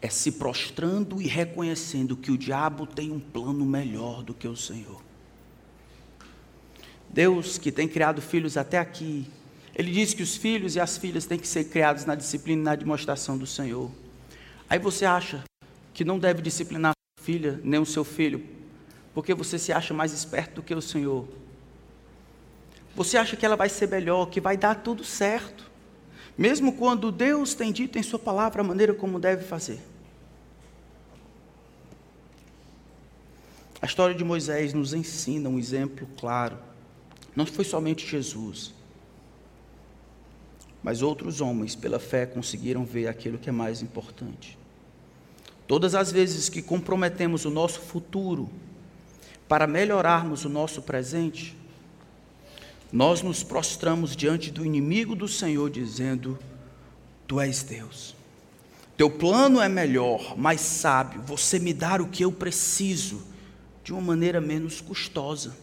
É 0.00 0.08
se 0.08 0.32
prostrando 0.32 1.20
e 1.20 1.26
reconhecendo 1.26 2.16
que 2.16 2.30
o 2.30 2.38
diabo 2.38 2.86
tem 2.86 3.10
um 3.10 3.20
plano 3.20 3.64
melhor 3.64 4.22
do 4.22 4.34
que 4.34 4.46
o 4.46 4.56
Senhor. 4.56 5.02
Deus, 7.08 7.58
que 7.58 7.70
tem 7.70 7.86
criado 7.86 8.20
filhos 8.20 8.56
até 8.56 8.78
aqui, 8.78 9.26
ele 9.74 9.90
diz 9.90 10.14
que 10.14 10.22
os 10.22 10.36
filhos 10.36 10.76
e 10.76 10.80
as 10.80 10.98
filhas 10.98 11.26
têm 11.26 11.38
que 11.38 11.48
ser 11.48 11.64
criados 11.64 12.04
na 12.04 12.14
disciplina 12.14 12.60
e 12.60 12.64
na 12.64 12.74
demonstração 12.74 13.38
do 13.38 13.46
Senhor. 13.46 13.90
Aí 14.68 14.78
você 14.78 15.04
acha 15.04 15.42
que 15.92 16.04
não 16.04 16.18
deve 16.18 16.42
disciplinar 16.42 16.92
a 16.92 17.20
sua 17.20 17.24
filha, 17.24 17.60
nem 17.62 17.80
o 17.80 17.86
seu 17.86 18.04
filho, 18.04 18.44
porque 19.14 19.32
você 19.32 19.58
se 19.58 19.72
acha 19.72 19.94
mais 19.94 20.12
esperto 20.12 20.56
do 20.56 20.62
que 20.62 20.74
o 20.74 20.82
Senhor. 20.82 21.26
Você 22.94 23.16
acha 23.16 23.36
que 23.36 23.44
ela 23.44 23.56
vai 23.56 23.68
ser 23.68 23.88
melhor, 23.88 24.26
que 24.26 24.40
vai 24.40 24.56
dar 24.56 24.76
tudo 24.76 25.04
certo, 25.04 25.70
mesmo 26.36 26.72
quando 26.72 27.12
Deus 27.12 27.54
tem 27.54 27.72
dito 27.72 27.98
em 27.98 28.02
Sua 28.02 28.18
palavra 28.18 28.60
a 28.60 28.64
maneira 28.64 28.94
como 28.94 29.20
deve 29.20 29.44
fazer. 29.44 29.80
A 33.80 33.86
história 33.86 34.14
de 34.14 34.24
Moisés 34.24 34.72
nos 34.72 34.94
ensina 34.94 35.48
um 35.48 35.58
exemplo 35.58 36.08
claro. 36.18 36.56
Não 37.36 37.44
foi 37.44 37.64
somente 37.64 38.06
Jesus, 38.06 38.72
mas 40.82 41.02
outros 41.02 41.40
homens, 41.40 41.74
pela 41.74 41.98
fé, 41.98 42.26
conseguiram 42.26 42.84
ver 42.84 43.08
aquilo 43.08 43.38
que 43.38 43.48
é 43.48 43.52
mais 43.52 43.82
importante. 43.82 44.58
Todas 45.66 45.94
as 45.94 46.12
vezes 46.12 46.48
que 46.48 46.60
comprometemos 46.60 47.44
o 47.44 47.50
nosso 47.50 47.80
futuro 47.80 48.50
para 49.48 49.66
melhorarmos 49.66 50.44
o 50.44 50.48
nosso 50.48 50.82
presente, 50.82 51.56
nós 52.94 53.22
nos 53.22 53.42
prostramos 53.42 54.14
diante 54.14 54.52
do 54.52 54.64
inimigo 54.64 55.16
do 55.16 55.26
Senhor, 55.26 55.68
dizendo: 55.68 56.38
Tu 57.26 57.40
és 57.40 57.64
Deus. 57.64 58.14
Teu 58.96 59.10
plano 59.10 59.60
é 59.60 59.68
melhor, 59.68 60.38
mais 60.38 60.60
sábio, 60.60 61.20
você 61.22 61.58
me 61.58 61.74
dar 61.74 62.00
o 62.00 62.06
que 62.06 62.24
eu 62.24 62.30
preciso 62.30 63.20
de 63.82 63.92
uma 63.92 64.00
maneira 64.00 64.40
menos 64.40 64.80
custosa. 64.80 65.56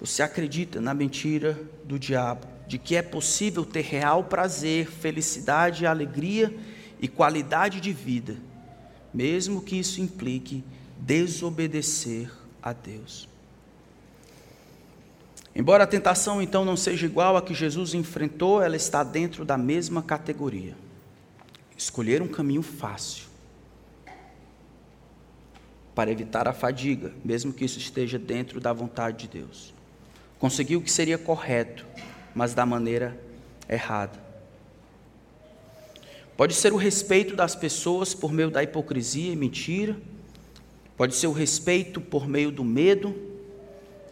Você 0.00 0.24
acredita 0.24 0.80
na 0.80 0.92
mentira 0.92 1.56
do 1.84 2.00
diabo, 2.00 2.44
de 2.66 2.76
que 2.76 2.96
é 2.96 3.02
possível 3.02 3.64
ter 3.64 3.82
real 3.82 4.24
prazer, 4.24 4.88
felicidade, 4.90 5.86
alegria 5.86 6.52
e 7.00 7.06
qualidade 7.06 7.80
de 7.80 7.92
vida, 7.92 8.36
mesmo 9.14 9.62
que 9.62 9.76
isso 9.76 10.00
implique 10.00 10.64
desobedecer 10.98 12.28
a 12.60 12.72
Deus. 12.72 13.28
Embora 15.58 15.82
a 15.82 15.88
tentação 15.88 16.40
então 16.40 16.64
não 16.64 16.76
seja 16.76 17.04
igual 17.04 17.36
a 17.36 17.42
que 17.42 17.52
Jesus 17.52 17.92
enfrentou, 17.92 18.62
ela 18.62 18.76
está 18.76 19.02
dentro 19.02 19.44
da 19.44 19.58
mesma 19.58 20.00
categoria. 20.00 20.76
Escolher 21.76 22.22
um 22.22 22.28
caminho 22.28 22.62
fácil 22.62 23.26
para 25.96 26.12
evitar 26.12 26.46
a 26.46 26.52
fadiga, 26.52 27.12
mesmo 27.24 27.52
que 27.52 27.64
isso 27.64 27.76
esteja 27.76 28.20
dentro 28.20 28.60
da 28.60 28.72
vontade 28.72 29.26
de 29.26 29.40
Deus. 29.40 29.74
Conseguir 30.38 30.76
o 30.76 30.80
que 30.80 30.92
seria 30.92 31.18
correto, 31.18 31.84
mas 32.32 32.54
da 32.54 32.64
maneira 32.64 33.20
errada. 33.68 34.16
Pode 36.36 36.54
ser 36.54 36.72
o 36.72 36.76
respeito 36.76 37.34
das 37.34 37.56
pessoas 37.56 38.14
por 38.14 38.32
meio 38.32 38.48
da 38.48 38.62
hipocrisia 38.62 39.32
e 39.32 39.36
mentira, 39.36 39.96
pode 40.96 41.16
ser 41.16 41.26
o 41.26 41.32
respeito 41.32 42.00
por 42.00 42.28
meio 42.28 42.52
do 42.52 42.62
medo, 42.62 43.12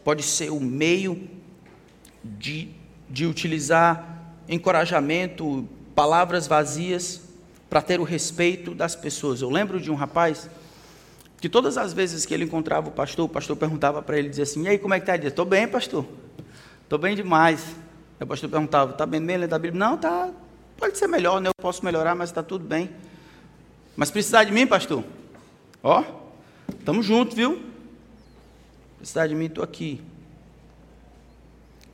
pode 0.02 0.24
ser 0.24 0.50
o 0.50 0.58
meio 0.58 1.35
de, 2.22 2.68
de 3.08 3.26
utilizar 3.26 4.34
encorajamento, 4.48 5.68
palavras 5.94 6.46
vazias, 6.46 7.22
para 7.68 7.82
ter 7.82 8.00
o 8.00 8.04
respeito 8.04 8.74
das 8.74 8.94
pessoas. 8.94 9.42
Eu 9.42 9.50
lembro 9.50 9.80
de 9.80 9.90
um 9.90 9.94
rapaz 9.94 10.48
que 11.40 11.48
todas 11.48 11.76
as 11.76 11.92
vezes 11.92 12.24
que 12.24 12.32
ele 12.32 12.44
encontrava 12.44 12.88
o 12.88 12.92
pastor, 12.92 13.26
o 13.26 13.28
pastor 13.28 13.56
perguntava 13.56 14.02
para 14.02 14.18
ele, 14.18 14.28
dizia 14.28 14.44
assim, 14.44 14.62
e 14.64 14.68
aí, 14.68 14.78
como 14.78 14.94
é 14.94 14.98
que 14.98 15.02
está? 15.02 15.14
Ele 15.14 15.22
dizia, 15.22 15.30
estou 15.30 15.44
bem, 15.44 15.68
pastor. 15.68 16.06
Estou 16.82 16.98
bem 16.98 17.14
demais. 17.14 17.76
O 18.20 18.26
pastor 18.26 18.48
perguntava, 18.48 18.92
está 18.92 19.04
bem 19.04 19.20
mesmo 19.20 19.46
da 19.46 19.58
Bíblia? 19.58 19.78
Não, 19.78 19.98
tá. 19.98 20.30
Pode 20.78 20.96
ser 20.96 21.06
melhor, 21.06 21.40
né? 21.40 21.48
Eu 21.48 21.62
posso 21.62 21.84
melhorar, 21.84 22.14
mas 22.14 22.30
está 22.30 22.42
tudo 22.42 22.64
bem. 22.64 22.90
Mas 23.96 24.10
precisar 24.10 24.44
de 24.44 24.52
mim, 24.52 24.66
pastor? 24.66 25.02
Ó, 25.82 26.04
estamos 26.78 27.04
juntos, 27.04 27.34
viu? 27.34 27.62
Precisar 28.98 29.26
de 29.26 29.34
mim, 29.34 29.46
estou 29.46 29.64
aqui. 29.64 30.00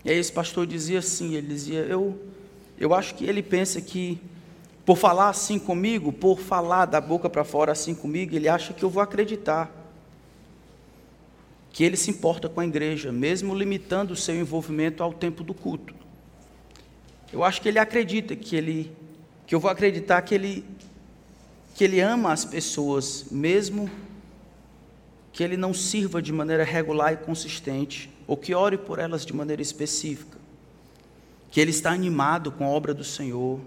E 0.05 0.11
aí 0.11 0.18
esse 0.18 0.32
pastor 0.32 0.66
dizia 0.66 0.98
assim, 0.98 1.34
ele 1.34 1.46
dizia, 1.48 1.80
eu, 1.80 2.18
eu 2.78 2.92
acho 2.94 3.14
que 3.14 3.24
ele 3.24 3.42
pensa 3.42 3.80
que 3.80 4.20
por 4.84 4.96
falar 4.96 5.28
assim 5.28 5.59
comigo, 5.59 6.12
por 6.12 6.40
falar 6.40 6.86
da 6.86 7.00
boca 7.00 7.30
para 7.30 7.44
fora 7.44 7.72
assim 7.72 7.94
comigo, 7.94 8.34
ele 8.34 8.48
acha 8.48 8.72
que 8.72 8.82
eu 8.82 8.90
vou 8.90 9.03
acreditar. 9.03 9.70
Que 11.72 11.84
ele 11.84 11.96
se 11.96 12.11
importa 12.11 12.48
com 12.48 12.61
a 12.61 12.66
igreja, 12.66 13.12
mesmo 13.12 13.55
limitando 13.55 14.12
o 14.12 14.16
seu 14.16 14.34
envolvimento 14.34 15.03
ao 15.03 15.12
tempo 15.12 15.44
do 15.44 15.55
culto. 15.55 15.94
Eu 17.32 17.44
acho 17.44 17.62
que 17.62 17.68
ele 17.68 17.78
acredita 17.78 18.36
que 18.36 18.57
ele 18.57 18.92
que 19.46 19.55
eu 19.55 19.61
vou 19.61 19.70
acreditar 19.70 20.20
que 20.22 20.34
ele 20.34 20.64
que 21.74 21.84
ele 21.84 22.00
ama 22.00 22.32
as 22.32 22.44
pessoas, 22.44 23.26
mesmo 23.30 23.90
que 25.32 25.42
ele 25.42 25.57
não 25.57 25.72
sirva 25.72 26.20
de 26.20 26.32
maneira 26.32 26.64
regular 26.64 27.14
e 27.14 27.16
consistente, 27.16 28.11
ou 28.26 28.36
que 28.36 28.54
ore 28.54 28.78
por 28.78 28.98
elas 28.98 29.24
de 29.24 29.32
maneira 29.32 29.62
específica. 29.62 30.38
Que 31.50 31.60
ele 31.60 31.70
está 31.70 31.90
animado 31.90 32.50
com 32.50 32.64
a 32.64 32.68
obra 32.68 32.94
do 32.94 33.04
Senhor, 33.04 33.60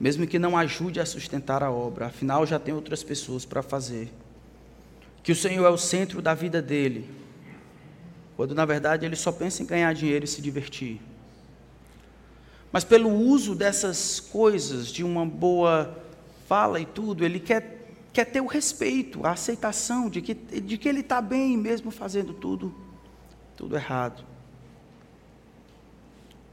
mesmo 0.00 0.26
que 0.26 0.38
não 0.38 0.56
ajude 0.56 1.00
a 1.00 1.06
sustentar 1.06 1.62
a 1.62 1.70
obra, 1.70 2.06
afinal 2.06 2.46
já 2.46 2.58
tem 2.58 2.72
outras 2.72 3.02
pessoas 3.02 3.44
para 3.44 3.62
fazer. 3.62 4.12
Que 5.22 5.32
o 5.32 5.36
Senhor 5.36 5.64
é 5.66 5.70
o 5.70 5.78
centro 5.78 6.22
da 6.22 6.34
vida 6.34 6.62
dele, 6.62 7.08
quando 8.36 8.54
na 8.54 8.64
verdade 8.64 9.04
ele 9.04 9.16
só 9.16 9.32
pensa 9.32 9.62
em 9.62 9.66
ganhar 9.66 9.92
dinheiro 9.92 10.24
e 10.24 10.28
se 10.28 10.40
divertir. 10.40 11.00
Mas 12.70 12.84
pelo 12.84 13.10
uso 13.10 13.54
dessas 13.54 14.20
coisas, 14.20 14.88
de 14.88 15.02
uma 15.02 15.24
boa 15.26 15.96
fala 16.46 16.80
e 16.80 16.86
tudo, 16.86 17.24
ele 17.24 17.40
quer, 17.40 17.92
quer 18.12 18.26
ter 18.26 18.40
o 18.40 18.46
respeito, 18.46 19.26
a 19.26 19.32
aceitação 19.32 20.08
de 20.08 20.22
que, 20.22 20.34
de 20.34 20.78
que 20.78 20.88
ele 20.88 21.00
está 21.00 21.20
bem 21.20 21.56
mesmo 21.56 21.90
fazendo 21.90 22.32
tudo, 22.32 22.74
tudo 23.58 23.74
errado. 23.74 24.24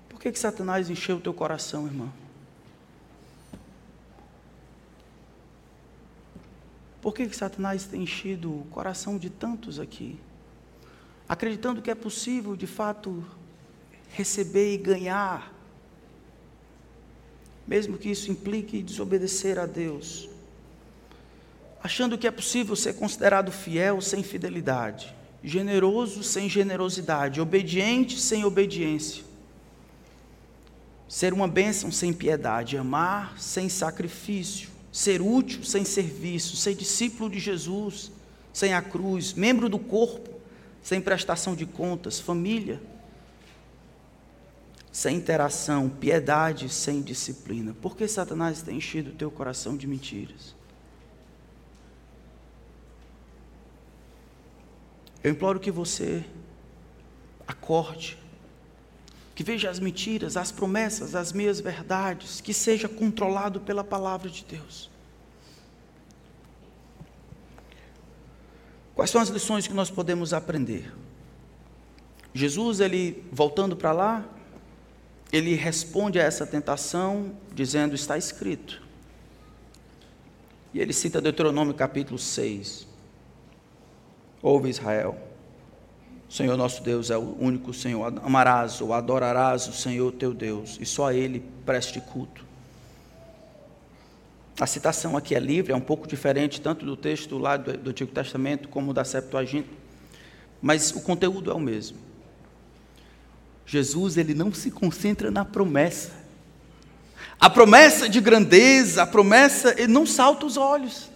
Por 0.10 0.20
que, 0.20 0.32
que 0.32 0.40
Satanás 0.40 0.90
encheu 0.90 1.18
o 1.18 1.22
teu 1.22 1.36
coração, 1.36 1.86
irmão? 1.86 2.12
Por 7.00 7.14
que, 7.14 7.28
que 7.28 7.36
Satanás 7.36 7.86
tem 7.86 8.02
enchido 8.02 8.52
o 8.52 8.66
coração 8.72 9.20
de 9.20 9.30
tantos 9.30 9.80
aqui? 9.80 10.20
Acreditando 11.30 11.80
que 11.80 11.92
é 11.92 11.96
possível, 11.96 12.56
de 12.56 12.66
fato, 12.66 13.24
receber 14.10 14.74
e 14.74 14.78
ganhar, 14.78 15.54
mesmo 17.68 18.00
que 18.00 18.10
isso 18.10 18.32
implique 18.32 18.82
desobedecer 18.82 19.60
a 19.60 19.68
Deus. 19.68 20.28
Achando 21.84 22.18
que 22.18 22.26
é 22.26 22.32
possível 22.32 22.76
ser 22.76 22.94
considerado 22.94 23.52
fiel 23.52 24.02
sem 24.02 24.24
fidelidade, 24.24 25.16
generoso 25.46 26.24
sem 26.24 26.50
generosidade, 26.50 27.40
obediente 27.40 28.20
sem 28.20 28.44
obediência, 28.44 29.24
ser 31.08 31.32
uma 31.32 31.48
bênção 31.48 31.92
sem 31.92 32.12
piedade, 32.12 32.78
amar 32.78 33.40
sem 33.40 33.70
sacrifício, 33.70 34.70
ser 34.92 35.22
útil 35.22 35.64
sem 35.64 35.86
serviço, 35.86 36.58
ser 36.58 36.74
discípulo 36.74 37.30
de 37.30 37.40
Jesus 37.40 38.12
sem 38.52 38.74
a 38.74 38.82
cruz, 38.82 39.34
membro 39.34 39.70
do 39.70 39.78
corpo 39.78 40.34
sem 40.82 41.00
prestação 41.00 41.56
de 41.56 41.66
contas, 41.66 42.20
família 42.20 42.82
sem 44.92 45.18
interação, 45.18 45.90
piedade 45.90 46.70
sem 46.70 47.02
disciplina. 47.02 47.76
Por 47.82 47.98
que 47.98 48.08
Satanás 48.08 48.62
tem 48.62 48.78
enchido 48.78 49.12
o 49.12 49.14
teu 49.14 49.30
coração 49.30 49.76
de 49.76 49.86
mentiras? 49.86 50.56
Eu 55.26 55.32
imploro 55.32 55.60
que 55.60 55.72
você 55.72 56.24
acorde, 57.48 58.16
que 59.34 59.44
veja 59.44 59.72
as 59.72 59.80
mentiras, 59.80 60.38
as 60.38 60.52
promessas, 60.52 61.16
as 61.16 61.34
meias 61.34 61.60
verdades, 61.60 62.40
que 62.40 62.54
seja 62.54 62.88
controlado 62.88 63.60
pela 63.60 63.84
palavra 63.84 64.30
de 64.30 64.46
Deus. 64.46 64.88
Quais 68.94 69.10
são 69.10 69.20
as 69.20 69.30
lições 69.30 69.66
que 69.66 69.74
nós 69.74 69.90
podemos 69.90 70.32
aprender? 70.32 70.94
Jesus, 72.32 72.80
ele 72.80 73.26
voltando 73.32 73.76
para 73.76 73.92
lá, 73.92 74.24
ele 75.34 75.56
responde 75.56 76.20
a 76.20 76.24
essa 76.24 76.46
tentação 76.46 77.36
dizendo: 77.52 77.96
Está 77.96 78.16
escrito. 78.16 78.80
E 80.72 80.80
ele 80.80 80.94
cita 80.94 81.20
Deuteronômio 81.20 81.74
capítulo 81.74 82.20
6. 82.20 82.94
Ouve 84.46 84.70
Israel. 84.70 85.18
O 86.30 86.32
Senhor 86.32 86.56
nosso 86.56 86.84
Deus 86.84 87.10
é 87.10 87.18
o 87.18 87.36
único 87.40 87.74
Senhor. 87.74 88.14
Amarás 88.24 88.80
ou 88.80 88.94
adorarás 88.94 89.68
o 89.68 89.74
Senhor 89.74 90.12
teu 90.12 90.36
Deus, 90.36 90.78
e 90.80 90.86
só 90.86 91.08
a 91.08 91.16
Ele 91.16 91.44
preste 91.66 92.00
culto. 92.00 92.46
A 94.60 94.68
citação 94.68 95.18
aqui 95.18 95.34
é 95.34 95.40
livre, 95.40 95.74
é 95.74 95.76
um 95.76 95.82
pouco 95.82 96.08
diferente 96.08 96.62
tanto 96.62 96.86
do 96.86 96.96
texto 96.96 97.40
lá 97.40 97.58
do, 97.58 97.76
do 97.76 97.90
Antigo 97.90 98.12
Testamento 98.12 98.70
como 98.70 98.94
da 98.94 99.04
Septuaginta, 99.04 99.68
mas 100.62 100.92
o 100.92 101.02
conteúdo 101.02 101.50
é 101.50 101.54
o 101.56 101.60
mesmo. 101.60 101.98
Jesus 103.66 104.16
ele 104.16 104.36
não 104.36 104.54
se 104.54 104.70
concentra 104.70 105.32
na 105.32 105.44
promessa. 105.44 106.12
A 107.40 107.50
promessa 107.50 108.08
de 108.08 108.22
grandeza, 108.22 109.02
a 109.02 109.08
promessa, 109.08 109.74
ele 109.76 109.92
não 109.92 110.06
salta 110.06 110.46
os 110.46 110.56
olhos. 110.56 111.10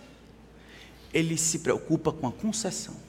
Ele 1.13 1.37
se 1.37 1.59
preocupa 1.59 2.11
com 2.11 2.25
a 2.25 2.31
concessão. 2.31 3.07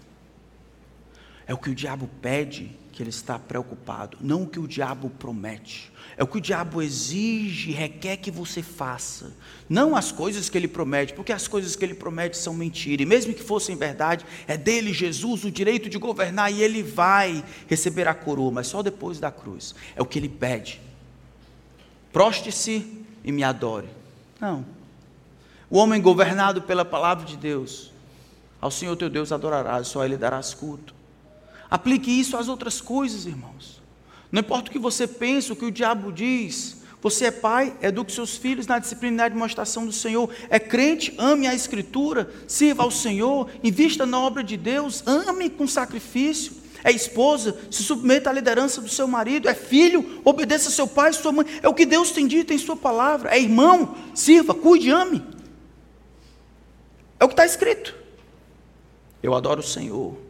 É 1.51 1.53
o 1.53 1.59
que 1.59 1.69
o 1.69 1.75
diabo 1.75 2.09
pede 2.23 2.71
que 2.93 3.03
ele 3.03 3.11
está 3.11 3.37
preocupado, 3.37 4.17
não 4.21 4.45
o 4.45 4.47
que 4.47 4.61
o 4.61 4.69
diabo 4.69 5.11
promete. 5.11 5.91
É 6.17 6.23
o 6.23 6.27
que 6.29 6.39
o 6.39 6.41
diabo 6.41 6.81
exige, 6.81 7.73
requer 7.73 8.19
que 8.19 8.31
você 8.31 8.63
faça, 8.63 9.33
não 9.69 9.97
as 9.97 10.13
coisas 10.13 10.49
que 10.49 10.57
ele 10.57 10.69
promete, 10.69 11.13
porque 11.13 11.33
as 11.33 11.49
coisas 11.49 11.75
que 11.75 11.85
ele 11.85 11.95
promete 11.95 12.37
são 12.37 12.55
mentira. 12.55 13.03
E 13.03 13.05
mesmo 13.05 13.35
que 13.35 13.43
fossem 13.43 13.75
verdade, 13.75 14.25
é 14.47 14.57
dele, 14.57 14.93
Jesus, 14.93 15.43
o 15.43 15.51
direito 15.51 15.89
de 15.89 15.99
governar 15.99 16.53
e 16.53 16.63
ele 16.63 16.85
vai 16.85 17.45
receber 17.67 18.07
a 18.07 18.15
coroa, 18.15 18.53
mas 18.53 18.69
só 18.69 18.81
depois 18.81 19.19
da 19.19 19.33
cruz. 19.33 19.75
É 19.97 20.01
o 20.01 20.07
que 20.07 20.21
ele 20.21 20.29
pede. 20.29 20.81
Proste-se 22.13 23.05
e 23.25 23.33
me 23.33 23.43
adore. 23.43 23.89
Não. 24.41 24.65
O 25.69 25.79
homem 25.79 26.01
governado 26.01 26.63
pela 26.63 26.85
palavra 26.85 27.27
de 27.27 27.37
Deus, 27.37 27.91
ao 28.61 28.71
Senhor 28.71 28.95
teu 28.95 29.11
Deus 29.11 29.33
adorarás, 29.33 29.89
só 29.89 30.05
ele 30.05 30.17
darás 30.17 30.55
culto. 30.55 31.00
Aplique 31.71 32.11
isso 32.11 32.37
às 32.37 32.49
outras 32.49 32.81
coisas, 32.81 33.27
irmãos. 33.27 33.81
Não 34.33 34.41
importa 34.41 34.69
o 34.69 34.73
que 34.73 34.79
você 34.79 35.07
pensa, 35.07 35.53
o 35.53 35.57
que 35.57 35.65
o 35.65 35.71
diabo 35.71 36.11
diz. 36.11 36.79
Você 37.01 37.27
é 37.27 37.31
pai, 37.31 37.75
eduque 37.81 38.13
seus 38.13 38.37
filhos 38.37 38.67
na 38.67 38.79
disciplina 38.79 39.27
e 39.27 39.31
demonstração 39.31 39.87
do 39.87 39.93
Senhor. 39.93 40.29
É 40.51 40.59
crente, 40.59 41.15
ame 41.17 41.47
a 41.47 41.55
Escritura, 41.55 42.31
sirva 42.47 42.83
ao 42.83 42.91
Senhor, 42.91 43.49
invista 43.63 44.05
na 44.05 44.21
obra 44.21 44.45
de 44.45 44.57
Deus, 44.57 45.03
ame 45.07 45.49
com 45.49 45.67
sacrifício. 45.67 46.61
É 46.83 46.91
esposa, 46.91 47.59
se 47.71 47.83
submeta 47.83 48.31
à 48.31 48.33
liderança 48.33 48.81
do 48.81 48.89
seu 48.89 49.07
marido. 49.07 49.49
É 49.49 49.55
filho, 49.55 50.21
obedeça 50.25 50.71
seu 50.71 50.87
pai 50.87 51.11
e 51.11 51.15
sua 51.15 51.31
mãe. 51.31 51.47
É 51.63 51.69
o 51.69 51.75
que 51.75 51.85
Deus 51.85 52.11
tem 52.11 52.27
dito 52.27 52.55
em 52.55 52.59
Sua 52.59 52.75
palavra. 52.75 53.31
É 53.31 53.39
irmão, 53.39 53.95
sirva, 54.15 54.55
cuide, 54.55 54.91
ame. 54.91 55.23
É 57.19 57.25
o 57.25 57.29
que 57.29 57.35
está 57.35 57.45
escrito. 57.45 57.95
Eu 59.23 59.35
adoro 59.35 59.61
o 59.61 59.63
Senhor 59.63 60.30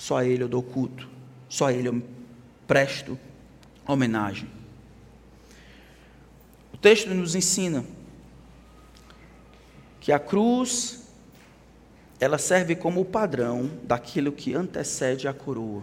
só 0.00 0.16
a 0.16 0.24
Ele 0.24 0.42
eu 0.42 0.48
dou 0.48 0.62
culto, 0.62 1.06
só 1.46 1.66
a 1.66 1.72
Ele 1.74 1.88
eu 1.88 2.02
presto 2.66 3.18
homenagem. 3.86 4.48
O 6.72 6.78
texto 6.78 7.10
nos 7.10 7.34
ensina 7.34 7.84
que 10.00 10.10
a 10.10 10.18
cruz 10.18 11.06
ela 12.18 12.38
serve 12.38 12.74
como 12.74 13.02
o 13.02 13.04
padrão 13.04 13.70
daquilo 13.82 14.32
que 14.32 14.54
antecede 14.54 15.28
a 15.28 15.34
coroa. 15.34 15.82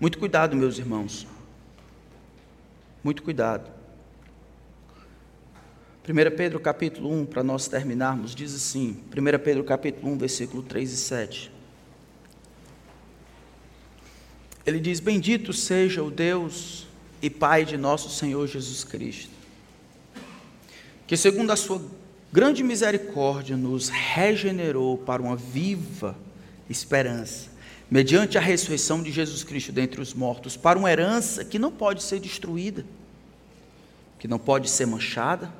Muito 0.00 0.18
cuidado, 0.18 0.56
meus 0.56 0.78
irmãos. 0.78 1.26
Muito 3.04 3.22
cuidado. 3.22 3.70
1 6.08 6.34
Pedro 6.34 6.58
capítulo 6.58 7.12
1, 7.12 7.26
para 7.26 7.42
nós 7.42 7.68
terminarmos, 7.68 8.34
diz 8.34 8.54
assim, 8.54 9.04
1 9.14 9.38
Pedro 9.44 9.64
capítulo 9.64 10.10
1, 10.12 10.18
versículo 10.18 10.62
3 10.62 10.90
e 10.90 10.96
7. 10.96 11.59
Ele 14.66 14.78
diz: 14.78 15.00
Bendito 15.00 15.52
seja 15.52 16.02
o 16.02 16.10
Deus 16.10 16.86
e 17.22 17.28
Pai 17.28 17.64
de 17.64 17.76
nosso 17.76 18.10
Senhor 18.10 18.46
Jesus 18.46 18.84
Cristo, 18.84 19.30
que, 21.06 21.16
segundo 21.16 21.50
a 21.50 21.56
Sua 21.56 21.82
grande 22.32 22.62
misericórdia, 22.62 23.56
nos 23.56 23.88
regenerou 23.88 24.98
para 24.98 25.20
uma 25.20 25.36
viva 25.36 26.16
esperança, 26.68 27.48
mediante 27.90 28.38
a 28.38 28.40
ressurreição 28.40 29.02
de 29.02 29.10
Jesus 29.10 29.42
Cristo 29.42 29.72
dentre 29.72 30.00
os 30.00 30.14
mortos, 30.14 30.56
para 30.56 30.78
uma 30.78 30.90
herança 30.90 31.44
que 31.44 31.58
não 31.58 31.72
pode 31.72 32.02
ser 32.02 32.20
destruída, 32.20 32.84
que 34.18 34.28
não 34.28 34.38
pode 34.38 34.70
ser 34.70 34.86
manchada, 34.86 35.52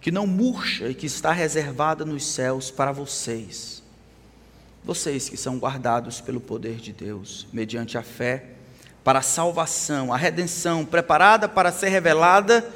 que 0.00 0.10
não 0.10 0.26
murcha 0.26 0.88
e 0.88 0.94
que 0.94 1.06
está 1.06 1.32
reservada 1.32 2.04
nos 2.04 2.24
céus 2.24 2.70
para 2.70 2.92
vocês. 2.92 3.77
Vocês 4.88 5.28
que 5.28 5.36
são 5.36 5.58
guardados 5.58 6.18
pelo 6.18 6.40
poder 6.40 6.76
de 6.76 6.94
Deus, 6.94 7.46
mediante 7.52 7.98
a 7.98 8.02
fé, 8.02 8.52
para 9.04 9.18
a 9.18 9.22
salvação, 9.22 10.10
a 10.14 10.16
redenção, 10.16 10.82
preparada 10.82 11.46
para 11.46 11.70
ser 11.70 11.90
revelada 11.90 12.66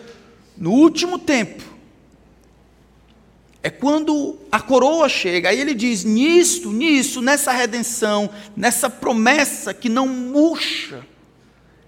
no 0.54 0.72
último 0.72 1.18
tempo. 1.18 1.64
É 3.62 3.70
quando 3.70 4.36
a 4.52 4.60
coroa 4.60 5.08
chega, 5.08 5.48
aí 5.48 5.58
ele 5.58 5.72
diz: 5.72 6.04
nisto, 6.04 6.70
nisso, 6.70 7.22
nessa 7.22 7.50
redenção, 7.50 8.28
nessa 8.54 8.90
promessa 8.90 9.72
que 9.72 9.88
não 9.88 10.06
murcha, 10.06 11.06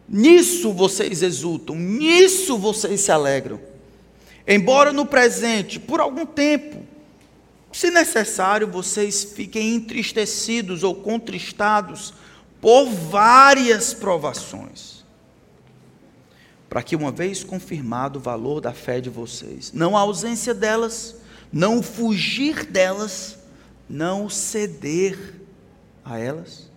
nisso 0.09 0.73
vocês 0.73 1.23
exultam, 1.23 1.77
nisso 1.77 2.57
vocês 2.57 3.03
se 3.03 3.13
alegram. 3.13 3.61
Embora 4.49 4.91
no 4.91 5.05
presente, 5.05 5.79
por 5.79 6.01
algum 6.01 6.25
tempo, 6.25 6.83
se 7.75 7.91
necessário, 7.91 8.69
vocês 8.69 9.25
fiquem 9.25 9.75
entristecidos 9.75 10.85
ou 10.85 10.95
contristados 10.95 12.15
por 12.61 12.89
várias 12.89 13.93
provações, 13.93 15.05
para 16.69 16.85
que, 16.85 16.95
uma 16.95 17.11
vez 17.11 17.43
confirmado 17.43 18.21
o 18.21 18.23
valor 18.23 18.61
da 18.61 18.73
fé 18.73 19.01
de 19.01 19.11
vocês, 19.11 19.73
não 19.73 19.97
a 19.97 20.03
ausência 20.03 20.55
delas, 20.55 21.17
não 21.53 21.83
fugir 21.83 22.65
delas, 22.65 23.37
não 23.89 24.31
ceder 24.31 25.41
a 26.05 26.17
elas, 26.17 26.71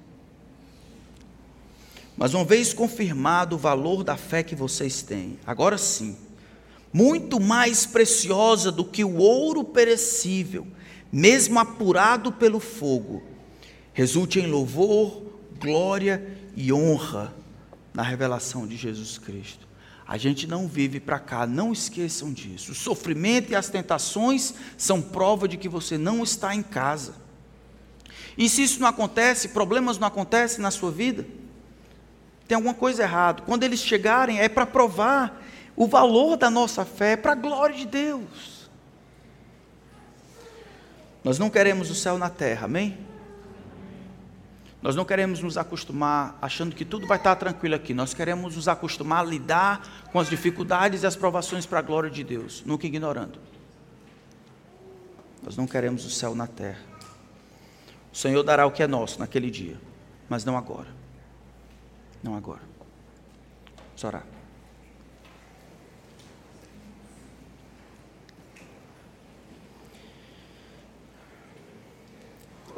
mas 2.17 2.33
uma 2.33 2.43
vez 2.43 2.73
confirmado 2.73 3.55
o 3.55 3.59
valor 3.59 4.03
da 4.03 4.17
fé 4.17 4.41
que 4.41 4.55
vocês 4.55 5.03
têm, 5.03 5.37
agora 5.45 5.77
sim, 5.77 6.17
muito 6.91 7.39
mais 7.39 7.85
preciosa 7.85 8.71
do 8.71 8.83
que 8.83 9.03
o 9.03 9.17
ouro 9.17 9.63
perecível, 9.63 10.65
mesmo 11.11 11.59
apurado 11.59 12.31
pelo 12.31 12.59
fogo, 12.59 13.23
resulte 13.93 14.39
em 14.39 14.47
louvor, 14.47 15.23
glória 15.59 16.37
e 16.55 16.71
honra 16.71 17.33
na 17.93 18.03
revelação 18.03 18.67
de 18.67 18.75
Jesus 18.75 19.17
Cristo. 19.17 19.67
A 20.07 20.17
gente 20.17 20.47
não 20.47 20.67
vive 20.67 20.99
para 20.99 21.19
cá, 21.19 21.45
não 21.45 21.73
esqueçam 21.73 22.31
disso. 22.31 22.71
O 22.71 22.75
sofrimento 22.75 23.51
e 23.51 23.55
as 23.55 23.69
tentações 23.69 24.53
são 24.77 25.01
prova 25.01 25.47
de 25.47 25.57
que 25.57 25.67
você 25.67 25.97
não 25.97 26.23
está 26.23 26.55
em 26.55 26.63
casa. 26.63 27.15
E 28.37 28.47
se 28.47 28.63
isso 28.63 28.79
não 28.79 28.87
acontece, 28.87 29.49
problemas 29.49 29.97
não 29.97 30.07
acontecem 30.07 30.61
na 30.61 30.71
sua 30.71 30.91
vida, 30.91 31.25
tem 32.47 32.55
alguma 32.55 32.73
coisa 32.73 33.03
errada. 33.03 33.41
Quando 33.41 33.63
eles 33.63 33.81
chegarem, 33.81 34.39
é 34.39 34.47
para 34.47 34.65
provar 34.65 35.43
o 35.75 35.87
valor 35.87 36.37
da 36.37 36.49
nossa 36.49 36.85
fé, 36.85 37.11
é 37.11 37.17
para 37.17 37.33
a 37.33 37.35
glória 37.35 37.75
de 37.75 37.85
Deus. 37.85 38.56
Nós 41.27 41.37
não 41.37 41.49
queremos 41.49 41.91
o 41.91 41.93
céu 41.93 42.17
na 42.17 42.29
terra, 42.29 42.67
amém? 42.67 42.97
Nós 44.81 44.95
não 44.95 45.03
queremos 45.03 45.41
nos 45.41 45.57
acostumar 45.57 46.37
achando 46.41 46.73
que 46.73 46.85
tudo 46.85 47.05
vai 47.05 47.17
estar 47.17 47.35
tranquilo 47.35 47.75
aqui. 47.75 47.93
Nós 47.93 48.13
queremos 48.13 48.55
nos 48.55 48.69
acostumar 48.69 49.25
a 49.25 49.27
lidar 49.27 50.05
com 50.09 50.21
as 50.21 50.29
dificuldades 50.29 51.03
e 51.03 51.05
as 51.05 51.17
provações 51.17 51.65
para 51.65 51.79
a 51.79 51.81
glória 51.81 52.09
de 52.09 52.23
Deus, 52.23 52.63
nunca 52.65 52.87
ignorando. 52.87 53.39
Nós 55.43 55.57
não 55.57 55.67
queremos 55.67 56.05
o 56.05 56.09
céu 56.09 56.33
na 56.33 56.47
terra. 56.47 56.79
O 58.09 58.15
Senhor 58.15 58.41
dará 58.41 58.65
o 58.65 58.71
que 58.71 58.81
é 58.81 58.87
nosso 58.87 59.19
naquele 59.19 59.51
dia, 59.51 59.77
mas 60.29 60.45
não 60.45 60.57
agora. 60.57 60.95
Não 62.23 62.37
agora. 62.37 62.63
Vamos 63.89 64.03
orar. 64.05 64.36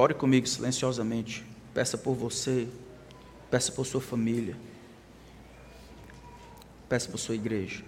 Ore 0.02 0.14
comigo 0.14 0.48
silenciosamente. 0.48 1.44
Peça 1.74 1.98
por 1.98 2.16
você. 2.16 2.70
Peça 3.52 3.70
por 3.70 3.86
sua 3.86 4.00
família. 4.00 4.56
Peça 6.88 7.12
por 7.12 7.18
sua 7.18 7.36
igreja. 7.36 7.84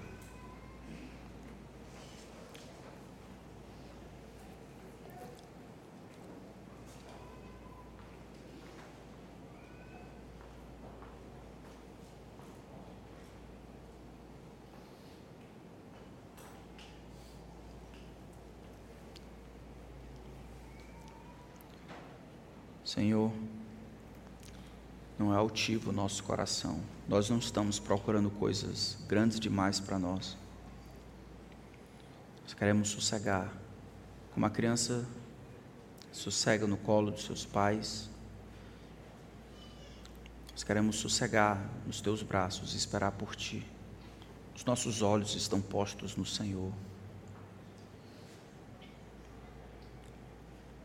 Senhor, 22.93 23.31
não 25.17 25.33
é 25.33 25.37
altivo 25.37 25.91
o 25.91 25.93
nosso 25.93 26.21
coração. 26.25 26.81
Nós 27.07 27.29
não 27.29 27.37
estamos 27.37 27.79
procurando 27.79 28.29
coisas 28.29 28.97
grandes 29.07 29.39
demais 29.39 29.79
para 29.79 29.97
nós. 29.97 30.35
Nós 32.43 32.53
queremos 32.53 32.89
sossegar, 32.89 33.49
como 34.33 34.45
a 34.45 34.49
criança 34.49 35.07
sossega 36.11 36.67
no 36.67 36.75
colo 36.75 37.11
dos 37.11 37.23
seus 37.23 37.45
pais. 37.45 38.09
Nós 40.51 40.61
queremos 40.61 40.97
sossegar 40.97 41.65
nos 41.87 42.01
teus 42.01 42.21
braços 42.21 42.73
e 42.73 42.77
esperar 42.77 43.13
por 43.13 43.37
ti. 43.37 43.65
Os 44.53 44.65
nossos 44.65 45.01
olhos 45.01 45.33
estão 45.33 45.61
postos 45.61 46.17
no 46.17 46.25
Senhor. 46.25 46.73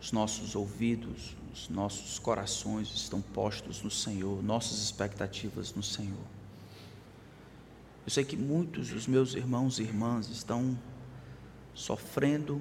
Os 0.06 0.12
nossos 0.12 0.54
ouvidos, 0.54 1.36
os 1.52 1.68
nossos 1.68 2.20
corações 2.20 2.94
estão 2.94 3.20
postos 3.20 3.82
no 3.82 3.90
Senhor, 3.90 4.40
nossas 4.40 4.78
expectativas 4.78 5.74
no 5.74 5.82
Senhor. 5.82 6.24
Eu 8.06 8.12
sei 8.12 8.24
que 8.24 8.36
muitos 8.36 8.90
dos 8.90 9.08
meus 9.08 9.34
irmãos 9.34 9.80
e 9.80 9.82
irmãs 9.82 10.28
estão 10.28 10.78
sofrendo 11.74 12.60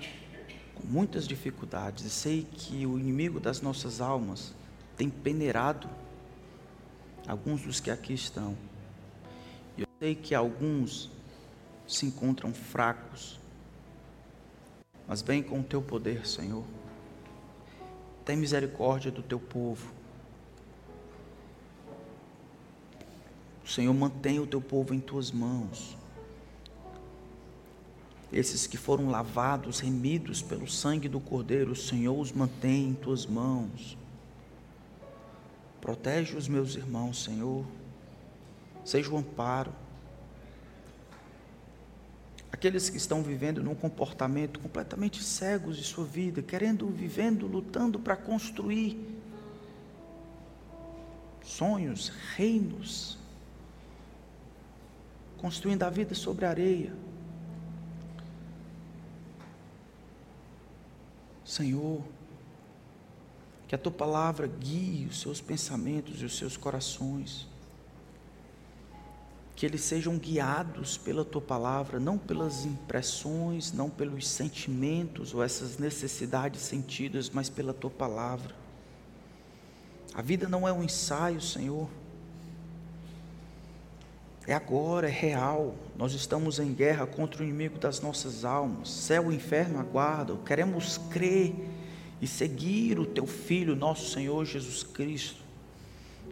com 0.73 0.87
muitas 0.87 1.27
dificuldades, 1.27 2.03
e 2.03 2.09
sei 2.09 2.47
que 2.51 2.83
o 2.87 2.97
inimigo 2.97 3.39
das 3.39 3.61
nossas 3.61 4.01
almas 4.01 4.51
tem 4.97 5.07
peneirado 5.07 5.87
alguns 7.27 7.61
dos 7.61 7.79
que 7.79 7.91
aqui 7.91 8.13
estão. 8.13 8.57
Eu 9.77 9.85
sei 9.99 10.15
que 10.15 10.33
alguns 10.33 11.11
se 11.87 12.07
encontram 12.07 12.51
fracos, 12.55 13.39
mas 15.07 15.21
vem 15.21 15.43
com 15.43 15.59
o 15.59 15.63
teu 15.63 15.79
poder, 15.79 16.25
Senhor 16.25 16.65
tem 18.25 18.35
misericórdia 18.35 19.11
do 19.11 19.21
teu 19.21 19.39
povo. 19.39 19.93
O 23.63 23.69
Senhor 23.69 23.93
mantém 23.93 24.39
o 24.39 24.47
teu 24.47 24.59
povo 24.59 24.93
em 24.93 24.99
tuas 24.99 25.31
mãos. 25.31 25.95
Esses 28.33 28.67
que 28.67 28.77
foram 28.77 29.09
lavados, 29.09 29.79
remidos 29.79 30.41
pelo 30.41 30.67
sangue 30.67 31.07
do 31.07 31.19
Cordeiro, 31.19 31.71
o 31.71 31.75
Senhor 31.75 32.19
os 32.19 32.31
mantém 32.31 32.89
em 32.89 32.93
tuas 32.93 33.25
mãos. 33.25 33.97
Protege 35.79 36.35
os 36.35 36.47
meus 36.47 36.75
irmãos, 36.75 37.23
Senhor. 37.23 37.63
Seja 38.83 39.11
o 39.11 39.17
amparo 39.17 39.71
aqueles 42.55 42.89
que 42.89 42.95
estão 42.95 43.21
vivendo 43.21 43.61
num 43.61 43.75
comportamento 43.75 44.61
completamente 44.61 45.21
cegos 45.21 45.75
de 45.75 45.83
sua 45.83 46.05
vida, 46.05 46.41
querendo, 46.41 46.87
vivendo, 46.87 47.45
lutando 47.47 47.99
para 47.99 48.15
construir 48.15 48.97
sonhos, 51.43 52.13
reinos, 52.33 53.17
construindo 55.37 55.83
a 55.83 55.89
vida 55.89 56.15
sobre 56.15 56.45
a 56.45 56.49
areia. 56.49 56.93
Senhor, 61.43 62.01
que 63.67 63.75
a 63.75 63.77
tua 63.77 63.91
palavra 63.91 64.47
guie 64.47 65.07
os 65.07 65.19
seus 65.19 65.41
pensamentos 65.41 66.21
e 66.21 66.25
os 66.25 66.37
seus 66.37 66.55
corações 66.55 67.49
que 69.55 69.65
eles 69.65 69.81
sejam 69.81 70.17
guiados 70.17 70.97
pela 70.97 71.23
tua 71.23 71.41
palavra, 71.41 71.97
não 71.97 72.17
pelas 72.17 72.65
impressões, 72.65 73.71
não 73.71 73.89
pelos 73.89 74.27
sentimentos 74.27 75.33
ou 75.33 75.41
essas 75.41 75.77
necessidades 75.77 76.61
sentidas, 76.61 77.29
mas 77.29 77.49
pela 77.49 77.73
tua 77.73 77.89
palavra. 77.89 78.53
A 80.13 80.21
vida 80.21 80.49
não 80.49 80.67
é 80.67 80.73
um 80.73 80.83
ensaio, 80.83 81.39
Senhor. 81.39 81.89
É 84.45 84.53
agora, 84.53 85.07
é 85.07 85.11
real. 85.11 85.75
Nós 85.97 86.13
estamos 86.13 86.59
em 86.59 86.73
guerra 86.73 87.07
contra 87.07 87.41
o 87.41 87.45
inimigo 87.45 87.79
das 87.79 88.01
nossas 88.01 88.43
almas. 88.43 88.89
Céu 88.89 89.31
e 89.31 89.35
inferno 89.35 89.79
aguardam. 89.79 90.37
Queremos 90.37 90.97
crer 91.09 91.55
e 92.21 92.27
seguir 92.27 92.99
o 92.99 93.05
teu 93.05 93.25
filho, 93.25 93.75
nosso 93.75 94.11
Senhor 94.11 94.45
Jesus 94.45 94.83
Cristo 94.83 95.44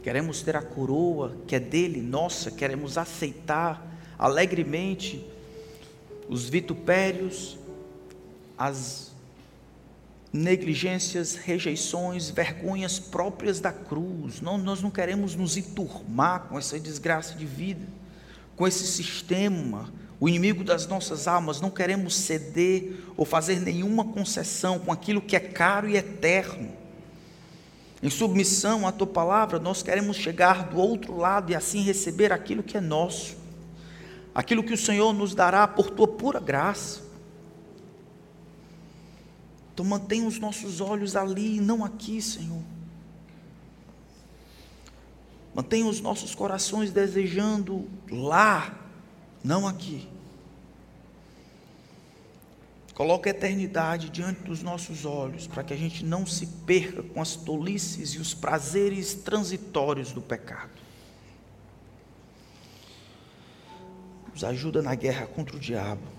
queremos 0.03 0.41
ter 0.41 0.55
a 0.55 0.61
coroa 0.61 1.35
que 1.47 1.55
é 1.55 1.59
dele, 1.59 2.01
nossa, 2.01 2.51
queremos 2.51 2.97
aceitar 2.97 3.89
alegremente 4.19 5.25
os 6.27 6.47
vitupérios, 6.49 7.57
as 8.57 9.13
negligências, 10.31 11.35
rejeições, 11.35 12.29
vergonhas 12.29 12.99
próprias 12.99 13.59
da 13.59 13.71
cruz. 13.71 14.41
Não, 14.41 14.57
nós 14.57 14.81
não 14.81 14.91
queremos 14.91 15.35
nos 15.35 15.55
enturmar 15.55 16.47
com 16.49 16.57
essa 16.57 16.79
desgraça 16.79 17.35
de 17.35 17.45
vida, 17.45 17.85
com 18.55 18.67
esse 18.67 18.85
sistema, 18.85 19.93
o 20.19 20.27
inimigo 20.27 20.63
das 20.63 20.87
nossas 20.87 21.27
almas. 21.27 21.61
Não 21.61 21.69
queremos 21.69 22.15
ceder 22.15 22.99
ou 23.15 23.25
fazer 23.25 23.59
nenhuma 23.59 24.05
concessão 24.05 24.79
com 24.79 24.91
aquilo 24.91 25.21
que 25.21 25.35
é 25.35 25.39
caro 25.39 25.87
e 25.87 25.95
eterno. 25.95 26.82
Em 28.03 28.09
submissão 28.09 28.85
à 28.85 28.91
tua 28.91 29.07
palavra, 29.07 29.57
nós 29.57 29.81
queremos 29.81 30.17
chegar 30.17 30.67
do 30.67 30.77
outro 30.77 31.15
lado 31.15 31.53
e 31.53 31.55
assim 31.55 31.81
receber 31.83 32.33
aquilo 32.33 32.61
que 32.61 32.75
é 32.75 32.81
nosso, 32.81 33.37
aquilo 34.35 34.61
que 34.61 34.73
o 34.73 34.77
Senhor 34.77 35.13
nos 35.13 35.33
dará 35.33 35.65
por 35.65 35.89
tua 35.89 36.05
pura 36.05 36.37
graça. 36.37 37.01
Então 39.73 39.85
mantenha 39.85 40.27
os 40.27 40.37
nossos 40.37 40.81
olhos 40.81 41.15
ali 41.15 41.55
e 41.55 41.61
não 41.61 41.85
aqui, 41.85 42.21
Senhor. 42.21 42.61
Mantenha 45.55 45.85
os 45.85 46.01
nossos 46.01 46.35
corações 46.35 46.91
desejando 46.91 47.87
lá, 48.11 48.77
não 49.41 49.65
aqui. 49.65 50.09
Coloque 52.93 53.27
a 53.27 53.31
eternidade 53.31 54.09
diante 54.09 54.41
dos 54.43 54.61
nossos 54.61 55.03
olhos, 55.03 55.47
para 55.47 55.63
que 55.63 55.73
a 55.73 55.77
gente 55.77 56.05
não 56.05 56.25
se 56.25 56.45
perca 56.45 57.01
com 57.01 57.21
as 57.21 57.35
tolices 57.35 58.11
e 58.11 58.19
os 58.19 58.33
prazeres 58.33 59.15
transitórios 59.15 60.11
do 60.11 60.21
pecado. 60.21 60.69
Nos 64.31 64.43
ajuda 64.43 64.81
na 64.81 64.93
guerra 64.93 65.25
contra 65.25 65.55
o 65.55 65.59
diabo 65.59 66.13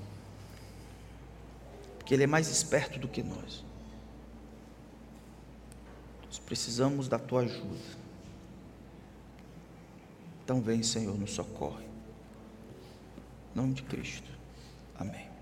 porque 2.05 2.13
Ele 2.13 2.25
é 2.25 2.27
mais 2.27 2.51
esperto 2.51 2.99
do 2.99 3.09
que 3.09 3.23
nós. 3.23 3.65
Nós 6.27 6.39
precisamos 6.39 7.09
da 7.09 7.19
tua 7.19 7.41
ajuda. 7.41 8.05
Então 10.45 10.61
vem, 10.61 10.83
Senhor, 10.83 11.19
nos 11.19 11.31
socorre. 11.31 11.87
Em 13.55 13.57
nome 13.59 13.73
de 13.73 13.83
Cristo. 13.85 14.31
Amém. 14.99 15.34